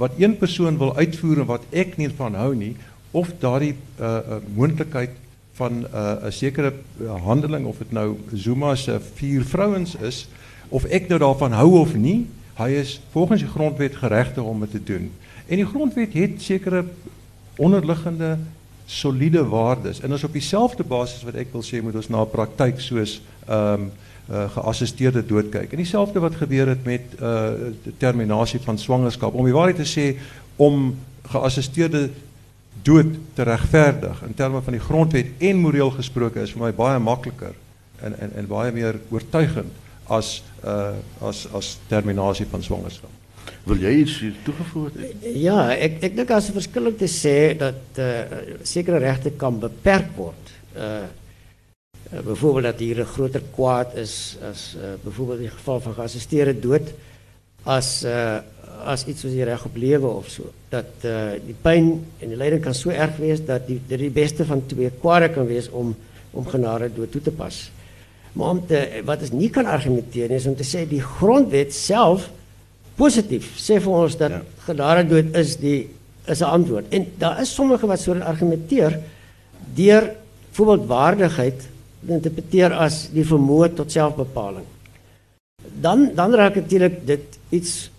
wat 0.00 0.16
een 0.16 0.38
persoon 0.40 0.78
wil 0.80 0.94
uitvoer 0.96 1.42
en 1.42 1.50
wat 1.50 1.64
ek 1.76 1.96
nie 2.00 2.08
van 2.16 2.36
hou 2.38 2.52
nie 2.56 2.74
of 3.10 3.32
daardie 3.42 3.74
uh, 3.74 4.06
uh, 4.06 4.40
moontlikheid 4.54 5.16
van 5.58 5.82
'n 5.82 5.86
uh, 5.92 6.30
sekere 6.30 6.72
handeling 7.24 7.66
of 7.66 7.78
dit 7.78 7.92
nou 7.92 8.16
Zuma 8.32 8.74
se 8.76 9.00
vier 9.14 9.44
vrouens 9.44 9.96
is 9.96 10.28
of 10.68 10.84
ek 10.84 11.08
nou 11.08 11.18
daarvan 11.18 11.52
hou 11.52 11.80
of 11.80 11.94
nie, 11.94 12.26
hy 12.54 12.70
is 12.70 13.00
volgens 13.10 13.40
die 13.40 13.50
grondwet 13.50 13.96
geregtig 13.96 14.42
om 14.42 14.60
dit 14.60 14.70
te 14.70 14.84
doen. 14.84 15.10
En 15.48 15.56
die 15.56 15.66
grondwet 15.66 16.12
het 16.12 16.42
sekere 16.42 16.84
onderliggende 17.56 18.38
soliede 18.88 19.44
waardes. 19.44 20.00
En 20.00 20.12
ons 20.12 20.24
op 20.24 20.32
dieselfde 20.32 20.84
basis 20.84 21.22
wat 21.28 21.36
ek 21.36 21.52
wil 21.52 21.64
sê 21.66 21.82
moet 21.84 21.96
ons 22.00 22.08
na 22.08 22.22
'n 22.24 22.30
praktyk 22.32 22.80
soos 22.80 23.20
ehm 23.46 23.88
um, 23.88 23.90
uh, 24.30 24.44
geassisteerde 24.52 25.26
dood 25.26 25.48
kyk. 25.48 25.72
En 25.72 25.80
dieselfde 25.80 26.20
wat 26.20 26.34
gebeur 26.36 26.68
het 26.68 26.84
met 26.84 27.02
uh 27.20 27.72
terminasie 27.96 28.60
van 28.60 28.78
swangerskap. 28.78 29.34
Om 29.34 29.44
die 29.44 29.56
waarheid 29.56 29.76
te 29.76 29.88
sê 29.88 30.16
om 30.56 30.96
geassisteerde 31.22 32.10
dood 32.82 33.16
te 33.34 33.42
regverdig 33.42 34.22
in 34.22 34.34
terme 34.34 34.60
van 34.62 34.72
die 34.72 34.82
grondwet 34.82 35.26
en 35.38 35.56
moreel 35.56 35.90
gesproke 35.90 36.40
is 36.40 36.52
vir 36.52 36.62
my 36.62 36.72
baie 36.72 36.98
makliker 36.98 37.54
en 38.00 38.18
en 38.18 38.32
en 38.34 38.46
baie 38.46 38.72
meer 38.72 39.00
oortuigend 39.10 39.72
as 40.08 40.42
uh 40.64 40.96
as 41.20 41.46
as 41.52 41.78
terminasie 41.88 42.46
van 42.50 42.62
swangerskap. 42.62 43.10
Wil 43.68 43.82
jy 43.84 43.94
iets 44.02 44.16
toegevoeg 44.46 44.92
het? 44.94 45.24
Ja, 45.36 45.70
ek 45.76 46.02
ek 46.08 46.16
dink 46.16 46.30
as 46.30 46.48
'n 46.48 46.56
verskil 46.56 46.94
te 46.96 47.08
sê 47.08 47.56
dat 47.58 47.98
eh 48.00 48.04
uh, 48.04 48.60
sekere 48.62 48.98
regte 48.98 49.30
kan 49.30 49.58
beperk 49.60 50.16
word. 50.16 50.44
Eh 50.74 50.82
uh, 50.82 51.06
uh, 52.12 52.20
byvoorbeeld 52.20 52.64
dat 52.64 52.78
hier 52.78 53.00
'n 53.00 53.04
groter 53.04 53.42
kwaad 53.54 53.96
is 53.96 54.36
as 54.50 54.76
uh, 54.76 54.96
byvoorbeeld 55.04 55.38
in 55.38 55.44
die 55.44 55.56
geval 55.56 55.80
van 55.80 55.94
geassisteerde 55.94 56.60
dood 56.60 56.88
as 57.62 58.02
eh 58.04 58.10
uh, 58.10 58.38
as 58.84 59.04
iets 59.06 59.20
soos 59.20 59.32
die 59.32 59.44
reg 59.44 59.64
op 59.64 59.76
lewe 59.76 60.06
of 60.06 60.28
so 60.28 60.52
dat 60.68 60.92
eh 61.02 61.10
uh, 61.10 61.40
die 61.46 61.56
pyn 61.62 62.04
en 62.18 62.28
die 62.28 62.36
lyding 62.36 62.62
kan 62.62 62.74
so 62.74 62.90
erg 62.90 63.16
wees 63.16 63.44
dat 63.44 63.66
die 63.66 63.80
dit 63.88 63.98
die 63.98 64.10
beste 64.10 64.44
van 64.44 64.66
twee 64.66 64.90
kwade 65.00 65.28
kan 65.28 65.46
wees 65.46 65.70
om 65.70 65.96
om 66.30 66.46
genade 66.46 66.90
dood 66.94 67.10
toe 67.10 67.22
te 67.22 67.30
pas. 67.30 67.70
Maar 68.32 68.48
om 68.48 68.66
te 68.66 69.02
wat 69.04 69.20
is 69.20 69.30
nie 69.30 69.50
kan 69.50 69.66
argumenteer 69.66 70.28
nie 70.28 70.36
is 70.36 70.46
om 70.46 70.56
te 70.56 70.64
sê 70.64 70.88
die 70.88 71.02
grondwet 71.02 71.74
self 71.74 72.30
positief 72.98 73.54
sê 73.60 73.78
vir 73.82 73.94
ons 73.94 74.16
dat 74.18 74.34
ja. 74.34 74.42
genade 74.66 75.06
dood 75.08 75.36
is 75.38 75.56
die 75.60 75.88
is 76.28 76.40
'n 76.42 76.52
antwoord. 76.58 76.86
En 76.92 77.06
daar 77.18 77.40
is 77.40 77.54
sommige 77.54 77.86
wat 77.86 78.00
so 78.00 78.12
argumenteer 78.12 79.00
deur 79.74 80.10
byvoorbeeld 80.50 80.86
waardigheid 80.88 81.68
interpreteer 82.06 82.72
as 82.72 83.08
die 83.12 83.24
vermoë 83.24 83.74
tot 83.74 83.92
selfbepaling. 83.92 84.66
Dan 85.80 86.10
dan 86.14 86.34
raak 86.34 86.54
natuurlik 86.54 87.06
dit 87.06 87.38
iets 87.48 87.90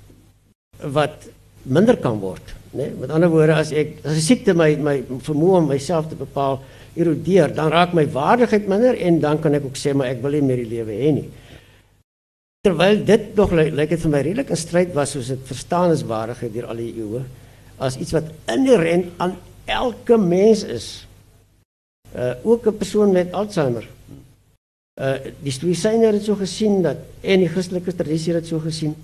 wat 0.80 1.28
minder 1.64 1.98
kan 1.98 2.20
word, 2.20 2.56
né? 2.72 2.84
Nee? 2.84 2.92
Met 3.00 3.10
ander 3.10 3.30
woorde 3.30 3.54
as 3.54 3.72
ek 3.72 4.00
as 4.04 4.16
'n 4.18 4.22
siekte 4.22 4.54
my 4.54 4.76
my 4.76 5.04
vermoë 5.22 5.58
om 5.58 5.68
myself 5.68 6.08
te 6.10 6.16
bepaal 6.16 6.62
erodeer, 6.96 7.54
dan 7.54 7.72
raak 7.72 7.94
my 7.94 8.06
waardigheid 8.12 8.68
minder 8.68 8.96
en 8.96 9.20
dan 9.20 9.40
kan 9.40 9.54
ek 9.54 9.66
ook 9.66 9.78
sê 9.78 9.94
maar 9.94 10.08
ek 10.08 10.22
wil 10.22 10.32
nie 10.32 10.42
meer 10.42 10.64
die 10.64 10.76
lewe 10.76 10.92
hê 10.92 11.12
nie. 11.14 11.30
Terwyl 12.60 13.06
dit 13.08 13.36
nog 13.40 13.54
lyk 13.56 13.70
like 13.72 13.96
dit 13.96 14.02
vir 14.04 14.12
my 14.12 14.20
redelik 14.20 14.50
'n 14.52 14.60
stryd 14.60 14.90
was 14.92 15.14
soos 15.16 15.28
dit 15.32 15.44
verstaan 15.48 15.94
is 15.96 16.02
waardigheid 16.04 16.52
deur 16.54 16.66
al 16.68 16.76
die 16.76 16.92
eeue 16.92 17.22
as 17.80 17.96
iets 17.96 18.12
wat 18.12 18.34
inherent 18.52 19.06
aan 19.18 19.38
elke 19.64 20.18
mens 20.18 20.64
is. 20.64 21.08
Uh 22.12 22.36
ook 22.44 22.68
'n 22.68 22.78
persoon 22.78 23.12
met 23.16 23.32
Alzheimer. 23.32 23.88
Uh 25.00 25.16
die 25.40 25.56
stoïsyne 25.56 26.12
het 26.12 26.24
so 26.24 26.36
gesien 26.36 26.82
dat 26.82 26.98
en 27.22 27.40
die 27.40 27.48
Christelike 27.48 27.96
tradisie 27.96 28.34
het 28.34 28.48
so 28.48 28.60
gesien 28.60 28.96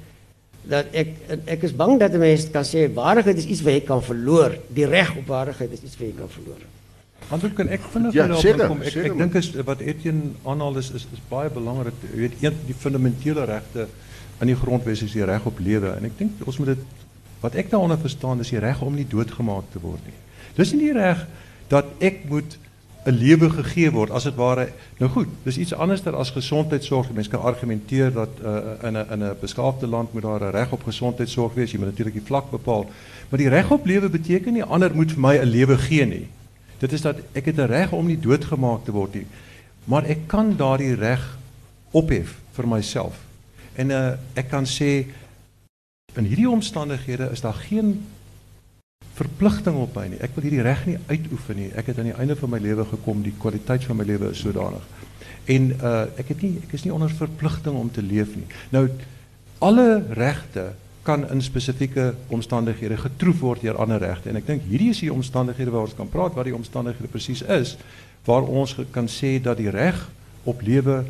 dat 0.61 0.85
ek 0.91 1.15
ek 1.45 1.63
is 1.63 1.75
bang 1.75 1.99
dat 1.99 2.11
'n 2.11 2.19
mens 2.19 2.51
kan 2.51 2.65
sê 2.65 2.91
waardigheid 2.93 3.37
is 3.37 3.47
iets 3.47 3.61
wat 3.61 3.73
jy 3.73 3.81
kan 3.87 4.03
verloor. 4.03 4.57
Die 4.67 4.85
reg 4.85 5.15
op 5.15 5.27
waardigheid 5.27 5.71
is 5.71 5.81
iets 5.81 5.97
wat 5.97 6.07
jy 6.07 6.15
kan 6.17 6.29
verloor. 6.29 6.59
Anders 7.30 7.53
kan 7.53 7.67
ek 7.67 7.82
vinnig 7.91 8.13
Ja, 8.13 8.28
daarop. 8.28 8.82
Ek 8.86 8.95
ek 8.95 9.17
dink 9.17 9.38
is 9.39 9.51
wat 9.65 9.80
Etienne 9.82 10.36
aanhaal 10.45 10.78
is 10.78 10.91
is 10.91 11.07
is 11.13 11.21
baie 11.30 11.49
belangrik. 11.49 11.93
Jy 12.13 12.19
weet 12.19 12.43
een 12.43 12.59
die 12.67 12.78
fundamentele 12.78 13.45
regte 13.49 13.88
in 14.41 14.51
die 14.51 14.55
grondwet 14.55 15.01
is 15.01 15.15
die 15.15 15.26
reg 15.26 15.45
op 15.45 15.59
lewe 15.59 15.95
en 15.95 16.05
ek 16.05 16.17
dink 16.19 16.43
ons 16.45 16.59
moet 16.59 16.76
dit 16.76 16.84
wat 17.41 17.55
ek 17.55 17.71
daaronder 17.71 17.97
verstaan 18.01 18.39
is 18.43 18.51
die 18.53 18.61
reg 18.61 18.82
om 18.82 18.93
nie 18.95 19.07
doodgemaak 19.09 19.71
te 19.73 19.82
word 19.82 20.03
nie. 20.05 20.17
Dis 20.55 20.73
nie 20.73 20.88
die 20.88 20.93
reg 20.97 21.26
dat 21.71 21.89
ek 21.99 22.26
moet 22.30 22.57
'n 23.05 23.13
lewe 23.13 23.49
gegee 23.49 23.91
word 23.91 24.11
as 24.11 24.23
dit 24.23 24.36
ware. 24.36 24.69
Nou 24.97 25.09
goed, 25.11 25.30
dis 25.43 25.57
iets 25.57 25.73
anders 25.73 26.05
as 26.05 26.32
gesondheidsorg. 26.32 27.11
Mense 27.13 27.30
kan 27.30 27.41
argumenteer 27.41 28.11
dat 28.13 28.30
uh, 28.41 28.82
in 28.84 28.97
'n 28.97 29.05
in 29.11 29.23
'n 29.23 29.36
beskaafde 29.41 29.88
land 29.88 30.13
moet 30.13 30.23
daar 30.23 30.41
'n 30.41 30.51
reg 30.51 30.71
op 30.71 30.84
gesondheidsorg 30.84 31.53
wees. 31.53 31.71
Jy 31.71 31.78
moet 31.78 31.88
natuurlik 31.88 32.13
die 32.13 32.26
vlak 32.26 32.49
bepaal. 32.49 32.89
Maar 33.30 33.39
die 33.39 33.49
reg 33.49 33.71
op 33.71 33.86
lewe 33.86 34.09
beteken 34.09 34.53
nie 34.53 34.63
ander 34.63 34.95
moet 34.95 35.11
vir 35.11 35.21
my 35.21 35.38
'n 35.38 35.49
lewe 35.49 35.78
gee 35.78 36.05
nie. 36.05 36.28
Dit 36.80 36.91
is 36.91 37.01
dat 37.01 37.19
ek 37.32 37.45
het 37.45 37.57
'n 37.57 37.71
reg 37.71 37.91
om 37.91 38.05
nie 38.05 38.19
doodgemaak 38.19 38.86
te 38.86 38.91
word 38.91 39.13
nie. 39.13 39.28
Maar 39.86 40.03
ek 40.03 40.28
kan 40.28 40.55
daardie 40.57 40.95
reg 40.95 41.38
ophef 41.91 42.36
vir 42.51 42.67
myself. 42.67 43.19
En 43.76 43.89
uh, 43.89 44.11
ek 44.34 44.49
kan 44.49 44.65
sê 44.65 45.05
in 46.15 46.23
hierdie 46.23 46.49
omstandighede 46.49 47.30
is 47.32 47.41
daar 47.41 47.53
geen 47.53 48.05
verpligting 49.15 49.76
op 49.80 49.95
my 49.95 50.07
nie. 50.11 50.19
Ek 50.23 50.36
wil 50.36 50.47
hierdie 50.47 50.63
reg 50.65 50.86
nie 50.86 50.97
uitoefen 51.07 51.59
nie. 51.59 51.71
Ek 51.76 51.91
het 51.91 51.99
aan 51.99 52.11
die 52.11 52.19
einde 52.19 52.36
van 52.36 52.49
my 52.49 52.59
lewe 52.59 52.86
gekom. 52.86 53.23
Die 53.23 53.36
kwaliteit 53.39 53.84
van 53.88 53.99
my 53.99 54.07
lewe 54.07 54.32
is 54.36 54.43
sodanig. 54.43 54.84
En 55.45 55.69
uh 55.80 56.05
ek 56.19 56.34
het 56.34 56.41
nie 56.41 56.55
ek 56.63 56.73
is 56.73 56.84
nie 56.84 56.93
onder 56.93 57.11
verpligting 57.11 57.76
om 57.78 57.91
te 57.91 58.03
leef 58.03 58.36
nie. 58.36 58.47
Nou 58.76 58.89
alle 59.63 60.03
regte 60.17 60.73
kan 61.05 61.23
in 61.29 61.41
spesifieke 61.45 62.13
omstandighede 62.33 62.97
getroef 62.97 63.39
word 63.45 63.61
deur 63.61 63.77
ander 63.81 64.01
regte 64.01 64.29
en 64.29 64.41
ek 64.41 64.49
dink 64.49 64.67
hierdie 64.69 64.89
is 64.95 65.03
die 65.05 65.13
omstandighede 65.13 65.71
waar 65.71 65.85
ons 65.85 65.97
kan 65.97 66.09
praat 66.09 66.35
wat 66.35 66.49
die 66.49 66.57
omstandighede 66.57 67.11
presies 67.13 67.45
is 67.45 67.77
waar 68.25 68.43
ons 68.43 68.75
kan 68.91 69.07
sê 69.11 69.37
dat 69.37 69.61
die 69.61 69.69
reg 69.69 69.99
op 70.43 70.61
lewe 70.65 71.03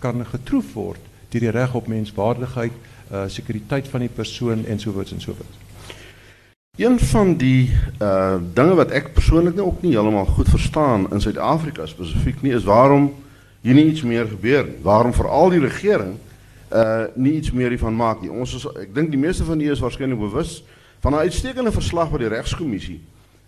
kan 0.00 0.24
getroef 0.26 0.74
word 0.74 1.12
deur 1.32 1.46
die 1.46 1.50
reg 1.50 1.74
op 1.74 1.88
menswaardigheid, 1.88 2.72
uh 3.12 3.26
sekuriteit 3.28 3.88
van 3.88 4.04
die 4.04 4.12
persoon 4.12 4.64
en 4.66 4.80
sovoorts 4.80 5.12
en 5.12 5.20
sovoorts. 5.20 5.60
Een 6.76 6.98
van 6.98 7.36
die 7.36 7.70
uh 8.00 8.36
dinge 8.54 8.74
wat 8.74 8.90
ek 8.90 9.12
persoonlik 9.16 9.56
nou 9.56 9.66
ook 9.66 9.82
nie 9.82 9.92
heeltemal 9.92 10.28
goed 10.36 10.48
verstaan 10.48 11.08
in 11.12 11.20
Suid-Afrika 11.20 11.86
spesifiek 11.86 12.42
nie 12.42 12.54
is 12.56 12.68
waarom 12.68 13.12
hier 13.62 13.74
nie 13.74 13.88
iets 13.92 14.02
meer 14.02 14.26
gebeur 14.28 14.64
nie. 14.66 14.80
Waarom 14.82 15.12
veral 15.12 15.52
die 15.54 15.64
regering 15.64 16.16
uh 16.72 17.04
nie 17.14 17.32
iets 17.32 17.52
meer 17.52 17.68
hiervan 17.68 17.94
maak 17.96 18.22
nie. 18.22 18.30
Ons 18.30 18.54
is 18.54 18.66
ek 18.80 18.94
dink 18.94 19.10
die 19.10 19.20
meeste 19.20 19.44
van 19.44 19.60
julle 19.60 19.76
is 19.76 19.82
waarskynlik 19.82 20.18
bewus 20.18 20.62
van 21.00 21.12
'n 21.12 21.24
uitstekende 21.28 21.72
verslag 21.72 22.08
wat 22.10 22.20
die 22.20 22.28
regskommissie 22.28 23.00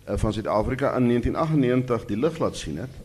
uh, 0.09 0.17
van 0.17 0.33
Suid-Afrika 0.33 0.97
in 0.97 1.09
1998 1.09 2.05
die 2.05 2.19
lig 2.19 2.39
laat 2.39 2.57
sien 2.57 2.77
het 2.77 3.03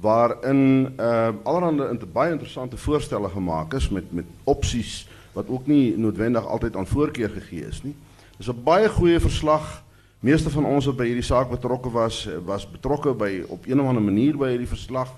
waarin 0.00 0.94
uh 0.96 1.30
allerhande 1.42 2.06
baie 2.06 2.32
interessante 2.32 2.76
voorstelle 2.76 3.28
gemaak 3.28 3.74
is 3.74 3.88
met 3.88 4.12
met 4.12 4.24
opsies 4.44 5.08
wat 5.32 5.48
ook 5.48 5.66
nie 5.66 5.96
noodwendig 5.96 6.46
altyd 6.46 6.76
aan 6.76 6.86
voorkeur 6.86 7.30
gegee 7.30 7.66
is 7.66 7.82
nie. 7.82 7.94
Dis 8.36 8.48
'n 8.48 8.62
baie 8.64 8.88
goeie 8.88 9.20
verslag. 9.20 9.82
Meeste 10.20 10.50
van 10.50 10.64
ons 10.64 10.86
wat 10.86 10.96
by 10.96 11.04
hierdie 11.04 11.22
saak 11.22 11.50
betrokke 11.50 11.90
was, 11.90 12.28
was 12.44 12.70
betrokke 12.70 13.14
by 13.14 13.42
op 13.48 13.66
een 13.66 13.80
of 13.80 13.86
ander 13.86 14.02
manier 14.02 14.36
by 14.36 14.48
hierdie 14.48 14.68
verslag. 14.68 15.08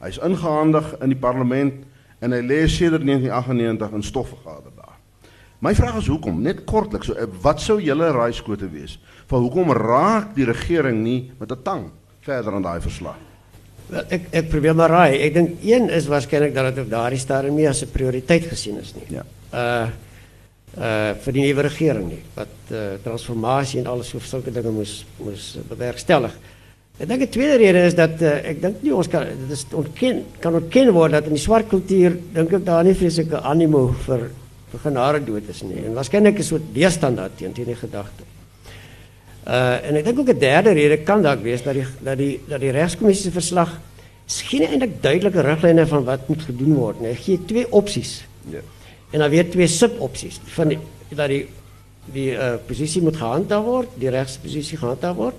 Hy's 0.00 0.18
ingehandig 0.18 0.98
in 1.00 1.08
die 1.08 1.18
parlement 1.18 1.74
en 2.22 2.34
hy 2.36 2.42
lê 2.46 2.60
sedert 2.70 3.02
1998 3.02 3.98
in 3.98 4.06
stofvergader 4.06 4.74
daar. 4.76 4.98
My 5.62 5.74
vraag 5.78 6.00
is 6.00 6.10
hoekom? 6.10 6.40
Net 6.42 6.64
kortliks, 6.66 7.10
so 7.10 7.26
wat 7.42 7.60
sou 7.62 7.80
julle 7.82 8.10
raaiskote 8.14 8.70
wees? 8.70 8.96
Van 9.30 9.44
hoekom 9.44 9.74
raak 9.78 10.32
die 10.36 10.46
regering 10.46 11.02
nie 11.02 11.32
met 11.38 11.50
'n 11.50 11.62
tang 11.62 11.84
verder 12.20 12.54
aan 12.54 12.62
daai 12.62 12.80
verslag? 12.80 13.18
Wel, 13.86 14.04
ek 14.08 14.22
ek 14.32 14.48
probeer 14.48 14.74
maar 14.74 14.90
raai. 14.90 15.20
Ek 15.20 15.34
dink 15.34 15.62
een 15.62 15.90
is 15.90 16.06
waarskynlik 16.06 16.54
dat 16.54 16.74
dit 16.74 16.84
op 16.84 16.90
daardie 16.90 17.18
stadium 17.18 17.54
nie 17.54 17.68
as 17.68 17.82
'n 17.82 17.90
prioriteit 17.90 18.46
gesien 18.46 18.78
is 18.78 18.94
nie. 18.94 19.06
Ja. 19.18 19.24
Uh 19.52 19.88
uh 20.72 21.12
vir 21.20 21.32
die 21.32 21.42
nuwe 21.42 21.62
regering 21.62 22.08
nie 22.08 22.22
wat 22.34 22.72
uh 22.72 22.94
transformasie 23.02 23.80
en 23.80 23.86
alles 23.86 24.08
so 24.08 24.18
sulke 24.18 24.50
dinge 24.50 24.70
moes 24.70 25.04
moes 25.18 25.58
bewerkstellig. 25.68 26.32
Ek 27.00 27.08
dink 27.08 27.22
'n 27.22 27.28
tweede 27.32 27.56
rede 27.56 27.86
is 27.88 27.94
dat 27.96 28.20
uh, 28.20 28.36
ek 28.44 28.60
dink 28.60 28.82
nie 28.84 28.92
ons 28.92 29.08
kan 29.08 29.24
dit 29.24 29.50
is 29.50 29.64
ontken 29.72 30.24
kan 30.40 30.54
ontken 30.54 30.90
word 30.92 31.12
dat 31.16 31.24
in 31.24 31.38
die 31.38 31.40
swart 31.40 31.68
kultuur 31.70 32.18
dink 32.34 32.52
ek 32.52 32.64
daar 32.66 32.84
nie 32.84 32.92
vreeslike 32.94 33.40
animo 33.40 33.86
vir 34.04 34.28
vir 34.72 34.80
genade 34.84 35.24
dood 35.24 35.48
is 35.48 35.62
nie. 35.62 35.80
En 35.86 35.96
waarskynlik 35.96 36.38
is 36.38 36.48
so 36.48 36.56
'n 36.56 36.68
weerstand 36.72 37.16
daarteen 37.16 37.52
teen 37.52 37.64
die 37.64 37.74
gedagte. 37.74 38.24
Uh 39.46 39.88
en 39.88 39.96
ek 39.96 40.04
dink 40.04 40.18
ook 40.18 40.28
'n 40.28 40.38
derde 40.38 40.72
rede 40.72 40.98
kan 41.02 41.22
dalk 41.22 41.42
wees 41.42 41.62
dat 41.62 41.74
die 41.74 41.86
dat 42.04 42.18
die 42.18 42.40
dat 42.46 42.60
die 42.60 42.70
regskommissie 42.70 43.24
se 43.24 43.32
verslag 43.32 43.80
skien 44.26 44.62
eintlik 44.62 45.02
duidelike 45.02 45.40
riglyne 45.40 45.86
van 45.86 46.04
wat 46.04 46.28
moet 46.28 46.42
gedoen 46.42 46.74
word. 46.74 47.00
Nee, 47.00 47.14
gee 47.14 47.38
twee 47.44 47.66
opsies. 47.72 48.24
Ja. 48.50 48.60
En 49.10 49.18
dan 49.18 49.30
weer 49.30 49.50
twee 49.50 49.66
subopsies 49.66 50.40
van 50.44 50.68
die 50.68 50.78
dat 51.08 51.28
die 51.28 51.46
die 52.12 52.32
uh, 52.32 52.54
posisie 52.66 53.02
moet 53.02 53.16
gehandhaaf 53.16 53.64
word, 53.64 53.88
die 53.96 54.10
regsposisie 54.10 54.76
gehandhaaf 54.76 55.16
word 55.16 55.34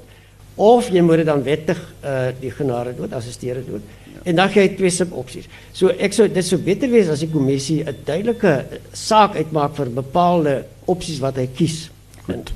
of 0.55 0.89
jy 0.89 1.01
moet 1.01 1.23
dit 1.23 1.25
dan 1.25 1.43
wettig 1.43 1.79
uh, 2.03 2.29
die 2.39 2.51
genade 2.51 2.95
dood, 2.95 3.13
assisteer 3.13 3.61
dood. 3.65 3.81
Ja. 4.13 4.19
En 4.23 4.35
dan 4.35 4.49
gee 4.49 4.67
jy 4.67 4.75
twee 4.77 4.93
subopsies. 4.93 5.47
So 5.73 5.89
ek 5.89 6.13
sou 6.13 6.27
dit 6.29 6.45
sou 6.45 6.59
beter 6.61 6.91
wees 6.91 7.09
as 7.09 7.25
die 7.25 7.31
kommissie 7.31 7.83
'n 7.83 8.03
duidelike 8.05 8.81
saak 8.93 9.35
uitmaak 9.35 9.75
vir 9.75 9.89
bepaalde 9.89 10.65
opsies 10.85 11.19
wat 11.19 11.35
hy 11.35 11.47
kies. 11.47 11.89
Goed. 12.25 12.53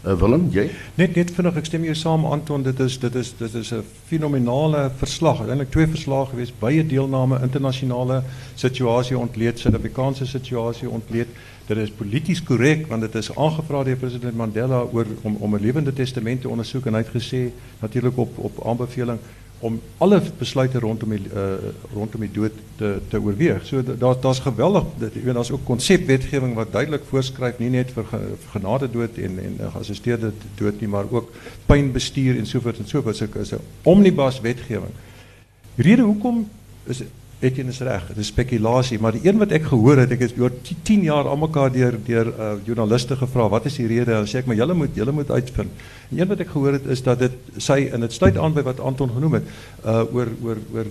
Uh, 0.00 0.14
Willem, 0.16 0.46
jy? 0.48 0.70
Net 0.96 1.12
net 1.14 1.30
vinnig, 1.36 1.56
ek 1.60 1.66
stem 1.68 1.82
jou 1.84 1.94
saam 1.94 2.22
Anton, 2.24 2.62
dit 2.64 2.78
is 2.80 2.94
dit 3.02 3.14
is 3.20 3.34
dit 3.36 3.54
is 3.54 3.72
'n 3.72 3.82
fenominale 4.08 4.90
verslag. 4.96 5.40
Uiteindelik 5.40 5.70
twee 5.70 5.86
verslae 5.86 6.26
gewees, 6.26 6.52
baie 6.58 6.86
deelname, 6.86 7.40
internasionale 7.42 8.22
situasie 8.54 9.18
ontleed, 9.18 9.58
Suid-Afrikaanse 9.58 10.26
situasie 10.26 10.88
ontleed. 10.88 11.28
Dit 11.70 11.78
is 11.78 11.90
polities 11.94 12.40
korrek 12.42 12.88
want 12.90 13.04
dit 13.06 13.14
is 13.14 13.28
aangevra 13.38 13.84
deur 13.86 13.98
president 13.98 14.34
Mandela 14.36 14.80
oor 14.90 15.06
om 15.22 15.36
om 15.38 15.54
'n 15.54 15.62
lewende 15.62 15.92
testament 15.92 16.40
te 16.40 16.48
ondersoek 16.48 16.86
en 16.86 16.94
hy 16.94 17.02
het 17.04 17.14
gesê 17.14 17.42
natuurlik 17.80 18.16
op 18.18 18.38
op 18.38 18.58
aanbeveling 18.66 19.18
om 19.60 19.80
alle 19.98 20.22
besluite 20.38 20.78
rondom 20.78 21.10
die 21.14 21.28
uh, 21.34 21.54
rondom 21.94 22.20
die 22.20 22.32
dood 22.32 22.52
te 22.76 22.98
te 23.08 23.20
oorweeg. 23.20 23.66
So 23.66 23.82
daar 23.82 24.20
daar's 24.20 24.40
geweldig 24.40 24.84
dit 24.98 25.14
jy 25.14 25.22
weet 25.22 25.50
ook 25.50 25.64
konsepwetgewing 25.64 26.54
wat 26.54 26.72
duidelik 26.72 27.04
voorskryf 27.08 27.58
nie 27.58 27.70
net 27.70 27.92
vir 27.92 28.04
genade 28.50 28.90
dood 28.90 29.18
en 29.18 29.38
en 29.38 29.70
geassisteerde 29.72 30.32
dood 30.54 30.80
nie, 30.80 30.88
maar 30.88 31.04
ook 31.10 31.32
pynbestuur 31.66 32.38
en 32.38 32.46
sovoorts 32.46 32.78
en. 32.78 32.86
So 32.86 33.02
is 33.40 33.52
'n 33.52 33.60
omnibus 33.82 34.40
wetgewing. 34.40 34.94
Rede 35.76 36.02
hoekom 36.02 36.48
is 36.84 37.02
Etienne 37.40 37.72
is 37.72 37.80
reg, 37.80 38.02
dit 38.10 38.18
is 38.20 38.28
spekulasie, 38.28 38.98
maar 39.00 39.14
die 39.16 39.22
een 39.24 39.38
wat 39.40 39.54
ek 39.56 39.70
gehoor 39.70 40.02
het, 40.02 40.10
ek 40.12 40.26
het 40.26 40.36
oor 40.36 40.52
10 40.84 41.06
jaar 41.06 41.28
almekaar 41.30 41.72
deur 41.72 41.96
deur 42.04 42.28
uh, 42.28 42.50
joernaliste 42.66 43.16
gevra, 43.16 43.46
wat 43.48 43.68
is 43.70 43.78
die 43.80 43.88
rede? 43.88 44.12
En 44.12 44.28
sê 44.28 44.42
ek 44.42 44.50
maar 44.50 44.58
julle 44.60 44.76
moet 44.76 44.98
julle 44.98 45.14
moet 45.16 45.32
uitvind. 45.32 45.84
En 46.10 46.20
een 46.20 46.28
wat 46.28 46.44
ek 46.44 46.52
gehoor 46.52 46.76
het 46.76 46.90
is 46.92 47.00
dat 47.06 47.22
dit 47.24 47.38
sy 47.56 47.78
in 47.88 48.04
dit 48.04 48.12
sluit 48.12 48.36
aan 48.36 48.52
by 48.56 48.66
wat 48.68 48.82
Anton 48.84 49.14
genoem 49.16 49.38
het, 49.40 49.52
uh 49.88 50.04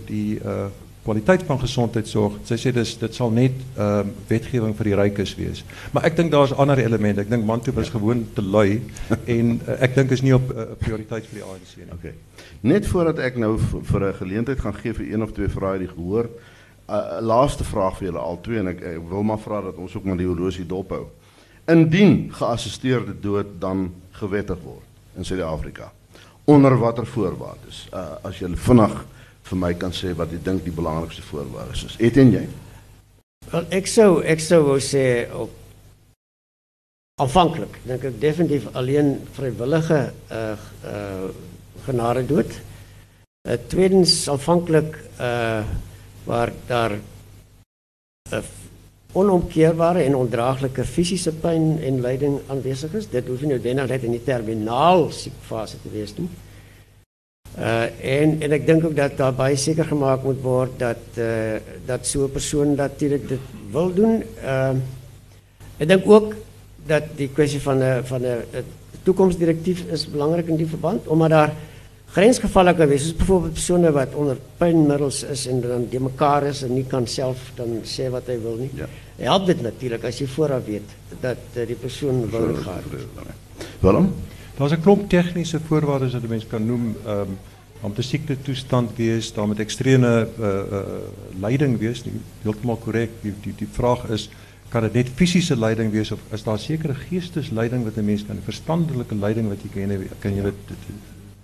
die 0.10 0.40
uh 0.42 0.72
kwaliteit 1.04 1.44
van 1.48 1.60
gesondheidsorg. 1.60 2.40
Sy 2.48 2.58
sê 2.60 2.72
dis 2.76 2.92
dit 3.00 3.16
sal 3.16 3.32
net 3.34 3.56
ehm 3.78 4.10
uh, 4.10 4.16
wetgewing 4.30 4.76
vir 4.78 4.90
die 4.90 4.98
rykes 5.00 5.36
wees. 5.40 5.64
Maar 5.94 6.10
ek 6.10 6.18
dink 6.20 6.32
daar's 6.32 6.54
ander 6.54 6.80
elemente. 6.82 7.24
Ek 7.24 7.32
dink 7.32 7.46
Mantoe 7.48 7.74
was 7.74 7.90
gewoon 7.94 8.26
te 8.36 8.44
lui 8.44 8.82
en 9.38 9.56
uh, 9.58 9.78
ek 9.80 9.96
dink 9.96 10.12
is 10.12 10.24
nie 10.26 10.36
op 10.36 10.52
'n 10.52 10.58
uh, 10.58 10.76
prioriteit 10.80 11.26
vir 11.32 11.40
die 11.40 11.46
ANC 11.48 11.76
nie. 11.78 11.94
Okay. 11.96 12.14
Net 12.62 12.88
voordat 12.88 13.20
ek 13.20 13.38
nou 13.38 13.58
vir 13.60 14.10
'n 14.10 14.14
geleentheid 14.20 14.60
gaan 14.60 14.76
gee 14.76 14.94
vir 14.94 15.06
een 15.14 15.24
of 15.24 15.32
twee 15.32 15.48
vrae 15.48 15.80
die 15.80 15.88
gehoor, 15.88 16.28
'n 16.28 16.94
uh, 16.94 17.22
laaste 17.22 17.64
vraag 17.64 17.98
vir 17.98 18.08
julle 18.08 18.20
al 18.20 18.42
twee 18.42 18.60
en 18.60 18.68
ek, 18.68 18.82
ek 18.82 19.10
wil 19.10 19.24
maar 19.24 19.40
vra 19.40 19.62
dat 19.62 19.78
ons 19.78 19.96
ook 19.96 20.04
maar 20.04 20.18
die 20.18 20.28
horlosie 20.28 20.66
dophou. 20.66 21.08
Indien 21.68 22.34
geassisteerde 22.34 23.14
dood 23.22 23.60
dan 23.60 23.94
gewettig 24.12 24.58
word 24.64 24.84
in 25.16 25.26
Suid-Afrika, 25.26 25.92
onder 26.46 26.78
watter 26.78 27.06
voorwaardes? 27.06 27.88
Uh, 27.94 28.18
as 28.24 28.40
jy 28.40 28.50
vinnig 28.56 29.06
vir 29.50 29.60
my 29.64 29.72
kan 29.82 29.94
sê 29.96 30.14
wat 30.18 30.34
jy 30.34 30.40
dink 30.46 30.66
die 30.66 30.76
belangrikste 30.76 31.24
voorwaardes 31.26 31.86
is. 31.90 31.96
Eten 32.04 32.34
jy? 32.36 32.46
Wel 33.50 33.70
ek 33.80 33.90
sou 33.90 34.22
ek 34.22 34.44
sou 34.44 34.62
wou 34.68 34.78
sê 34.84 35.04
op 35.34 35.56
aanvanklik 37.24 37.80
dink 37.88 38.06
ek 38.12 38.20
definitief 38.22 38.70
alleen 38.80 39.16
vrywillige 39.38 40.02
uh 40.40 40.56
uh 40.86 41.30
genade 41.86 42.26
dood. 42.28 42.52
Uh, 43.48 43.56
tweedens 43.72 44.28
aanvanklik 44.30 44.98
uh 45.18 45.64
waar 46.30 46.52
daar 46.68 47.00
'n 48.30 48.44
onomkeerbare 49.18 50.04
en 50.04 50.16
ondraaglike 50.16 50.84
fisiese 50.86 51.32
pyn 51.34 51.80
en 51.82 52.02
lyding 52.02 52.40
aanwesig 52.48 52.94
is. 52.94 53.10
Dit 53.10 53.28
hoef 53.28 53.42
nie 53.42 53.50
noodwendig 53.56 53.88
net 53.90 54.04
in 54.04 54.12
die 54.12 54.24
terminaal 54.24 55.10
siekfase 55.12 55.82
te 55.82 55.90
wees 55.90 56.14
nie. 56.18 56.30
Uh 56.30 56.49
en 57.60 58.42
en 58.42 58.52
ek 58.52 58.66
dink 58.66 58.86
ook 58.86 58.96
dat 58.96 59.18
daar 59.18 59.34
baie 59.34 59.56
seker 59.56 59.86
gemaak 59.86 60.24
moet 60.24 60.42
word 60.42 60.80
dat 60.80 61.18
uh 61.18 61.58
dat 61.86 62.08
so 62.08 62.24
'n 62.24 62.32
persoon 62.32 62.76
natuurlik 62.76 63.28
dit 63.28 63.40
wil 63.72 63.94
doen. 63.94 64.24
Uh 64.44 64.76
ek 65.78 65.88
dink 65.88 66.08
ook 66.08 66.36
dat 66.88 67.04
die 67.16 67.30
kwestie 67.30 67.62
van 67.62 67.82
van 68.04 68.24
een 68.24 68.66
toekomstdirectief 69.04 69.84
is 69.92 70.10
belangrijk 70.10 70.48
in 70.48 70.56
die 70.56 70.68
verband, 70.68 71.08
omdat 71.08 71.30
daar 71.30 71.54
grensgevallen 72.10 72.76
kan 72.76 72.88
wees, 72.88 73.04
soos 73.04 73.16
bijvoorbeeld 73.16 73.54
personen 73.54 73.94
wat 73.94 74.16
onder 74.16 74.38
pijnmiddels 74.58 75.24
is 75.24 75.48
en 75.48 75.62
dan 75.62 75.86
die 75.90 76.00
mekaar 76.00 76.44
is 76.44 76.64
en 76.64 76.74
niet 76.74 76.88
kan 76.88 77.08
zelf 77.08 77.52
dan 77.56 77.80
zeggen 77.84 78.12
wat 78.12 78.26
hij 78.26 78.42
wil 78.42 78.56
niet. 78.60 78.72
Ja. 78.76 78.88
Helpt 79.16 79.46
dit 79.46 79.62
natuurlijk 79.62 80.04
als 80.04 80.18
je 80.18 80.28
vooraf 80.28 80.66
weet 80.66 80.90
dat 81.20 81.38
uh, 81.54 81.68
die 81.68 81.76
persoon 81.76 82.30
wil 82.30 82.56
gaan. 82.56 82.84
Willem? 83.80 84.14
Daar's 84.60 84.74
'n 84.76 84.82
klomp 84.82 85.10
tegniese 85.10 85.60
voorwaardes 85.60 86.14
wat 86.14 86.24
'n 86.24 86.28
mens 86.28 86.48
kan 86.48 86.66
noem 86.66 86.96
um, 87.08 87.38
om 87.82 87.94
te 87.94 88.02
siekte 88.02 88.36
toestand 88.42 88.92
wees, 88.96 89.34
daar 89.34 89.48
met 89.48 89.60
ekstreme 89.60 90.28
uh, 90.40 90.48
uh, 90.48 90.82
leiding 91.40 91.78
wees, 91.78 92.04
nie 92.04 92.14
heeltemal 92.42 92.76
korrek. 92.76 93.10
Die, 93.22 93.34
die 93.42 93.54
die 93.56 93.68
vraag 93.72 94.10
is 94.10 94.30
kan 94.70 94.82
dit 94.82 94.94
net 94.94 95.10
fisiese 95.16 95.58
leiding 95.58 95.92
wees 95.92 96.12
of 96.12 96.20
is 96.32 96.44
daar 96.44 96.60
sekere 96.60 96.94
geestesleiding 96.94 97.84
wat 97.84 97.98
'n 97.98 98.06
mens 98.06 98.26
kan 98.26 98.42
verstandelike 98.44 99.16
leiding 99.16 99.48
wat 99.48 99.64
jy 99.64 99.70
kan 99.70 100.08
kan 100.20 100.36
jy 100.36 100.44
dit 100.44 100.76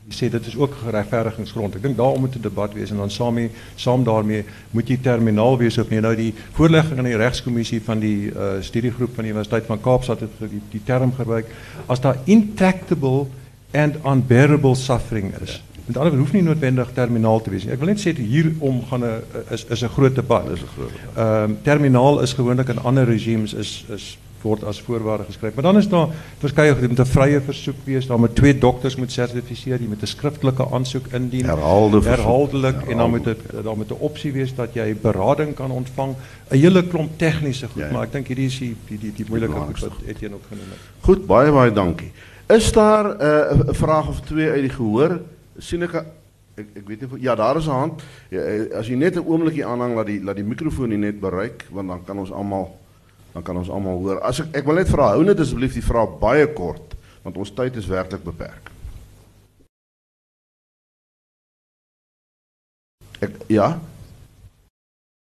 sê 0.10 0.30
dit 0.30 0.46
is 0.46 0.56
ook 0.56 0.74
'n 0.86 0.90
regverdigingsgrond. 0.90 1.76
Ek 1.76 1.82
dink 1.82 1.98
daarom 1.98 2.20
moet 2.20 2.36
'n 2.36 2.42
debat 2.42 2.74
wees 2.74 2.92
en 2.92 2.98
dan 2.98 3.10
saam 3.10 3.50
saam 3.76 4.04
daarmee 4.04 4.46
moet 4.72 4.88
jy 4.88 4.98
terminaal 4.98 5.58
wees 5.58 5.78
of 5.78 5.90
nie. 5.90 6.00
Nou 6.00 6.16
die 6.16 6.34
voorlegging 6.52 6.98
aan 6.98 7.04
die 7.04 7.18
regskommissie 7.18 7.82
van 7.82 8.00
die 8.00 8.32
uh, 8.32 8.62
studiegroep 8.62 9.16
van 9.16 9.24
die 9.24 9.32
Universiteit 9.32 9.66
van 9.66 9.82
Kaapstad 9.82 10.20
het 10.20 10.32
die, 10.40 10.62
die 10.70 10.82
term 10.84 11.14
gebruik 11.14 11.46
as 11.86 12.00
daar 12.00 12.18
intractable 12.24 13.26
and 13.72 13.96
unbearable 14.06 14.76
suffering 14.76 15.34
is. 15.42 15.64
Met 15.86 15.98
ander 15.98 16.12
woorde 16.12 16.26
hoef 16.26 16.34
nie 16.34 16.44
noodwendig 16.44 16.92
terminaal 16.94 17.42
te 17.42 17.50
wees 17.50 17.64
nie. 17.64 17.74
Ek 17.74 17.80
wil 17.80 17.88
net 17.88 18.02
sê 18.02 18.16
hier 18.16 18.54
om 18.60 18.84
gaan 18.90 19.04
'n 19.04 19.22
is 19.50 19.66
is 19.66 19.84
'n 19.84 19.90
groot 19.90 20.16
debat. 20.16 20.44
Groot 20.46 20.58
debat. 20.58 21.18
Ehm 21.18 21.56
terminaal 21.62 22.22
is 22.22 22.34
gewoonlik 22.34 22.70
in 22.70 22.80
ander 22.80 23.06
regimes 23.06 23.54
is 23.54 23.86
is 23.90 24.18
word 24.46 24.64
as 24.70 24.82
voorwaarde 24.86 25.26
geskryf. 25.30 25.56
Maar 25.58 25.68
dan 25.68 25.80
is 25.82 25.90
daar 25.90 26.14
verskeie 26.44 26.76
goed 26.76 26.94
met 26.94 27.00
'n 27.00 27.12
vrye 27.12 27.42
versoek 27.42 27.82
wees, 27.84 28.08
daar 28.08 28.20
met 28.20 28.36
twee 28.36 28.58
dokters 28.58 28.96
moet 28.96 29.12
sertifiseer, 29.12 29.82
jy 29.82 29.90
met 29.90 30.02
'n 30.02 30.08
skriftelike 30.08 30.70
aansoek 30.72 31.08
indien. 31.12 31.46
Herhaalde 31.46 32.02
herhaaldelik 32.02 32.88
en 32.90 32.98
dan 32.98 33.10
moet 33.10 33.24
dit 33.24 33.40
dan 33.64 33.78
met 33.78 33.90
'n 33.90 34.00
opsie 34.00 34.32
wees 34.32 34.56
dat 34.56 34.74
jy 34.74 34.96
berading 35.02 35.56
kan 35.56 35.72
ontvang. 35.72 36.16
'n 36.50 36.58
Hele 36.58 36.88
klomp 36.88 37.18
tegniese 37.18 37.68
goed, 37.68 37.82
ja, 37.82 37.88
ja. 37.88 37.94
maar 37.94 38.04
ek 38.04 38.12
dink 38.12 38.28
hierdie 38.28 38.46
is 38.46 38.60
die 38.60 38.76
die 38.88 38.98
die, 38.98 39.14
die 39.16 39.26
moeilike 39.30 39.54
goed 39.54 39.80
wat 39.80 39.92
Etienne 40.08 40.36
ook 40.36 40.48
genoem 40.50 40.70
het. 40.70 40.80
Goed, 41.02 41.26
baie 41.26 41.52
baie 41.52 41.72
dankie. 41.72 42.12
Is 42.48 42.72
daar 42.72 43.20
eh, 43.20 43.58
'n 43.58 43.70
uh, 43.70 43.74
vraag 43.74 44.08
of 44.08 44.22
twee 44.22 44.50
uit 44.50 44.62
die 44.62 44.70
gehoor? 44.70 45.20
sien 45.58 45.84
ek 45.84 45.96
ek 46.56 46.68
ek 46.76 46.88
weet 46.88 47.02
nie 47.02 47.22
ja, 47.24 47.36
daar 47.36 47.58
is 47.58 47.68
'n 47.68 47.72
hand. 47.72 48.04
Ja, 48.30 48.42
eh, 48.42 48.78
as 48.78 48.88
jy 48.88 48.96
net 48.96 49.16
'n 49.16 49.26
oombliekie 49.26 49.66
aanhang 49.66 49.96
laat 49.96 50.06
die 50.06 50.24
laat 50.24 50.36
die 50.36 50.44
mikrofoon 50.44 50.90
nie 50.90 50.98
net 50.98 51.20
bereik 51.20 51.66
want 51.72 51.88
dan 51.88 52.04
kan 52.06 52.20
ons 52.20 52.32
almal 52.32 52.78
dan 53.36 53.44
kan 53.44 53.58
ons 53.60 53.70
almal 53.70 54.00
hoor. 54.00 54.22
As 54.24 54.40
ek 54.40 54.54
ek 54.62 54.68
wil 54.68 54.80
net 54.80 54.88
vra, 54.88 55.12
hou 55.18 55.26
net 55.28 55.42
asseblief 55.44 55.76
die 55.76 55.84
vraag 55.84 56.16
baie 56.22 56.48
kort 56.56 56.96
want 57.26 57.40
ons 57.42 57.52
tyd 57.58 57.76
is 57.76 57.88
werklik 57.90 58.24
beperk. 58.24 58.70
Ek 63.26 63.36
ja. 63.52 63.74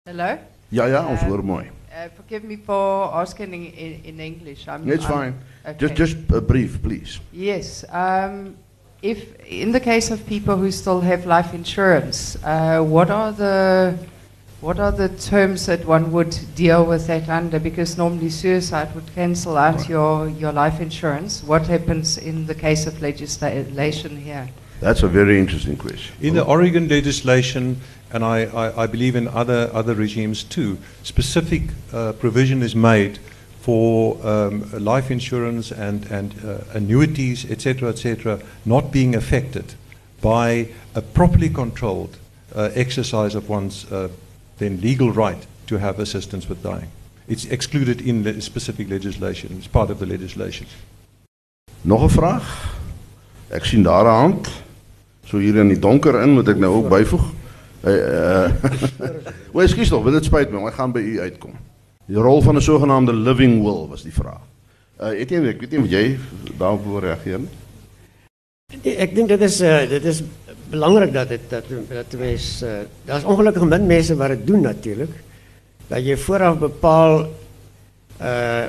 Hello? 0.09 0.31
Ja 0.75 0.89
ja, 0.91 1.05
ons 1.07 1.23
uh, 1.23 1.29
hoor 1.29 1.45
mooi. 1.45 1.69
Uh, 1.91 2.09
forgive 2.17 2.49
me 2.49 2.57
for 2.57 3.13
asking 3.21 3.55
in, 3.55 4.01
in 4.03 4.19
English. 4.19 4.67
I'm 4.67 4.89
It's 4.91 5.07
I'm, 5.07 5.13
fine. 5.13 5.35
Okay. 5.63 5.79
Just 5.79 5.95
just 5.95 6.35
a 6.35 6.41
brief, 6.41 6.81
please. 6.83 7.21
Yes. 7.31 7.85
Um 7.93 8.57
if 9.03 9.23
in 9.47 9.71
the 9.71 9.81
case 9.81 10.11
of 10.11 10.27
people 10.27 10.57
who 10.57 10.73
still 10.73 11.01
have 11.01 11.27
life 11.27 11.55
insurance, 11.55 12.37
uh, 12.43 12.83
what 12.83 13.11
are 13.11 13.31
the 13.31 13.95
what 14.61 14.79
are 14.79 14.93
the 14.93 15.09
terms 15.09 15.67
that 15.67 15.87
one 15.87 16.13
would 16.13 16.37
deal 16.55 16.85
with 16.85 17.07
that 17.07 17.29
under? 17.29 17.59
Because 17.59 17.97
normally 17.97 18.29
suicide 18.29 18.95
would 18.95 19.15
cancel 19.15 19.57
out 19.57 19.77
right. 19.77 19.89
your, 19.89 20.29
your 20.29 20.53
life 20.53 20.81
insurance. 20.81 21.43
What 21.43 21.67
happens 21.67 22.19
in 22.19 22.47
the 22.47 22.55
case 22.55 22.87
of 22.87 23.01
legislation 23.01 24.17
here? 24.17 24.49
That's 24.81 25.03
a 25.03 25.09
very 25.09 25.39
interesting 25.39 25.77
question. 25.77 26.15
In 26.21 26.35
the 26.35 26.45
Oregon 26.45 26.89
legislation, 26.89 27.81
and 28.13 28.25
I, 28.25 28.45
I, 28.45 28.83
I 28.83 28.87
believe 28.87 29.17
in 29.17 29.29
other, 29.29 29.71
other 29.73 29.95
regimes 29.95 30.45
too, 30.45 30.79
specific 31.03 31.63
uh, 31.93 32.13
provision 32.13 32.63
is 32.63 32.77
made 32.77 33.19
for 33.61 34.19
um, 34.27 34.71
life 34.73 35.11
insurance 35.11 35.71
and, 35.71 36.05
and 36.07 36.35
uh, 36.45 36.59
annuities, 36.73 37.51
etc., 37.51 37.91
etc., 37.91 38.41
not 38.65 38.91
being 38.91 39.15
affected 39.15 39.75
by 40.21 40.69
a 40.95 41.01
properly 41.01 41.49
controlled 41.49 42.17
uh, 42.55 42.71
exercise 42.75 43.35
of 43.35 43.49
one's 43.49 43.91
uh, 43.93 44.09
then 44.61 44.79
legal 44.81 45.11
right 45.13 45.47
to 45.67 45.79
have 45.79 45.99
assistance 45.99 46.47
with 46.49 46.63
dying. 46.63 46.91
It's 47.27 47.47
excluded 47.49 48.01
in 48.01 48.23
the 48.23 48.41
specific 48.41 48.89
legislation. 48.89 49.57
It's 49.59 49.69
part 49.69 49.91
of 49.91 49.99
the 49.99 50.07
legislation. 50.07 50.67
Nog 51.83 52.03
'n 52.03 52.11
vraag? 52.11 52.47
Ek 53.49 53.65
sien 53.65 53.83
daar 53.83 54.05
'n 54.05 54.21
hand. 54.21 54.49
So 55.25 55.39
hier 55.39 55.57
in 55.57 55.69
die 55.69 55.79
donker 55.79 56.23
in 56.23 56.31
moet 56.31 56.49
ek 56.49 56.59
nou 56.59 56.75
ook 56.75 56.89
byvoeg. 56.89 57.25
Uh, 57.85 57.93
uh, 57.93 58.51
Wel, 59.53 59.63
ekskuus 59.63 59.89
tog, 59.89 60.11
dit 60.11 60.25
spyt 60.25 60.51
my, 60.51 60.67
ek 60.69 60.75
gaan 60.75 60.93
by 60.93 61.01
u 61.01 61.21
uitkom. 61.21 61.55
Die 62.07 62.19
rol 62.19 62.43
van 62.43 62.57
'n 62.57 62.61
sogenaamde 62.61 63.15
living 63.15 63.63
will 63.63 63.87
was 63.89 64.03
die 64.03 64.13
vraag. 64.13 64.43
Uh 65.01 65.17
Etienne, 65.17 65.49
ek 65.49 65.61
weet 65.61 65.71
nie 65.71 65.81
of 65.81 65.89
jy 65.89 66.19
daarop 66.59 66.85
wil 66.85 67.01
reageer 67.01 67.41
nie. 67.41 67.49
Ek 68.85 69.15
dink 69.15 69.29
dit 69.29 69.41
is 69.41 69.61
uh 69.65 69.89
dit 69.89 70.05
is 70.05 70.23
belangrik 70.71 71.13
dat 71.13 71.29
dit 71.29 71.41
dat 71.49 71.65
dat 71.89 72.19
mens 72.19 72.63
uh 72.63 72.81
daar's 73.05 73.25
ongelukkig 73.25 73.65
min 73.69 73.87
mense 73.87 74.17
wat 74.17 74.29
dit 74.29 74.47
doen 74.47 74.61
natuurlik. 74.61 75.11
Dat 75.89 76.05
jy 76.07 76.17
vooraf 76.17 76.59
bepaal 76.59 77.27
uh 78.21 78.67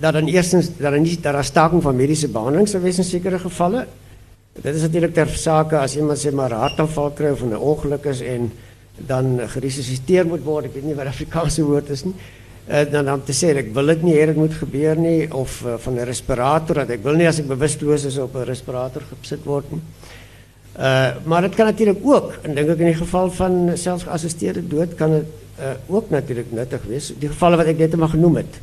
dat 0.00 0.12
dan 0.12 0.26
eerstens 0.26 0.70
dat 0.78 0.94
nie 0.96 1.20
dat 1.20 1.44
staking 1.44 1.82
van 1.82 1.96
mediese 1.96 2.28
behandeling 2.28 2.68
wees 2.70 2.98
in 2.98 3.04
sekere 3.04 3.38
gevalle. 3.38 3.86
Dit 4.52 4.74
is 4.74 4.82
natuurlik 4.82 5.14
ter 5.14 5.28
sake 5.28 5.78
as 5.78 5.96
iemand 5.96 6.18
sê 6.18 6.32
maar 6.32 6.52
hartaanval 6.52 7.10
kry 7.10 7.30
of 7.30 7.42
'n 7.42 7.56
ongeluk 7.56 8.04
is 8.04 8.20
en 8.20 8.52
dan 8.96 9.40
geresusciteer 9.46 10.26
moet 10.26 10.44
word. 10.44 10.64
Ek 10.64 10.74
weet 10.74 10.84
nie 10.84 10.94
wat 10.94 11.06
Afrikaanse 11.06 11.64
woord 11.64 11.90
is 11.90 12.04
nie. 12.04 12.14
Uh, 12.68 12.90
dan 12.90 13.04
dan 13.04 13.24
te 13.24 13.32
sê 13.32 13.56
ek 13.56 13.74
wil 13.74 13.86
dit 13.86 14.02
nie 14.02 14.14
hê 14.14 14.26
dit 14.26 14.36
moet 14.36 14.54
gebeur 14.54 14.96
nie 14.96 15.32
of 15.32 15.64
van 15.76 15.94
'n 15.94 16.04
respirator 16.04 16.74
dat 16.74 16.90
ek 16.90 17.02
wil 17.02 17.14
nie 17.14 17.26
as 17.26 17.38
ek 17.38 17.46
bewusteloos 17.46 18.04
is 18.04 18.18
op 18.18 18.34
'n 18.34 18.44
respirator 18.44 19.02
gesit 19.20 19.44
word 19.44 19.72
nie. 19.72 19.80
Uh 20.80 21.08
maar 21.24 21.42
dit 21.42 21.54
kan 21.54 21.66
natuurlik 21.66 21.98
ook 22.02 22.32
en 22.42 22.54
dink 22.54 22.68
ek 22.72 22.78
in 22.80 22.92
die 22.92 23.00
geval 23.02 23.30
van 23.36 23.70
selfs 23.74 24.06
geassisteerde 24.08 24.62
dood 24.66 24.94
kan 24.96 25.10
dit 25.10 25.26
uh, 25.60 25.74
ook 25.86 26.10
natuurlik 26.10 26.52
nuttig 26.52 26.86
wees. 26.88 27.12
Die 27.18 27.28
gevalle 27.28 27.60
wat 27.60 27.68
ek 27.68 27.78
net 27.78 27.96
maar 27.96 28.14
genoem 28.14 28.40
het 28.40 28.60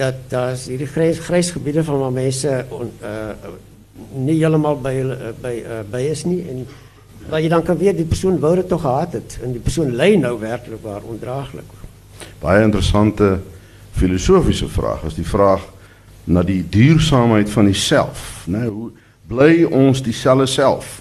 dat 0.00 0.14
daar's 0.32 0.66
hierdie 0.66 0.88
grys 0.88 1.18
grys 1.18 1.50
gebiede 1.52 1.84
van 1.84 2.00
waar 2.00 2.12
mense 2.12 2.64
on, 2.68 2.92
uh 3.02 3.54
nie 4.16 4.38
heeltemal 4.38 4.80
by 4.80 4.94
by 5.40 5.54
uh, 5.60 5.82
by 5.90 6.02
is 6.08 6.24
nie 6.24 6.40
en 6.48 6.66
waar 7.28 7.40
jy 7.40 7.48
dan 7.52 7.62
kan 7.64 7.78
weet 7.80 7.96
die 7.96 8.08
persoon 8.08 8.40
wou 8.40 8.54
dit 8.56 8.68
tog 8.68 8.80
gehad 8.80 9.12
het 9.16 9.38
en 9.44 9.52
die 9.52 9.60
persoon 9.60 9.94
ly 9.96 10.14
nou 10.20 10.34
werklik 10.40 10.82
waar 10.82 11.04
ondraaglik 11.04 11.70
baie 12.40 12.64
interessante 12.64 13.38
filosofiese 13.96 14.68
vraag 14.68 15.04
is 15.08 15.16
die 15.16 15.28
vraag 15.28 15.64
na 16.26 16.42
die 16.42 16.62
duursaamheid 16.68 17.50
van 17.50 17.68
die 17.70 17.78
self, 17.78 18.46
né? 18.50 18.66
Hoe 18.66 18.90
bly 19.28 19.64
ons 19.64 20.02
dieselfde 20.02 20.46
self? 20.46 21.00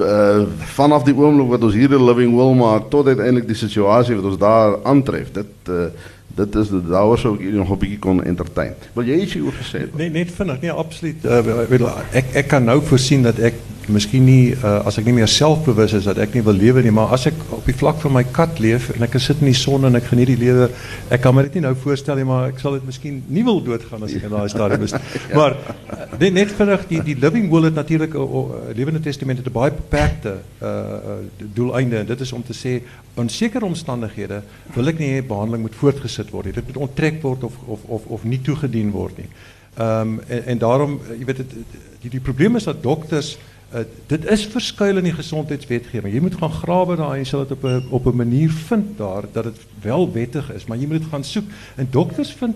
uh, 0.00 0.44
vanaf 0.78 1.06
die 1.06 1.14
oomblik 1.16 1.48
wat 1.54 1.62
ons 1.62 1.74
hier 1.74 1.90
'n 1.90 2.04
living 2.04 2.34
will 2.36 2.54
maak 2.54 2.90
tot 2.90 3.06
uiteindelik 3.06 3.46
die 3.48 3.56
situasie 3.56 4.16
wat 4.16 4.24
ons 4.24 4.38
daar 4.38 4.78
aantref. 4.84 5.32
Dit 5.32 5.70
uh, 5.70 5.88
dit 6.36 6.54
is 6.54 6.68
daar 6.68 7.18
sou 7.18 7.34
ek 7.38 7.52
nog 7.52 7.70
'n 7.70 7.78
bietjie 7.78 7.98
kon 7.98 8.24
entertain. 8.24 8.74
Wil 8.92 9.04
jy 9.04 9.20
iets 9.24 9.36
oor 9.36 9.56
gesê? 9.56 9.88
Nee, 9.96 10.10
net 10.10 10.30
vinnig. 10.30 10.60
Nee, 10.60 10.72
absoluut. 10.72 11.24
Uh, 11.24 11.96
ek 12.12 12.34
ek 12.34 12.48
kan 12.48 12.64
nou 12.64 12.82
voorsien 12.82 13.22
dat 13.22 13.38
ek 13.38 13.54
miskien 13.92 14.24
nie 14.26 14.54
uh, 14.56 14.80
as 14.88 14.98
ek 14.98 15.06
nie 15.06 15.14
meer 15.18 15.30
selfbewus 15.30 15.94
is 15.98 16.06
dat 16.08 16.18
ek 16.22 16.34
nie 16.34 16.42
wil 16.46 16.56
lewe 16.58 16.82
nie, 16.82 16.92
maar 16.94 17.12
as 17.14 17.28
ek 17.30 17.38
op 17.54 17.66
die 17.68 17.74
vlak 17.76 18.00
van 18.02 18.14
my 18.16 18.22
kat 18.34 18.58
leef 18.62 18.88
en 18.94 19.06
ek 19.06 19.14
sit 19.22 19.42
in 19.42 19.50
die 19.50 19.56
son 19.58 19.86
en 19.88 19.98
ek 19.98 20.08
geniet 20.10 20.32
die 20.32 20.38
lewe, 20.40 20.68
ek 21.14 21.22
kan 21.24 21.34
my 21.36 21.44
dit 21.46 21.58
nie 21.58 21.64
nou 21.68 21.72
voorstel 21.84 22.18
nie, 22.20 22.26
maar 22.28 22.50
ek 22.50 22.60
sal 22.62 22.76
dit 22.78 22.86
miskien 22.88 23.22
nie 23.30 23.44
wil 23.46 23.62
doodgaan 23.64 24.02
as 24.06 24.16
ek 24.18 24.26
in 24.28 24.34
daai 24.34 24.50
stadium 24.50 24.86
is. 24.86 24.96
ja. 24.98 25.32
Maar 25.38 25.56
uh, 25.56 26.06
net 26.18 26.36
net 26.36 26.54
vinnig 26.58 26.86
die 26.90 27.02
die 27.12 27.16
living 27.22 27.48
will 27.52 27.68
het 27.70 27.78
natuurlik 27.78 28.14
'n 28.14 28.22
uh, 28.22 28.42
uh, 28.42 28.76
lewende 28.76 29.00
testament 29.00 29.38
het 29.38 29.48
'n 29.48 29.56
baie 29.56 29.72
beperkte 29.72 30.36
uh, 30.36 30.68
uh, 30.68 31.18
doeleinde 31.54 32.02
en 32.02 32.06
dit 32.06 32.20
is 32.20 32.32
om 32.32 32.42
te 32.42 32.54
sê 32.54 32.82
in 33.16 33.28
sekere 33.28 33.64
omstandighede 33.64 34.42
wil 34.74 34.88
ek 34.88 34.98
nie 34.98 35.14
hê 35.14 35.26
behandeling 35.26 35.62
moet 35.62 35.74
voortgesit 35.78 36.30
word 36.30 36.46
nie. 36.46 36.54
Dit 36.54 36.66
moet 36.66 36.88
onttrek 36.88 37.22
word 37.22 37.44
of 37.44 37.54
of 37.66 37.84
of 37.86 38.06
of 38.06 38.24
nie 38.24 38.40
toegedien 38.40 38.90
word 38.90 39.18
nie. 39.18 39.28
Ehm 39.76 40.00
um, 40.00 40.20
en, 40.26 40.44
en 40.44 40.58
daarom 40.58 41.00
jy 41.18 41.24
weet 41.24 41.36
dit 41.36 41.52
die 42.00 42.10
die 42.10 42.20
probleem 42.20 42.56
is 42.56 42.64
dat 42.64 42.82
dokters 42.82 43.36
Uh, 43.74 43.80
dit 44.06 44.30
is 44.30 44.46
verskuil 44.46 44.96
in 44.96 45.08
die 45.08 45.16
gesondheidswetgewing. 45.16 46.14
Jy 46.14 46.20
moet 46.22 46.38
gaan 46.38 46.52
grawe 46.52 46.96
daar 46.96 47.16
en 47.18 47.26
sal 47.26 47.42
dit 47.42 47.56
op 47.56 47.64
'n 47.64 47.86
op 47.90 48.06
'n 48.06 48.16
manier 48.16 48.50
vind 48.50 48.98
daar 48.98 49.24
dat 49.32 49.44
dit 49.44 49.58
wel 49.82 50.12
wettig 50.12 50.52
is, 50.52 50.64
maar 50.64 50.78
jy 50.78 50.86
moet 50.86 51.02
dit 51.02 51.10
gaan 51.10 51.24
soek. 51.24 51.44
En 51.76 51.88
dokters 51.90 52.32
vind 52.32 52.54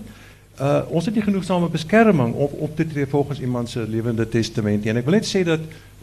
uh 0.61 0.81
ons 0.89 1.05
het 1.05 1.15
nie 1.15 1.23
genoegsame 1.23 1.69
beskerming 1.69 2.33
om 2.33 2.49
op 2.59 2.75
te 2.75 2.87
tree 2.87 3.07
volgens 3.07 3.39
iemand 3.39 3.69
se 3.69 3.87
lewende 3.87 4.29
testament 4.29 4.83
nie. 4.83 4.89
En 4.89 4.97
ek 4.97 5.05
wil 5.05 5.13
net 5.13 5.35
sê 5.35 5.43
dat 5.43 5.59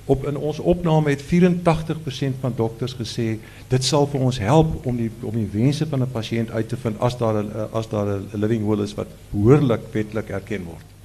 Op 0.09 0.25
in 0.25 0.37
ons 0.37 0.59
opname 0.59 1.11
het 1.11 1.23
84% 1.23 2.41
van 2.41 2.53
dokters 2.57 2.95
gesê 2.97 3.27
dit 3.69 3.85
sal 3.85 4.07
vir 4.09 4.23
ons 4.25 4.39
help 4.41 4.87
om 4.89 4.97
die 4.97 5.11
om 5.21 5.35
die 5.37 5.49
wense 5.53 5.87
van 5.87 6.01
'n 6.01 6.11
pasiënt 6.13 6.51
uit 6.51 6.69
te 6.69 6.77
vind 6.77 6.99
as 6.99 7.19
daar 7.19 7.45
'n 7.45 7.69
as 7.73 7.89
daar 7.89 8.07
'n 8.07 8.29
living 8.33 8.65
will 8.67 8.83
is 8.83 8.95
wat 8.95 9.07
behoorlik 9.31 9.81
wetlik 9.93 10.29
erken 10.29 10.65
word. 10.65 10.98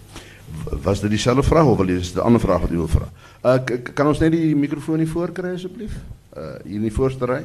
Was 0.84 1.02
dit 1.02 1.10
dieselfde 1.10 1.44
vraag 1.44 1.66
of 1.66 1.78
wil 1.78 1.88
jy 1.88 2.00
'n 2.00 2.20
ander 2.20 2.42
vraag 2.42 2.62
wat 2.62 2.70
jy 2.70 2.76
wil 2.76 2.88
vra? 2.88 3.08
Uh, 3.44 3.58
kan 3.94 4.08
ons 4.08 4.20
net 4.20 4.32
die 4.32 4.56
mikrofoon 4.56 4.98
hier 4.98 5.08
voor 5.08 5.32
kry 5.32 5.54
asseblief? 5.54 5.96
Uh 6.38 6.56
hier 6.64 6.76
in 6.76 6.82
die 6.82 6.94
voorste 6.94 7.26
ry. 7.26 7.44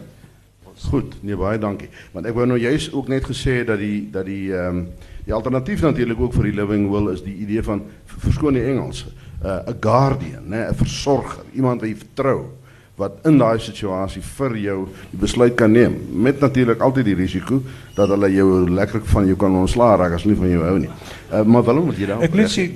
Goed, 0.90 1.14
nee 1.22 1.36
baie 1.36 1.58
dankie. 1.58 1.88
Want 2.12 2.26
ek 2.26 2.34
wou 2.34 2.46
nou 2.46 2.58
juist 2.58 2.92
ook 2.92 3.08
net 3.08 3.24
gesê 3.24 3.64
dat 3.64 3.78
die 3.78 4.10
dat 4.10 4.26
die 4.26 4.54
ehm 4.54 4.84
die 5.24 5.34
alternatief 5.34 5.80
natuurlik 5.80 6.20
ook 6.20 6.32
vir 6.32 6.44
die 6.44 6.54
living 6.54 6.90
will 6.90 7.12
is 7.12 7.22
die 7.22 7.34
idee 7.34 7.62
van 7.62 7.82
verskoon 8.06 8.54
die 8.54 8.64
Engels. 8.64 9.06
'n 9.42 9.46
uh, 9.46 9.74
guardian, 9.80 10.48
né, 10.48 10.68
'n 10.68 10.74
versorger, 10.74 11.44
iemand 11.52 11.80
wat 11.80 11.90
jy 11.90 11.96
vertrou 11.96 12.57
wat 12.98 13.26
in 13.30 13.38
daai 13.38 13.58
situasie 13.62 14.22
vir 14.22 14.56
jou 14.58 14.78
die 15.12 15.20
besluit 15.22 15.54
kan 15.58 15.72
neem 15.72 15.94
met 16.26 16.40
natuurlik 16.42 16.80
altyd 16.82 17.06
die 17.06 17.18
risiko 17.18 17.60
dat 17.94 18.10
hulle 18.14 18.30
jou 18.34 18.48
lekker 18.70 19.04
van 19.12 19.26
jou 19.30 19.36
kan 19.38 19.54
ontslaa 19.60 19.96
raak 20.00 20.16
as 20.16 20.26
hulle 20.26 20.34
nie 20.34 20.40
van 20.40 20.50
jou 20.50 20.62
hou 20.66 20.78
nie. 20.78 20.90
Uh, 21.32 21.42
maar 21.44 21.62
waarom 21.62 21.90
moet 21.90 22.00
jy 22.00 22.08
dan 22.10 22.24
Ek 22.26 22.34
net 22.34 22.50
sê 22.50 22.66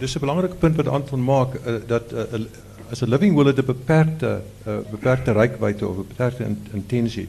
dis 0.00 0.16
'n 0.16 0.24
belangrike 0.24 0.56
punt 0.62 0.76
wat 0.80 0.88
Anton 0.88 1.24
maak 1.24 1.58
uh, 1.60 1.76
dat 1.86 2.12
uh, 2.12 2.44
as 2.90 3.02
'n 3.02 3.10
living 3.10 3.36
will 3.36 3.46
het 3.52 3.58
'n 3.58 3.66
beperkte 3.66 4.40
uh, 4.66 4.78
beperkte 4.90 5.32
reikwydte 5.32 5.86
of 5.88 5.96
'n 5.96 6.06
beperkte 6.08 6.44
in, 6.44 6.56
intensie. 6.72 7.28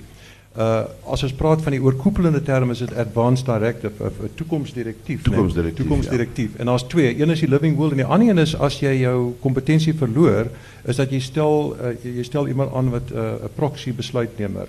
Uh, 0.57 0.79
als 1.03 1.21
we 1.21 1.33
praten 1.33 1.63
van 1.63 1.71
die 1.71 1.81
oorkoepelende 1.81 2.41
term 2.41 2.71
is 2.71 2.79
het 2.79 2.95
advanced 2.95 3.45
directive 3.45 4.03
of 4.03 4.11
toekomstdirectief. 4.35 5.21
Toekomstdirectief. 5.21 5.77
Nee, 5.77 5.87
toekomstdirectief. 5.87 6.51
Ja. 6.53 6.59
En 6.59 6.67
als 6.67 6.83
twee, 6.83 7.21
een 7.21 7.29
is 7.29 7.39
die 7.39 7.49
living 7.49 7.77
will 7.77 7.89
en 7.89 7.95
die 7.95 8.05
ander 8.05 8.29
een 8.29 8.37
is 8.37 8.57
als 8.57 8.79
jij 8.79 8.97
jouw 8.97 9.35
competentie 9.39 9.93
verloor, 9.93 10.45
is 10.87 10.95
dat 10.95 11.09
je 11.09 11.19
stel 11.19 11.75
uh, 11.81 12.15
je 12.15 12.23
stel 12.23 12.47
iemand 12.47 12.73
aan 12.73 12.89
wat 12.89 13.09
'n 13.11 13.17
uh, 13.17 13.33
proxy 13.55 13.93
besluitnemer 13.93 14.67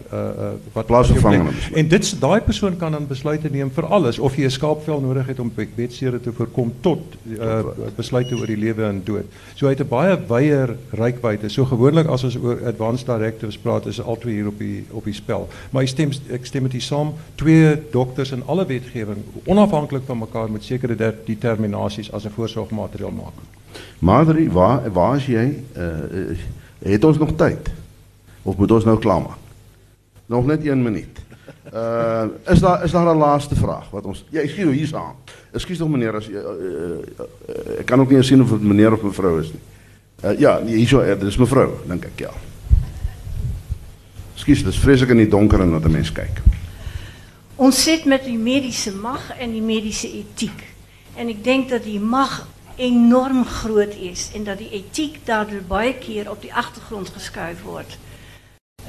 wat 0.72 0.86
plaasvervangende 0.86 1.51
En 1.74 1.89
dit 1.89 2.20
daai 2.20 2.41
persoon 2.41 2.76
kan 2.76 2.93
dan 2.93 3.07
besluite 3.07 3.49
neem 3.51 3.70
vir 3.70 3.86
alles 3.86 4.18
of 4.18 4.36
jy 4.36 4.45
'n 4.45 4.51
skaapvel 4.51 5.01
nodig 5.01 5.26
het 5.26 5.39
om 5.39 5.53
bedsere 5.74 6.20
te 6.20 6.32
voorkom 6.32 6.72
tot 6.80 7.01
uh, 7.39 7.61
besluite 7.97 8.36
oor 8.36 8.47
die 8.47 8.57
lewe 8.57 8.82
en 8.82 9.01
dood. 9.05 9.24
So 9.55 9.66
hy 9.66 9.72
het 9.72 9.80
'n 9.80 9.89
baie 9.89 10.18
wyeer 10.28 10.76
reikwyte. 10.91 11.49
So 11.49 11.64
gewoonlik 11.64 12.07
as 12.07 12.24
ons 12.24 12.36
oor 12.36 12.66
advanced 12.66 13.07
directives 13.07 13.59
praat 13.59 13.86
is 13.86 14.03
al 14.03 14.18
twee 14.18 14.34
hier 14.34 14.47
op 14.47 14.59
die 14.59 14.84
op 14.91 15.05
die 15.05 15.14
spel. 15.14 15.49
Maar 15.70 15.77
ek 15.82 15.88
stem 15.88 16.10
ek 16.30 16.46
stem 16.46 16.62
met 16.62 16.74
u 16.74 16.80
saam, 16.80 17.12
twee 17.34 17.74
dokters 17.92 18.32
in 18.32 18.42
alle 18.46 18.66
wetgewing 18.66 19.24
onafhanklik 19.44 20.02
van 20.06 20.18
mekaar 20.18 20.50
met 20.50 20.64
sekere 20.64 20.96
determinasies 21.24 22.12
as 22.12 22.24
'n 22.24 22.30
voorsorgmateriaal 22.30 23.10
maak. 23.10 23.34
Madri, 23.98 24.50
waar 24.50 24.92
waar 24.92 25.16
is 25.16 25.26
jy? 25.26 25.62
Uh, 25.76 26.36
het 26.78 27.04
ons 27.04 27.18
nog 27.18 27.36
tyd? 27.36 27.70
Of 28.42 28.56
moet 28.56 28.70
ons 28.70 28.84
nou 28.84 28.98
klaarmaak? 28.98 29.38
Nog 30.26 30.46
net 30.46 30.64
1 30.64 30.82
minuut. 30.82 31.26
Uh 31.74 32.24
is 32.46 32.60
daar 32.60 32.84
is 32.84 32.90
daar 32.90 33.14
'n 33.14 33.18
laaste 33.18 33.54
vraag 33.54 33.90
wat 33.90 34.04
ons 34.04 34.24
Ja, 34.30 34.40
ek 34.40 34.50
sien 34.50 34.70
hier 34.70 34.86
staan. 34.86 35.14
Ekskuus 35.52 35.78
tog 35.78 35.88
meneer 35.88 36.16
as 36.16 36.28
uh, 36.28 36.34
uh, 36.34 36.42
uh, 36.42 37.78
ek 37.78 37.86
kan 37.86 38.00
ook 38.00 38.10
nie 38.10 38.22
sien 38.22 38.42
of 38.42 38.48
dit 38.48 38.62
meneer 38.62 38.92
of 38.92 39.02
mevrou 39.02 39.40
is 39.40 39.52
nie. 39.52 39.60
Uh 40.24 40.38
ja, 40.38 40.64
hierso 40.64 41.00
er 41.00 41.26
is 41.26 41.36
mevrou, 41.36 41.70
dink 41.86 42.04
ek 42.04 42.18
ja. 42.18 42.30
Ekskuus, 44.39 44.61
dit 44.62 44.72
is 44.72 44.78
vreeslik 44.78 45.11
in 45.11 45.18
die 45.18 45.28
donker 45.28 45.61
en 45.61 45.72
wat 45.74 45.84
'n 45.84 45.91
mens 45.91 46.12
kyk. 46.12 46.43
Ons 47.57 47.82
sit 47.82 48.05
met 48.05 48.24
die 48.24 48.39
mediese 48.39 48.93
mag 48.95 49.32
en 49.39 49.51
die 49.51 49.62
mediese 49.62 50.07
etiek. 50.12 50.62
En 51.16 51.28
ek 51.28 51.45
dink 51.45 51.68
dat 51.68 51.82
die 51.82 51.99
mag 52.01 52.47
enorm 52.76 53.45
groot 53.45 53.95
is 53.95 54.30
en 54.34 54.45
dat 54.45 54.59
die 54.59 54.70
etiek 54.70 55.18
daardoor 55.26 55.62
baie 55.66 55.95
keer 55.95 56.30
op 56.30 56.43
die 56.43 56.55
agtergrond 56.55 57.09
geskuif 57.09 57.62
word. 57.62 57.99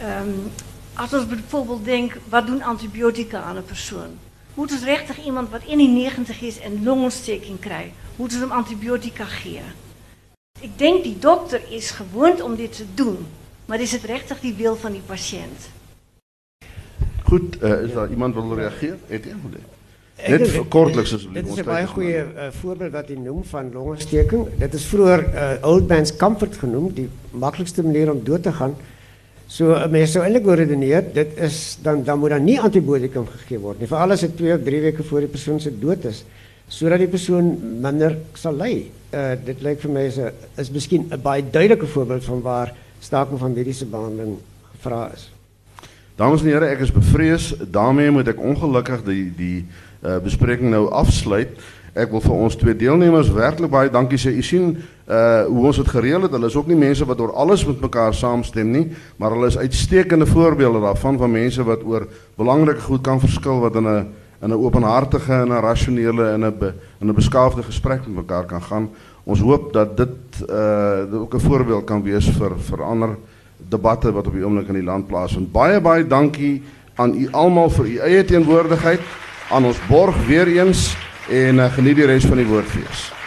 Ehm 0.01 0.27
um, 0.27 0.51
as 0.93 1.13
ons 1.13 1.27
byvoorbeeld 1.27 1.85
dink, 1.85 2.17
wat 2.29 2.47
doen 2.47 2.61
antibiotika 2.61 3.41
aan 3.41 3.57
'n 3.57 3.65
persoon? 3.65 4.19
Moet 4.53 4.71
ons 4.71 4.83
regtig 4.83 5.25
iemand 5.25 5.49
wat 5.49 5.65
in 5.65 5.77
die 5.77 5.87
90 5.87 6.41
is 6.41 6.59
en 6.59 6.83
longontsteking 6.83 7.59
kry, 7.59 7.91
moet 8.15 8.33
ons 8.33 8.41
hom 8.41 8.51
antibiotika 8.51 9.25
gee? 9.25 9.61
Ek 10.61 10.77
dink 10.77 11.03
die 11.03 11.19
dokter 11.19 11.61
is 11.69 11.91
gewoond 11.91 12.41
om 12.41 12.55
dit 12.55 12.75
te 12.75 12.85
doen, 12.93 13.27
maar 13.69 13.81
is 13.85 13.91
dit 13.93 14.05
regtig 14.09 14.39
die 14.41 14.55
wil 14.57 14.75
van 14.75 14.95
die 14.97 15.03
pasiënt? 15.05 15.69
Goed, 17.29 17.59
uh, 17.61 17.81
is 17.85 17.93
daar 17.93 18.09
iemand 18.09 18.33
wil? 18.33 18.49
Het 19.05 19.25
moet 19.43 19.59
Net 20.27 20.67
kortliks 20.67 21.13
asseblief. 21.13 21.43
Dit 21.43 21.51
is 21.53 21.61
'n 21.61 21.65
baie 21.65 21.87
goeie 21.87 22.23
uh, 22.23 22.47
voorbeeld 22.61 22.91
wat 22.91 23.07
jy 23.07 23.15
noem 23.15 23.43
van 23.43 23.71
longontsteking. 23.71 24.47
Dit 24.57 24.73
is 24.73 24.85
vroeër 24.85 25.21
uh, 25.33 25.51
old 25.61 25.87
man's 25.87 26.15
comfort 26.15 26.57
genoem, 26.57 26.89
die 26.93 27.09
maklikste 27.31 27.83
manier 27.83 28.11
om 28.11 28.23
dood 28.23 28.43
te 28.43 28.51
gaan. 28.51 28.75
So 29.47 29.71
'n 29.71 29.85
uh, 29.85 29.87
mens 29.87 30.11
sou 30.11 30.23
eintlik 30.23 30.43
wou 30.45 30.55
redeneer, 30.55 31.05
dit 31.13 31.37
is 31.37 31.77
dan 31.81 32.03
dan 32.03 32.19
moet 32.19 32.29
dan 32.29 32.43
nie 32.43 32.59
antibiotikum 32.59 33.27
gegee 33.27 33.59
word 33.59 33.79
nie, 33.79 33.87
veral 33.87 34.11
as 34.11 34.19
dit 34.19 34.37
2 34.37 34.53
of 34.53 34.63
3 34.63 34.81
weke 34.81 35.03
voor 35.03 35.19
die 35.19 35.33
persoon 35.37 35.59
se 35.59 35.79
dood 35.79 36.05
is, 36.05 36.25
sodat 36.67 36.99
die 36.99 37.07
persoon 37.07 37.79
minder 37.81 38.17
sal 38.33 38.55
ly. 38.55 38.91
Uh, 39.13 39.33
dit 39.45 39.61
lyk 39.61 39.79
vir 39.79 39.91
my 39.91 40.01
is 40.01 40.17
'n 40.17 40.31
is 40.57 40.71
miskien 40.71 41.07
'n 41.11 41.21
baie 41.21 41.43
duidelike 41.51 41.87
voorbeeld 41.87 42.23
van 42.23 42.41
waar 42.41 42.75
staking 42.99 43.39
van 43.39 43.53
mediese 43.53 43.85
behandeling 43.85 44.37
gevra 44.71 45.09
is. 45.13 45.29
Dames 46.19 46.41
en 46.43 46.51
here, 46.51 46.67
ek 46.67 46.81
is 46.83 46.91
bevrees. 46.91 47.53
daarmee 47.71 48.11
moet 48.11 48.27
ek 48.27 48.39
ongelukkig 48.43 49.03
die 49.07 49.25
die 49.35 49.65
uh, 50.03 50.17
bespreking 50.19 50.71
nou 50.71 50.89
afsluit. 50.91 51.55
Ek 51.95 52.11
wil 52.11 52.21
vir 52.21 52.35
ons 52.35 52.55
twee 52.59 52.75
deelnemers 52.75 53.31
werklik 53.33 53.71
baie 53.71 53.89
dankie 53.91 54.19
sê. 54.19 54.33
U 54.35 54.43
sien 54.43 54.73
uh 55.09 55.47
hoe 55.47 55.65
ons 55.71 55.79
dit 55.79 55.87
gereël 55.89 56.27
het. 56.27 56.35
Hulle 56.35 56.51
is 56.51 56.57
ook 56.59 56.67
nie 56.67 56.77
mense 56.77 57.07
wat 57.07 57.21
oor 57.23 57.33
alles 57.33 57.63
met 57.65 57.81
mekaar 57.81 58.13
saamstem 58.13 58.67
nie, 58.71 58.85
maar 59.17 59.33
hulle 59.33 59.47
is 59.49 59.57
uitstekende 59.57 60.27
voorbeelde 60.29 60.83
daarvan 60.83 61.17
van 61.17 61.31
mense 61.31 61.63
wat 61.63 61.83
oor 61.87 62.05
belangrike 62.37 62.83
goed 62.85 63.03
kan 63.03 63.19
verskil 63.19 63.63
wat 63.63 63.79
in 63.79 63.87
'n 63.87 64.07
in 64.41 64.51
'n 64.51 64.59
openhartige 64.59 65.33
en 65.33 65.51
'n 65.51 65.61
rasionele 65.61 66.33
en 66.35 66.45
'n 66.45 67.07
'n 67.07 67.15
beskaafde 67.15 67.63
gesprek 67.63 68.05
met 68.07 68.15
mekaar 68.15 68.45
kan 68.45 68.61
gaan. 68.61 68.89
Ons 69.29 69.43
hoop 69.45 69.69
dat 69.73 69.97
dit 69.97 70.41
uh 70.49 71.21
ook 71.21 71.35
'n 71.35 71.39
voorbeeld 71.39 71.85
kan 71.85 72.01
wees 72.03 72.29
vir 72.29 72.57
vir 72.57 72.83
ander 72.83 73.17
debatte 73.69 74.11
wat 74.11 74.27
op 74.27 74.33
die 74.33 74.45
oomblik 74.45 74.67
in 74.67 74.79
die 74.81 74.83
land 74.83 75.07
plaasvind. 75.07 75.51
Baie 75.51 75.81
baie 75.81 76.07
dankie 76.07 76.63
aan 76.95 77.13
u 77.13 77.27
almal 77.31 77.69
vir 77.69 77.85
u 77.85 77.97
eie 77.97 78.25
teenwoordigheid 78.25 78.99
aan 79.49 79.65
ons 79.65 79.79
borg 79.87 80.15
weer 80.27 80.47
eens 80.47 80.95
en 81.29 81.55
uh, 81.55 81.73
geniet 81.73 81.95
die 81.95 82.05
res 82.05 82.25
van 82.25 82.37
die 82.37 82.47
woordfees. 82.47 83.18